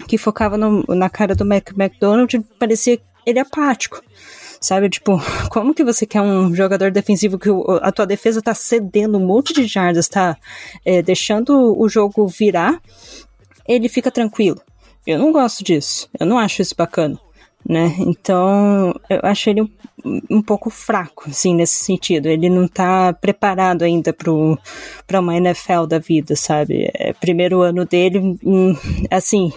que 0.08 0.18
focava 0.18 0.58
no, 0.58 0.84
na 0.90 1.10
cara 1.10 1.36
do 1.36 1.46
Mac 1.46 1.72
McDonald, 1.72 2.40
parecia 2.60 3.00
ele 3.26 3.40
apático. 3.40 4.02
Sabe, 4.60 4.90
tipo, 4.90 5.22
como 5.52 5.74
que 5.74 5.84
você 5.84 6.06
quer 6.06 6.22
um 6.22 6.54
jogador 6.56 6.92
defensivo 6.92 7.38
que 7.38 7.50
a 7.82 7.92
tua 7.92 8.06
defesa 8.06 8.42
tá 8.42 8.54
cedendo 8.54 9.18
um 9.18 9.26
monte 9.26 9.54
de 9.54 9.68
jardas, 9.68 10.08
tá 10.08 10.38
é, 10.86 11.02
deixando 11.02 11.78
o 11.78 11.90
jogo 11.90 12.28
virar, 12.28 12.82
ele 13.68 13.90
fica 13.90 14.10
tranquilo. 14.10 14.62
Eu 15.06 15.20
não 15.20 15.32
gosto 15.32 15.64
disso. 15.64 16.10
Eu 16.18 16.26
não 16.26 16.40
acho 16.40 16.62
isso 16.62 16.76
bacana 16.78 17.20
né? 17.68 17.96
Então, 18.00 18.94
eu 19.10 19.20
acho 19.24 19.50
ele 19.50 19.62
um, 19.62 19.70
um, 20.30 20.42
pouco 20.42 20.70
fraco, 20.70 21.30
assim, 21.30 21.56
nesse 21.56 21.84
sentido. 21.84 22.28
Ele 22.28 22.50
não 22.50 22.68
tá 22.68 23.14
preparado 23.14 23.84
ainda 23.84 24.14
para 24.14 25.20
uma 25.20 25.38
NFL 25.38 25.86
da 25.88 26.00
vida, 26.00 26.36
sabe? 26.36 26.90
É 26.94 27.14
primeiro 27.14 27.62
ano 27.62 27.86
dele, 27.86 28.38
hum, 28.44 28.76
assim, 29.10 29.52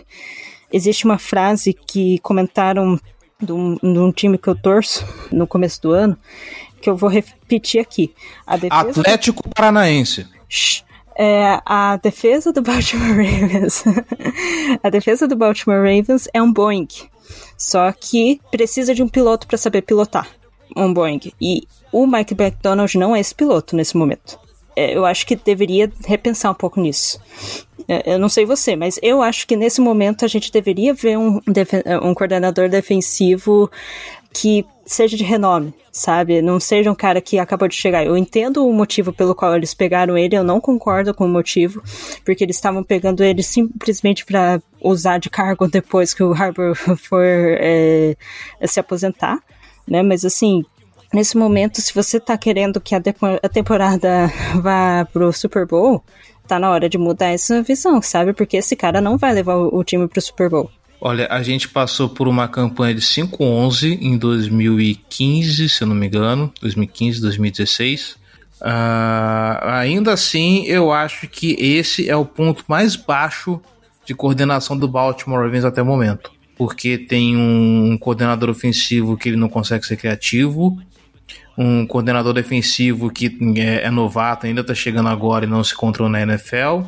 existe 0.73 1.05
uma 1.05 1.19
frase 1.19 1.73
que 1.73 2.19
comentaram 2.21 2.99
de 3.41 3.53
um, 3.53 3.75
de 3.75 3.99
um, 3.99 4.13
time 4.13 4.39
que 4.39 4.49
eu 4.49 4.55
torço 4.55 5.05
no 5.31 5.47
começo 5.47 5.83
do 5.83 5.93
ano, 5.93 6.17
que 6.81 6.89
eu 6.89 6.97
vou 6.97 7.11
repetir 7.11 7.81
aqui. 7.81 8.15
Atlético 8.47 9.43
do... 9.43 9.55
Paranaense. 9.55 10.27
É, 11.19 11.61
a 11.65 11.97
defesa 11.97 12.53
do 12.53 12.63
Baltimore 12.63 13.09
Ravens. 13.17 13.85
a 14.83 14.91
defesa 14.91 15.27
do 15.27 15.35
Baltimore 15.35 15.79
Ravens 15.79 16.29
é 16.33 16.41
um 16.43 16.53
Boeing. 16.53 16.89
Só 17.57 17.93
que 17.93 18.41
precisa 18.51 18.95
de 18.95 19.03
um 19.03 19.09
piloto 19.09 19.47
para 19.47 19.59
saber 19.59 19.83
pilotar 19.83 20.29
um 20.77 20.93
Boeing. 20.93 21.33
E 21.41 21.67
o 21.93 22.07
Mike 22.07 22.35
McDonald 22.35 22.97
não 22.99 23.15
é 23.15 23.21
esse 23.21 23.35
piloto 23.35 23.75
nesse 23.77 23.97
momento. 23.97 24.39
É, 24.75 24.97
eu 24.97 25.07
acho 25.07 25.27
que 25.27 25.35
deveria 25.35 25.91
repensar 26.07 26.51
um 26.51 26.55
pouco 26.55 26.81
nisso. 26.81 27.19
É, 27.89 28.15
eu 28.15 28.19
não 28.19 28.29
sei 28.29 28.45
você, 28.45 28.77
mas 28.77 28.99
eu 29.03 29.23
acho 29.23 29.47
que 29.47 29.57
nesse 29.57 29.81
momento 29.81 30.25
a 30.25 30.29
gente 30.29 30.53
deveria 30.53 30.93
ver 30.93 31.17
um, 31.17 31.41
um 32.03 32.15
coordenador 32.15 32.69
defensivo 32.69 33.71
que 34.33 34.67
seja 34.87 35.17
de 35.17 35.25
renome, 35.25 35.75
sabe? 35.91 36.41
Não 36.41 36.61
seja 36.61 36.91
um 36.91 36.95
cara 36.95 37.21
que 37.21 37.41
acabou 37.41 37.67
de 37.67 37.75
chegar. 37.75 38.07
Eu 38.07 38.17
entendo 38.17 38.65
o 38.65 38.73
motivo 38.73 39.13
pelo 39.13 39.35
qual 39.35 39.57
eles 39.57 39.75
pegaram 39.75 40.17
ele, 40.17 40.37
eu 40.37 40.45
não 40.45 40.61
concordo 40.61 41.13
com 41.13 41.27
o 41.27 41.29
motivo, 41.29 41.83
porque 42.25 42.45
eles 42.45 42.57
estavam 42.57 42.85
pegando 42.85 43.25
ele 43.25 43.43
simplesmente 43.43 44.25
para 44.25 44.63
usar 44.81 45.19
de 45.19 45.29
cargo 45.29 45.67
depois 45.69 46.15
que 46.15 46.23
o 46.23 46.33
Harbour 46.33 46.77
for 46.97 47.25
é, 47.25 48.17
se 48.65 48.79
aposentar, 48.79 49.41
né? 49.87 50.03
Mas 50.03 50.25
assim, 50.25 50.65
nesse 51.13 51.37
momento, 51.37 51.81
se 51.81 51.93
você 51.93 52.21
tá 52.21 52.39
querendo 52.39 52.81
que 52.81 52.95
a, 52.95 53.03
a 53.43 53.49
temporada 53.49 54.31
vá 54.63 55.05
pro 55.13 55.33
Super 55.33 55.67
Bowl, 55.67 56.03
tá 56.47 56.61
na 56.61 56.71
hora 56.71 56.89
de 56.89 56.97
mudar 56.97 57.33
essa 57.33 57.61
visão, 57.61 58.01
sabe? 58.01 58.33
Porque 58.33 58.57
esse 58.59 58.77
cara 58.77 59.01
não 59.01 59.19
vai 59.19 59.33
levar 59.33 59.57
o, 59.57 59.77
o 59.79 59.83
time 59.83 60.07
pro 60.07 60.21
Super 60.21 60.49
Bowl. 60.49 60.71
Olha, 61.01 61.29
a 61.31 61.43
gente 61.43 61.69
passou 61.69 62.09
por 62.09 62.27
uma 62.27 62.49
campanha 62.49 62.95
de 62.95 63.01
5-11 63.01 63.99
em 64.01 64.17
2015, 64.17 65.69
se 65.69 65.83
eu 65.83 65.89
não 65.89 65.95
me 65.95 66.07
engano, 66.07 66.53
2015, 66.61 67.21
2016. 67.21 68.17
Uh, 68.61 69.61
ainda 69.63 70.13
assim, 70.13 70.65
eu 70.65 70.91
acho 70.91 71.29
que 71.29 71.53
esse 71.61 72.09
é 72.09 72.17
o 72.17 72.25
ponto 72.25 72.65
mais 72.67 72.97
baixo 72.97 73.61
de 74.07 74.15
coordenação 74.15 74.77
do 74.77 74.89
Baltimore 74.89 75.43
Ravens 75.43 75.65
até 75.65 75.83
o 75.83 75.87
momento. 75.87 76.31
Porque 76.57 76.97
tem 76.97 77.37
um 77.37 77.99
coordenador 77.99 78.49
ofensivo 78.49 79.17
que 79.17 79.29
ele 79.29 79.37
não 79.37 79.49
consegue 79.49 79.85
ser 79.85 79.97
criativo, 79.99 80.79
um 81.59 81.87
coordenador 81.87 82.33
defensivo 82.33 83.11
que 83.11 83.37
é, 83.59 83.85
é 83.85 83.91
novato, 83.91 84.47
ainda 84.47 84.63
está 84.63 84.75
chegando 84.75 85.11
agora 85.11 85.45
e 85.45 85.49
não 85.49 85.63
se 85.63 85.75
encontrou 85.75 86.09
na 86.09 86.23
NFL. 86.23 86.83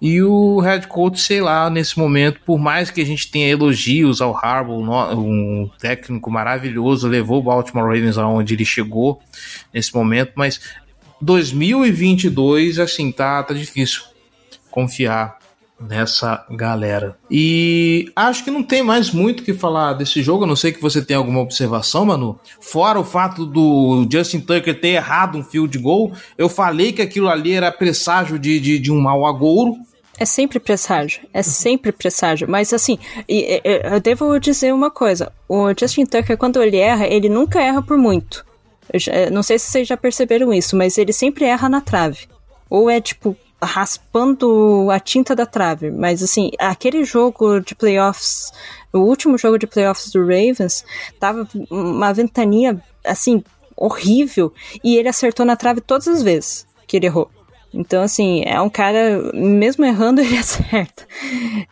E 0.00 0.22
o 0.22 0.60
head 0.60 0.86
coach, 0.88 1.18
sei 1.20 1.40
lá, 1.40 1.70
nesse 1.70 1.98
momento, 1.98 2.40
por 2.44 2.58
mais 2.58 2.90
que 2.90 3.00
a 3.00 3.06
gente 3.06 3.30
tenha 3.30 3.48
elogios 3.48 4.20
ao 4.20 4.36
Harbaugh, 4.36 4.82
um 5.14 5.70
técnico 5.78 6.30
maravilhoso, 6.30 7.08
levou 7.08 7.38
o 7.38 7.42
Baltimore 7.42 7.86
Ravens 7.86 8.18
aonde 8.18 8.54
ele 8.54 8.64
chegou 8.64 9.20
nesse 9.72 9.94
momento, 9.94 10.32
mas 10.34 10.60
2022, 11.20 12.78
assim, 12.78 13.10
tá, 13.10 13.42
tá 13.42 13.54
difícil 13.54 14.02
confiar 14.70 15.38
nessa 15.80 16.44
galera. 16.50 17.16
E 17.30 18.10
acho 18.16 18.42
que 18.42 18.50
não 18.50 18.62
tem 18.62 18.82
mais 18.82 19.10
muito 19.10 19.42
que 19.42 19.52
falar 19.52 19.92
desse 19.92 20.22
jogo. 20.22 20.44
Eu 20.44 20.48
não 20.48 20.56
sei 20.56 20.72
que 20.72 20.80
você 20.80 21.04
tem 21.04 21.16
alguma 21.16 21.40
observação, 21.40 22.06
Manu. 22.06 22.38
Fora 22.60 22.98
o 22.98 23.04
fato 23.04 23.44
do 23.44 24.06
Justin 24.10 24.40
Tucker 24.40 24.80
ter 24.80 24.88
errado 24.88 25.36
um 25.36 25.42
field 25.42 25.76
goal, 25.78 26.12
eu 26.38 26.48
falei 26.48 26.92
que 26.92 27.02
aquilo 27.02 27.28
ali 27.28 27.52
era 27.52 27.70
presságio 27.70 28.38
de, 28.38 28.58
de, 28.58 28.78
de 28.78 28.90
um 28.90 29.00
mau 29.00 29.26
agouro. 29.26 29.76
É 30.18 30.24
sempre 30.24 30.58
presságio, 30.58 31.20
é 31.32 31.42
sempre 31.42 31.92
presságio. 31.92 32.48
Mas 32.48 32.72
assim, 32.72 32.98
eu 33.28 34.00
devo 34.00 34.38
dizer 34.38 34.72
uma 34.72 34.90
coisa: 34.90 35.30
o 35.46 35.68
Justin 35.78 36.06
Tucker, 36.06 36.38
quando 36.38 36.62
ele 36.62 36.78
erra, 36.78 37.06
ele 37.06 37.28
nunca 37.28 37.60
erra 37.60 37.82
por 37.82 37.98
muito. 37.98 38.46
Não 39.30 39.42
sei 39.42 39.58
se 39.58 39.70
vocês 39.70 39.86
já 39.86 39.96
perceberam 39.96 40.54
isso, 40.54 40.74
mas 40.74 40.96
ele 40.96 41.12
sempre 41.12 41.44
erra 41.44 41.68
na 41.68 41.82
trave. 41.82 42.20
Ou 42.70 42.88
é 42.88 42.98
tipo 43.00 43.36
raspando 43.66 44.88
a 44.90 44.98
tinta 44.98 45.34
da 45.34 45.44
trave. 45.44 45.90
Mas 45.90 46.22
assim, 46.22 46.50
aquele 46.58 47.04
jogo 47.04 47.60
de 47.60 47.74
playoffs, 47.74 48.50
o 48.92 48.98
último 49.00 49.36
jogo 49.36 49.58
de 49.58 49.66
playoffs 49.66 50.10
do 50.10 50.20
Ravens, 50.20 50.84
tava 51.20 51.48
uma 51.70 52.12
ventania 52.12 52.80
assim 53.04 53.42
horrível 53.76 54.52
e 54.82 54.96
ele 54.96 55.08
acertou 55.08 55.44
na 55.44 55.56
trave 55.56 55.80
todas 55.80 56.08
as 56.08 56.22
vezes 56.22 56.66
que 56.86 56.96
ele 56.96 57.06
errou. 57.06 57.30
Então, 57.74 58.02
assim, 58.02 58.42
é 58.46 58.58
um 58.60 58.70
cara, 58.70 59.30
mesmo 59.34 59.84
errando, 59.84 60.20
ele 60.22 60.38
acerta. 60.38 61.06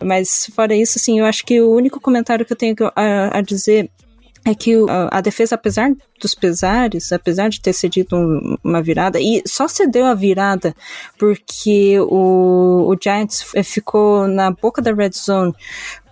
Mas, 0.03 0.51
fora 0.55 0.75
isso, 0.75 0.99
assim, 0.99 1.19
eu 1.19 1.25
acho 1.25 1.45
que 1.45 1.61
o 1.61 1.71
único 1.71 1.99
comentário 2.01 2.45
que 2.45 2.53
eu 2.53 2.57
tenho 2.57 2.75
a, 2.95 3.39
a 3.39 3.41
dizer 3.41 3.91
é 4.45 4.55
que 4.55 4.75
a, 5.11 5.21
defesa, 5.21 5.55
apesar 5.55 5.91
dos 6.21 6.35
pesares, 6.35 7.13
apesar 7.13 7.49
de 7.49 7.61
ter 7.61 7.73
cedido 7.73 8.15
um, 8.15 8.57
uma 8.63 8.83
virada, 8.83 9.19
e 9.19 9.43
só 9.47 9.67
cedeu 9.67 10.05
a 10.05 10.15
virada 10.15 10.75
porque 11.19 11.99
o, 12.01 12.93
o 12.93 12.97
Giants 13.03 13.43
ficou 13.65 14.29
na 14.29 14.51
boca 14.51 14.83
da 14.83 14.93
red 14.93 15.13
zone 15.13 15.55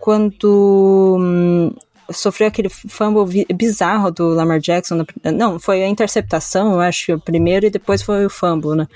quando 0.01 1.19
hum, 1.21 1.75
sofreu 2.11 2.49
aquele 2.49 2.69
fumble 2.69 3.47
bizarro 3.55 4.11
do 4.11 4.29
Lamar 4.29 4.61
Jackson. 4.61 5.05
Não, 5.25 5.59
foi 5.59 5.83
a 5.83 5.89
interceptação, 5.89 6.73
eu 6.73 6.81
acho, 6.81 7.19
primeiro, 7.21 7.67
e 7.67 7.71
depois 7.71 8.03
foi 8.03 8.25
o 8.27 8.31
fumble, 8.31 8.77
né? 8.77 8.87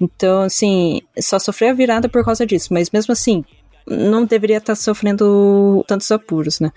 Então, 0.00 0.42
assim, 0.42 1.00
só 1.20 1.38
sofreu 1.38 1.70
a 1.70 1.74
virada 1.74 2.08
por 2.08 2.24
causa 2.24 2.44
disso, 2.46 2.68
mas 2.72 2.90
mesmo 2.90 3.12
assim, 3.12 3.44
não 3.86 4.24
deveria 4.24 4.58
estar 4.58 4.74
sofrendo 4.74 5.84
tantos 5.86 6.10
apuros, 6.10 6.60
né? 6.60 6.70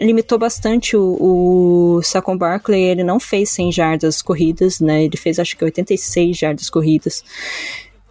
Limitou 0.00 0.38
bastante 0.38 0.96
o, 0.96 1.98
o 1.98 2.02
Saquon 2.02 2.36
Barkley, 2.36 2.82
ele 2.82 3.04
não 3.04 3.20
fez 3.20 3.50
100 3.50 3.72
jardas 3.72 4.22
corridas, 4.22 4.80
né? 4.80 5.04
Ele 5.04 5.16
fez 5.16 5.38
acho 5.38 5.56
que 5.56 5.64
86 5.64 6.36
jardas 6.36 6.70
corridas. 6.70 7.22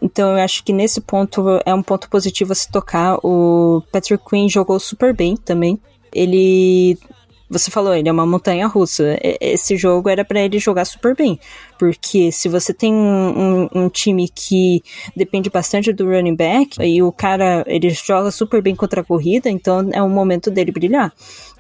Então 0.01 0.31
eu 0.31 0.43
acho 0.43 0.63
que 0.63 0.71
nesse 0.71 1.01
ponto 1.01 1.59
é 1.65 1.73
um 1.73 1.83
ponto 1.83 2.09
positivo 2.09 2.53
a 2.53 2.55
se 2.55 2.71
tocar. 2.71 3.17
O 3.23 3.81
Patrick 3.91 4.23
Quinn 4.27 4.47
jogou 4.47 4.79
super 4.79 5.13
bem 5.13 5.35
também. 5.35 5.79
Ele 6.13 6.97
você 7.49 7.71
falou, 7.71 7.95
ele 7.95 8.07
é 8.07 8.11
uma 8.11 8.25
montanha 8.25 8.67
russa. 8.67 9.17
Esse 9.41 9.75
jogo 9.75 10.07
era 10.07 10.23
para 10.23 10.39
ele 10.41 10.59
jogar 10.59 10.85
super 10.85 11.15
bem. 11.15 11.39
Porque 11.79 12.31
se 12.31 12.47
você 12.47 12.73
tem 12.73 12.93
um, 12.93 13.67
um, 13.73 13.83
um, 13.83 13.89
time 13.89 14.29
que 14.29 14.83
depende 15.15 15.49
bastante 15.49 15.91
do 15.91 16.05
running 16.05 16.35
back, 16.35 16.77
e 16.81 17.01
o 17.01 17.11
cara 17.11 17.63
ele 17.65 17.89
joga 17.89 18.29
super 18.29 18.61
bem 18.61 18.75
contra 18.75 19.01
a 19.01 19.03
corrida, 19.03 19.49
então 19.49 19.89
é 19.91 20.01
o 20.01 20.09
momento 20.09 20.51
dele 20.51 20.71
brilhar. 20.71 21.11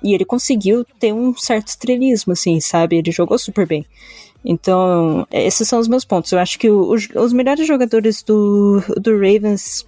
E 0.03 0.13
ele 0.13 0.25
conseguiu 0.25 0.85
ter 0.99 1.11
um 1.11 1.35
certo 1.35 1.69
estrelismo, 1.69 2.33
assim, 2.33 2.59
sabe? 2.59 2.97
Ele 2.97 3.11
jogou 3.11 3.39
super 3.39 3.65
bem. 3.65 3.85
Então, 4.45 5.27
esses 5.31 5.67
são 5.67 5.79
os 5.79 5.87
meus 5.87 6.05
pontos. 6.05 6.31
Eu 6.31 6.39
acho 6.39 6.59
que 6.59 6.69
os, 6.69 7.09
os 7.15 7.33
melhores 7.33 7.67
jogadores 7.67 8.21
do, 8.21 8.81
do 8.97 9.13
Ravens 9.13 9.85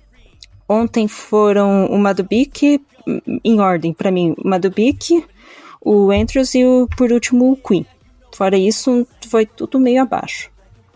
ontem 0.67 1.07
foram 1.07 1.85
o 1.87 1.97
Madubik, 1.97 2.81
em 3.43 3.59
ordem, 3.59 3.93
para 3.93 4.11
mim, 4.11 4.35
o 4.37 4.47
Madubik, 4.47 5.23
o 5.81 6.11
Andrews 6.11 6.53
e 6.55 6.63
o, 6.63 6.87
por 6.95 7.11
último 7.11 7.51
o 7.51 7.57
Queen. 7.57 7.85
Fora 8.33 8.57
isso, 8.57 9.05
foi 9.27 9.45
tudo 9.45 9.79
meio 9.79 10.01
abaixo. 10.01 10.49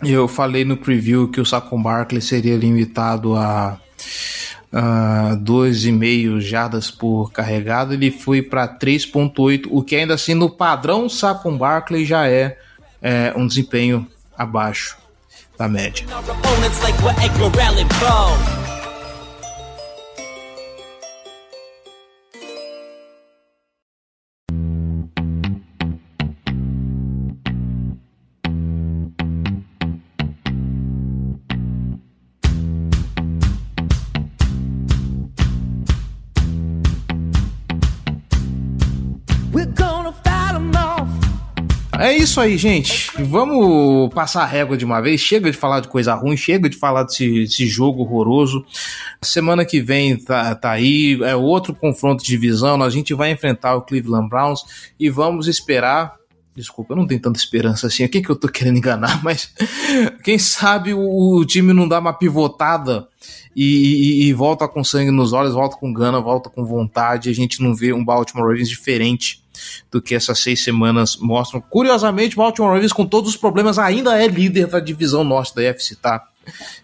Eu 0.04 0.28
falei 0.28 0.64
no 0.64 0.78
preview 0.78 1.28
que 1.30 1.42
o 1.42 1.46
Saquon 1.46 1.82
Barkley 1.82 2.22
seria 2.22 2.56
limitado 2.56 3.36
a 3.36 3.80
uh, 4.72 5.38
2,5 5.38 6.40
jardas 6.40 6.92
por 6.92 7.32
carregado, 7.32 7.94
ele 7.94 8.12
foi 8.12 8.42
para 8.42 8.68
3,8, 8.68 9.68
o 9.70 9.82
que 9.82 9.96
ainda 9.96 10.14
assim 10.14 10.34
no 10.34 10.50
padrão 10.50 11.10
Saquon 11.10 11.58
Barkley 11.58 12.06
já 12.06 12.28
é, 12.28 12.58
é 13.02 13.34
um 13.36 13.48
desempenho 13.48 14.08
abaixo 14.38 14.98
da 15.58 15.68
média. 15.70 16.06
Isso 42.36 42.42
aí, 42.42 42.58
gente. 42.58 43.12
Vamos 43.24 44.14
passar 44.14 44.44
a 44.44 44.46
régua 44.46 44.76
de 44.76 44.84
uma 44.84 45.00
vez. 45.00 45.22
Chega 45.22 45.50
de 45.50 45.56
falar 45.56 45.80
de 45.80 45.88
coisa 45.88 46.14
ruim, 46.16 46.36
chega 46.36 46.68
de 46.68 46.76
falar 46.76 47.04
desse, 47.04 47.44
desse 47.44 47.66
jogo 47.66 48.02
horroroso. 48.02 48.66
Semana 49.22 49.64
que 49.64 49.80
vem 49.80 50.18
tá, 50.18 50.54
tá 50.54 50.72
aí, 50.72 51.18
é 51.24 51.34
outro 51.34 51.74
confronto 51.74 52.22
de 52.26 52.30
divisão. 52.30 52.84
A 52.84 52.90
gente 52.90 53.14
vai 53.14 53.32
enfrentar 53.32 53.76
o 53.76 53.82
Cleveland 53.84 54.28
Browns 54.28 54.66
e 55.00 55.10
vamos 55.10 55.48
esperar. 55.48 56.16
Desculpa, 56.54 56.92
eu 56.92 56.98
não 56.98 57.08
tenho 57.08 57.22
tanta 57.22 57.40
esperança 57.40 57.88
assim. 57.88 58.04
O 58.04 58.10
que, 58.10 58.22
que 58.22 58.30
eu 58.30 58.36
tô 58.36 58.50
querendo 58.50 58.78
enganar? 58.80 59.20
Mas 59.24 59.54
quem 60.22 60.38
sabe 60.38 60.94
o, 60.94 61.38
o 61.38 61.46
time 61.46 61.72
não 61.72 61.88
dá 61.88 62.00
uma 62.00 62.12
pivotada 62.12 63.08
e, 63.56 63.64
e- 63.64 64.28
e 64.28 64.34
volta 64.34 64.68
com 64.68 64.84
sangue 64.84 65.10
nos 65.10 65.32
olhos, 65.32 65.54
volta 65.54 65.78
com 65.78 65.94
gana, 65.94 66.20
volta 66.20 66.50
com 66.50 66.66
vontade. 66.66 67.30
A 67.30 67.34
gente 67.34 67.64
não 67.64 67.74
vê 67.74 67.94
um 67.94 68.04
Baltimore 68.04 68.46
Ravens 68.50 68.68
diferente 68.68 69.45
do 69.92 70.02
que 70.02 70.16
essas 70.16 70.40
seis 70.40 70.64
semanas 70.64 71.18
mostram. 71.18 71.62
Curiosamente, 71.62 72.36
o 72.36 72.38
Baltimore 72.38 72.74
Ravens, 72.74 72.94
com 72.94 73.06
todos 73.06 73.32
os 73.32 73.38
problemas, 73.38 73.80
ainda 73.80 74.22
é 74.22 74.28
líder 74.28 74.68
da 74.68 74.80
divisão 74.80 75.24
norte 75.24 75.56
da 75.56 75.62
UFC, 75.62 75.96
tá? 75.96 76.28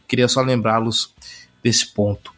Queria 0.08 0.28
só 0.28 0.42
lembrá-los 0.42 1.14
desse 1.64 1.88
ponto. 1.88 2.32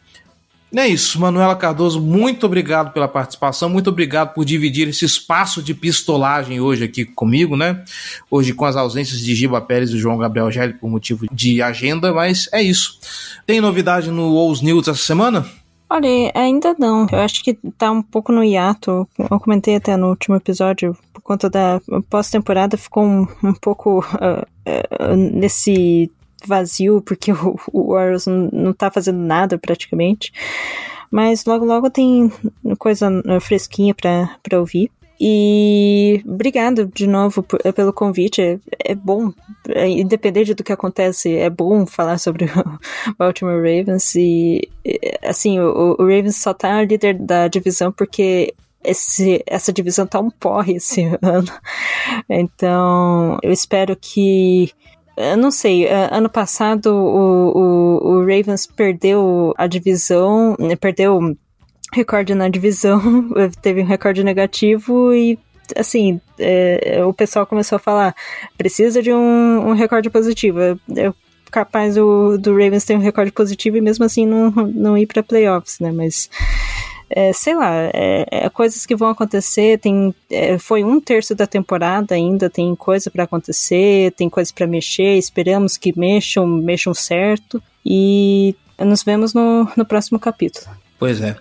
É 0.76 0.88
isso, 0.88 1.20
Manuela 1.20 1.54
Cardoso, 1.54 2.00
muito 2.00 2.46
obrigado 2.46 2.92
pela 2.92 3.06
participação, 3.06 3.68
muito 3.68 3.90
obrigado 3.90 4.34
por 4.34 4.44
dividir 4.44 4.88
esse 4.88 5.04
espaço 5.04 5.62
de 5.62 5.72
pistolagem 5.72 6.60
hoje 6.60 6.82
aqui 6.82 7.04
comigo, 7.04 7.56
né? 7.56 7.84
Hoje 8.28 8.52
com 8.52 8.64
as 8.64 8.74
ausências 8.74 9.20
de 9.20 9.36
Giba 9.36 9.60
Pérez 9.60 9.90
e 9.90 9.98
João 9.98 10.18
Gabriel 10.18 10.50
Gelli 10.50 10.74
por 10.74 10.90
motivo 10.90 11.26
de 11.32 11.62
agenda, 11.62 12.12
mas 12.12 12.48
é 12.52 12.60
isso. 12.60 12.98
Tem 13.46 13.60
novidade 13.60 14.10
no 14.10 14.34
Ous 14.34 14.60
News 14.60 14.88
essa 14.88 15.00
semana? 15.00 15.46
Olha, 15.94 16.32
ainda 16.34 16.74
não. 16.76 17.06
Eu 17.12 17.20
acho 17.20 17.44
que 17.44 17.54
tá 17.78 17.88
um 17.92 18.02
pouco 18.02 18.32
no 18.32 18.42
hiato. 18.42 19.08
Eu 19.16 19.38
comentei 19.38 19.76
até 19.76 19.96
no 19.96 20.08
último 20.08 20.34
episódio, 20.34 20.96
por 21.12 21.22
conta 21.22 21.48
da 21.48 21.80
pós-temporada, 22.10 22.76
ficou 22.76 23.04
um, 23.04 23.28
um 23.44 23.54
pouco 23.54 24.04
ah, 24.14 24.44
ah, 24.66 25.14
nesse 25.14 26.10
vazio, 26.44 27.00
porque 27.00 27.30
o, 27.32 27.56
o 27.72 27.94
não, 28.52 28.72
tá 28.72 28.90
fazendo 28.90 29.20
nada 29.20 29.56
praticamente. 29.56 30.32
Mas 31.12 31.44
logo, 31.44 31.64
logo 31.64 31.88
tem 31.88 32.28
coisa 32.76 33.08
ah, 33.28 33.38
fresquinha 33.38 33.94
pra, 33.94 34.36
pra 34.42 34.58
ouvir. 34.58 34.90
E 35.26 36.22
obrigado 36.26 36.86
de 36.86 37.06
novo 37.06 37.42
por- 37.42 37.58
pelo 37.72 37.94
convite. 37.94 38.42
É, 38.42 38.58
é 38.92 38.94
bom, 38.94 39.32
é, 39.70 39.88
independente 39.88 40.52
do 40.52 40.62
que 40.62 40.70
acontece, 40.70 41.34
é 41.34 41.48
bom 41.48 41.86
falar 41.86 42.18
sobre 42.18 42.44
o 43.08 43.14
Baltimore 43.18 43.56
Ravens. 43.56 44.14
E 44.16 44.68
é, 44.84 45.18
assim, 45.26 45.58
o, 45.58 45.96
o 45.98 46.02
Ravens 46.02 46.36
só 46.36 46.52
tá 46.52 46.82
líder 46.82 47.14
da 47.18 47.48
divisão 47.48 47.90
porque 47.90 48.52
esse, 48.84 49.42
essa 49.46 49.72
divisão 49.72 50.06
tá 50.06 50.20
um 50.20 50.28
porre 50.28 50.74
esse 50.74 51.04
ano. 51.22 51.50
Então, 52.28 53.38
eu 53.42 53.50
espero 53.50 53.96
que. 53.96 54.70
Eu 55.16 55.36
não 55.38 55.50
sei, 55.52 55.86
eh, 55.86 56.08
ano 56.10 56.28
passado 56.28 56.86
o, 56.92 57.52
o, 57.56 58.14
o 58.14 58.20
Ravens 58.20 58.66
perdeu 58.66 59.54
a 59.56 59.68
divisão, 59.68 60.56
né, 60.58 60.74
perdeu 60.74 61.36
recorde 61.94 62.34
na 62.34 62.48
divisão, 62.48 63.00
teve 63.62 63.82
um 63.82 63.86
recorde 63.86 64.24
negativo 64.24 65.14
e 65.14 65.38
assim, 65.76 66.20
é, 66.38 67.02
o 67.04 67.12
pessoal 67.12 67.46
começou 67.46 67.76
a 67.76 67.78
falar, 67.78 68.14
precisa 68.58 69.02
de 69.02 69.12
um, 69.12 69.68
um 69.68 69.72
recorde 69.72 70.10
positivo. 70.10 70.60
É 70.60 71.12
capaz 71.50 71.94
do, 71.94 72.36
do 72.36 72.52
Ravens 72.52 72.84
ter 72.84 72.96
um 72.96 73.00
recorde 73.00 73.30
positivo 73.30 73.76
e 73.76 73.80
mesmo 73.80 74.04
assim 74.04 74.26
não, 74.26 74.50
não 74.50 74.98
ir 74.98 75.06
para 75.06 75.22
playoffs, 75.22 75.78
né? 75.78 75.92
Mas 75.92 76.28
é, 77.08 77.32
sei 77.32 77.54
lá, 77.54 77.72
é, 77.94 78.26
é 78.28 78.48
coisas 78.50 78.84
que 78.84 78.96
vão 78.96 79.08
acontecer. 79.08 79.78
Tem, 79.78 80.12
é, 80.28 80.58
foi 80.58 80.82
um 80.82 81.00
terço 81.00 81.32
da 81.32 81.46
temporada 81.46 82.14
ainda, 82.14 82.50
tem 82.50 82.74
coisa 82.74 83.08
para 83.08 83.22
acontecer, 83.22 84.10
tem 84.12 84.28
coisa 84.28 84.52
para 84.52 84.66
mexer. 84.66 85.16
Esperamos 85.16 85.76
que 85.76 85.96
mexam, 85.96 86.44
mexam 86.44 86.92
certo 86.92 87.62
e 87.86 88.56
nos 88.78 89.04
vemos 89.04 89.32
no, 89.32 89.68
no 89.76 89.84
próximo 89.84 90.18
capítulo. 90.18 90.66
Pois 91.04 91.20
é. 91.20 91.36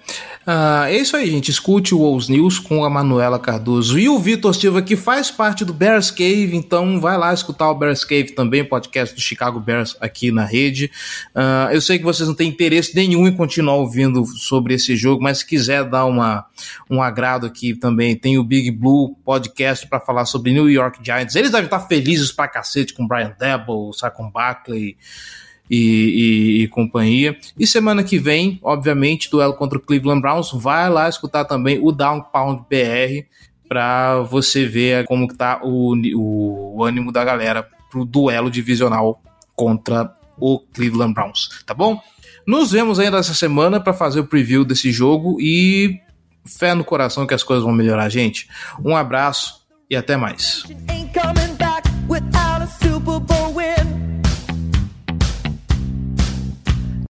Ah, 0.46 0.88
é 0.90 0.98
isso 0.98 1.16
aí, 1.16 1.32
gente. 1.32 1.50
Escute 1.50 1.96
o 1.96 2.02
Ous 2.02 2.28
News 2.28 2.60
com 2.60 2.84
a 2.84 2.90
Manuela 2.90 3.40
Cardoso 3.40 3.98
e 3.98 4.10
o 4.10 4.20
Vitor 4.20 4.54
Silva, 4.54 4.82
que 4.82 4.98
faz 4.98 5.32
parte 5.32 5.64
do 5.64 5.74
Bears 5.74 6.12
Cave. 6.12 6.54
Então, 6.54 7.00
vai 7.00 7.18
lá 7.18 7.34
escutar 7.34 7.72
o 7.72 7.74
Bears 7.74 8.04
Cave 8.04 8.34
também, 8.34 8.66
podcast 8.66 9.16
do 9.16 9.22
Chicago 9.22 9.62
Bears 9.62 9.96
aqui 10.02 10.34
na 10.34 10.44
rede. 10.44 10.92
Ah, 11.34 11.70
eu 11.72 11.80
sei 11.80 11.98
que 11.98 12.04
vocês 12.04 12.28
não 12.28 12.36
têm 12.36 12.50
interesse 12.50 12.94
nenhum 12.94 13.26
em 13.26 13.34
continuar 13.34 13.76
ouvindo 13.76 14.26
sobre 14.26 14.74
esse 14.74 14.98
jogo, 14.98 15.24
mas 15.24 15.38
se 15.38 15.46
quiser 15.46 15.86
dar 15.86 16.04
uma, 16.04 16.46
um 16.90 17.02
agrado 17.02 17.48
aqui 17.48 17.74
também, 17.74 18.14
tem 18.14 18.38
o 18.38 18.44
Big 18.44 18.70
Blue 18.70 19.16
podcast 19.24 19.88
para 19.88 20.02
falar 20.02 20.26
sobre 20.26 20.52
New 20.52 20.70
York 20.70 21.00
Giants. 21.02 21.38
Eles 21.38 21.52
devem 21.52 21.68
estar 21.68 21.80
felizes 21.80 22.34
pra 22.34 22.50
cacete 22.50 22.94
com 22.94 23.08
Brian 23.08 23.34
Debo, 23.40 23.94
Saquon 23.94 24.30
Barkley 24.30 24.98
e, 25.70 25.78
e, 25.78 26.64
e, 26.64 26.68
companhia. 26.68 27.38
E 27.58 27.66
semana 27.66 28.04
que 28.04 28.18
vem, 28.18 28.60
obviamente, 28.62 29.30
duelo 29.30 29.54
contra 29.54 29.78
o 29.78 29.82
Cleveland 29.82 30.22
Browns. 30.22 30.52
Vai 30.54 30.90
lá 30.90 31.08
escutar 31.08 31.46
também 31.46 31.80
o 31.82 31.92
Down 31.92 32.22
Pound 32.22 32.64
BR 32.70 33.26
para 33.68 34.22
você 34.22 34.66
ver 34.66 35.06
como 35.06 35.28
que 35.28 35.36
tá 35.36 35.60
o, 35.64 35.96
o, 35.96 36.78
o 36.78 36.84
ânimo 36.84 37.12
da 37.12 37.24
galera 37.24 37.68
pro 37.90 38.06
duelo 38.06 38.52
divisional 38.52 39.22
contra 39.56 40.14
o 40.38 40.60
Cleveland 40.60 41.14
Browns, 41.14 41.64
tá 41.66 41.74
bom? 41.74 42.02
Nos 42.46 42.72
vemos 42.72 43.00
ainda 43.00 43.18
essa 43.18 43.34
semana 43.34 43.80
para 43.80 43.94
fazer 43.94 44.20
o 44.20 44.26
preview 44.26 44.66
desse 44.66 44.92
jogo 44.92 45.38
e 45.40 46.00
fé 46.46 46.74
no 46.74 46.84
coração 46.84 47.26
que 47.26 47.34
as 47.34 47.44
coisas 47.44 47.64
vão 47.64 47.74
melhorar, 47.74 48.10
gente. 48.10 48.48
Um 48.84 48.96
abraço 48.96 49.62
e 49.90 49.96
até 49.96 50.18
mais. 50.18 50.64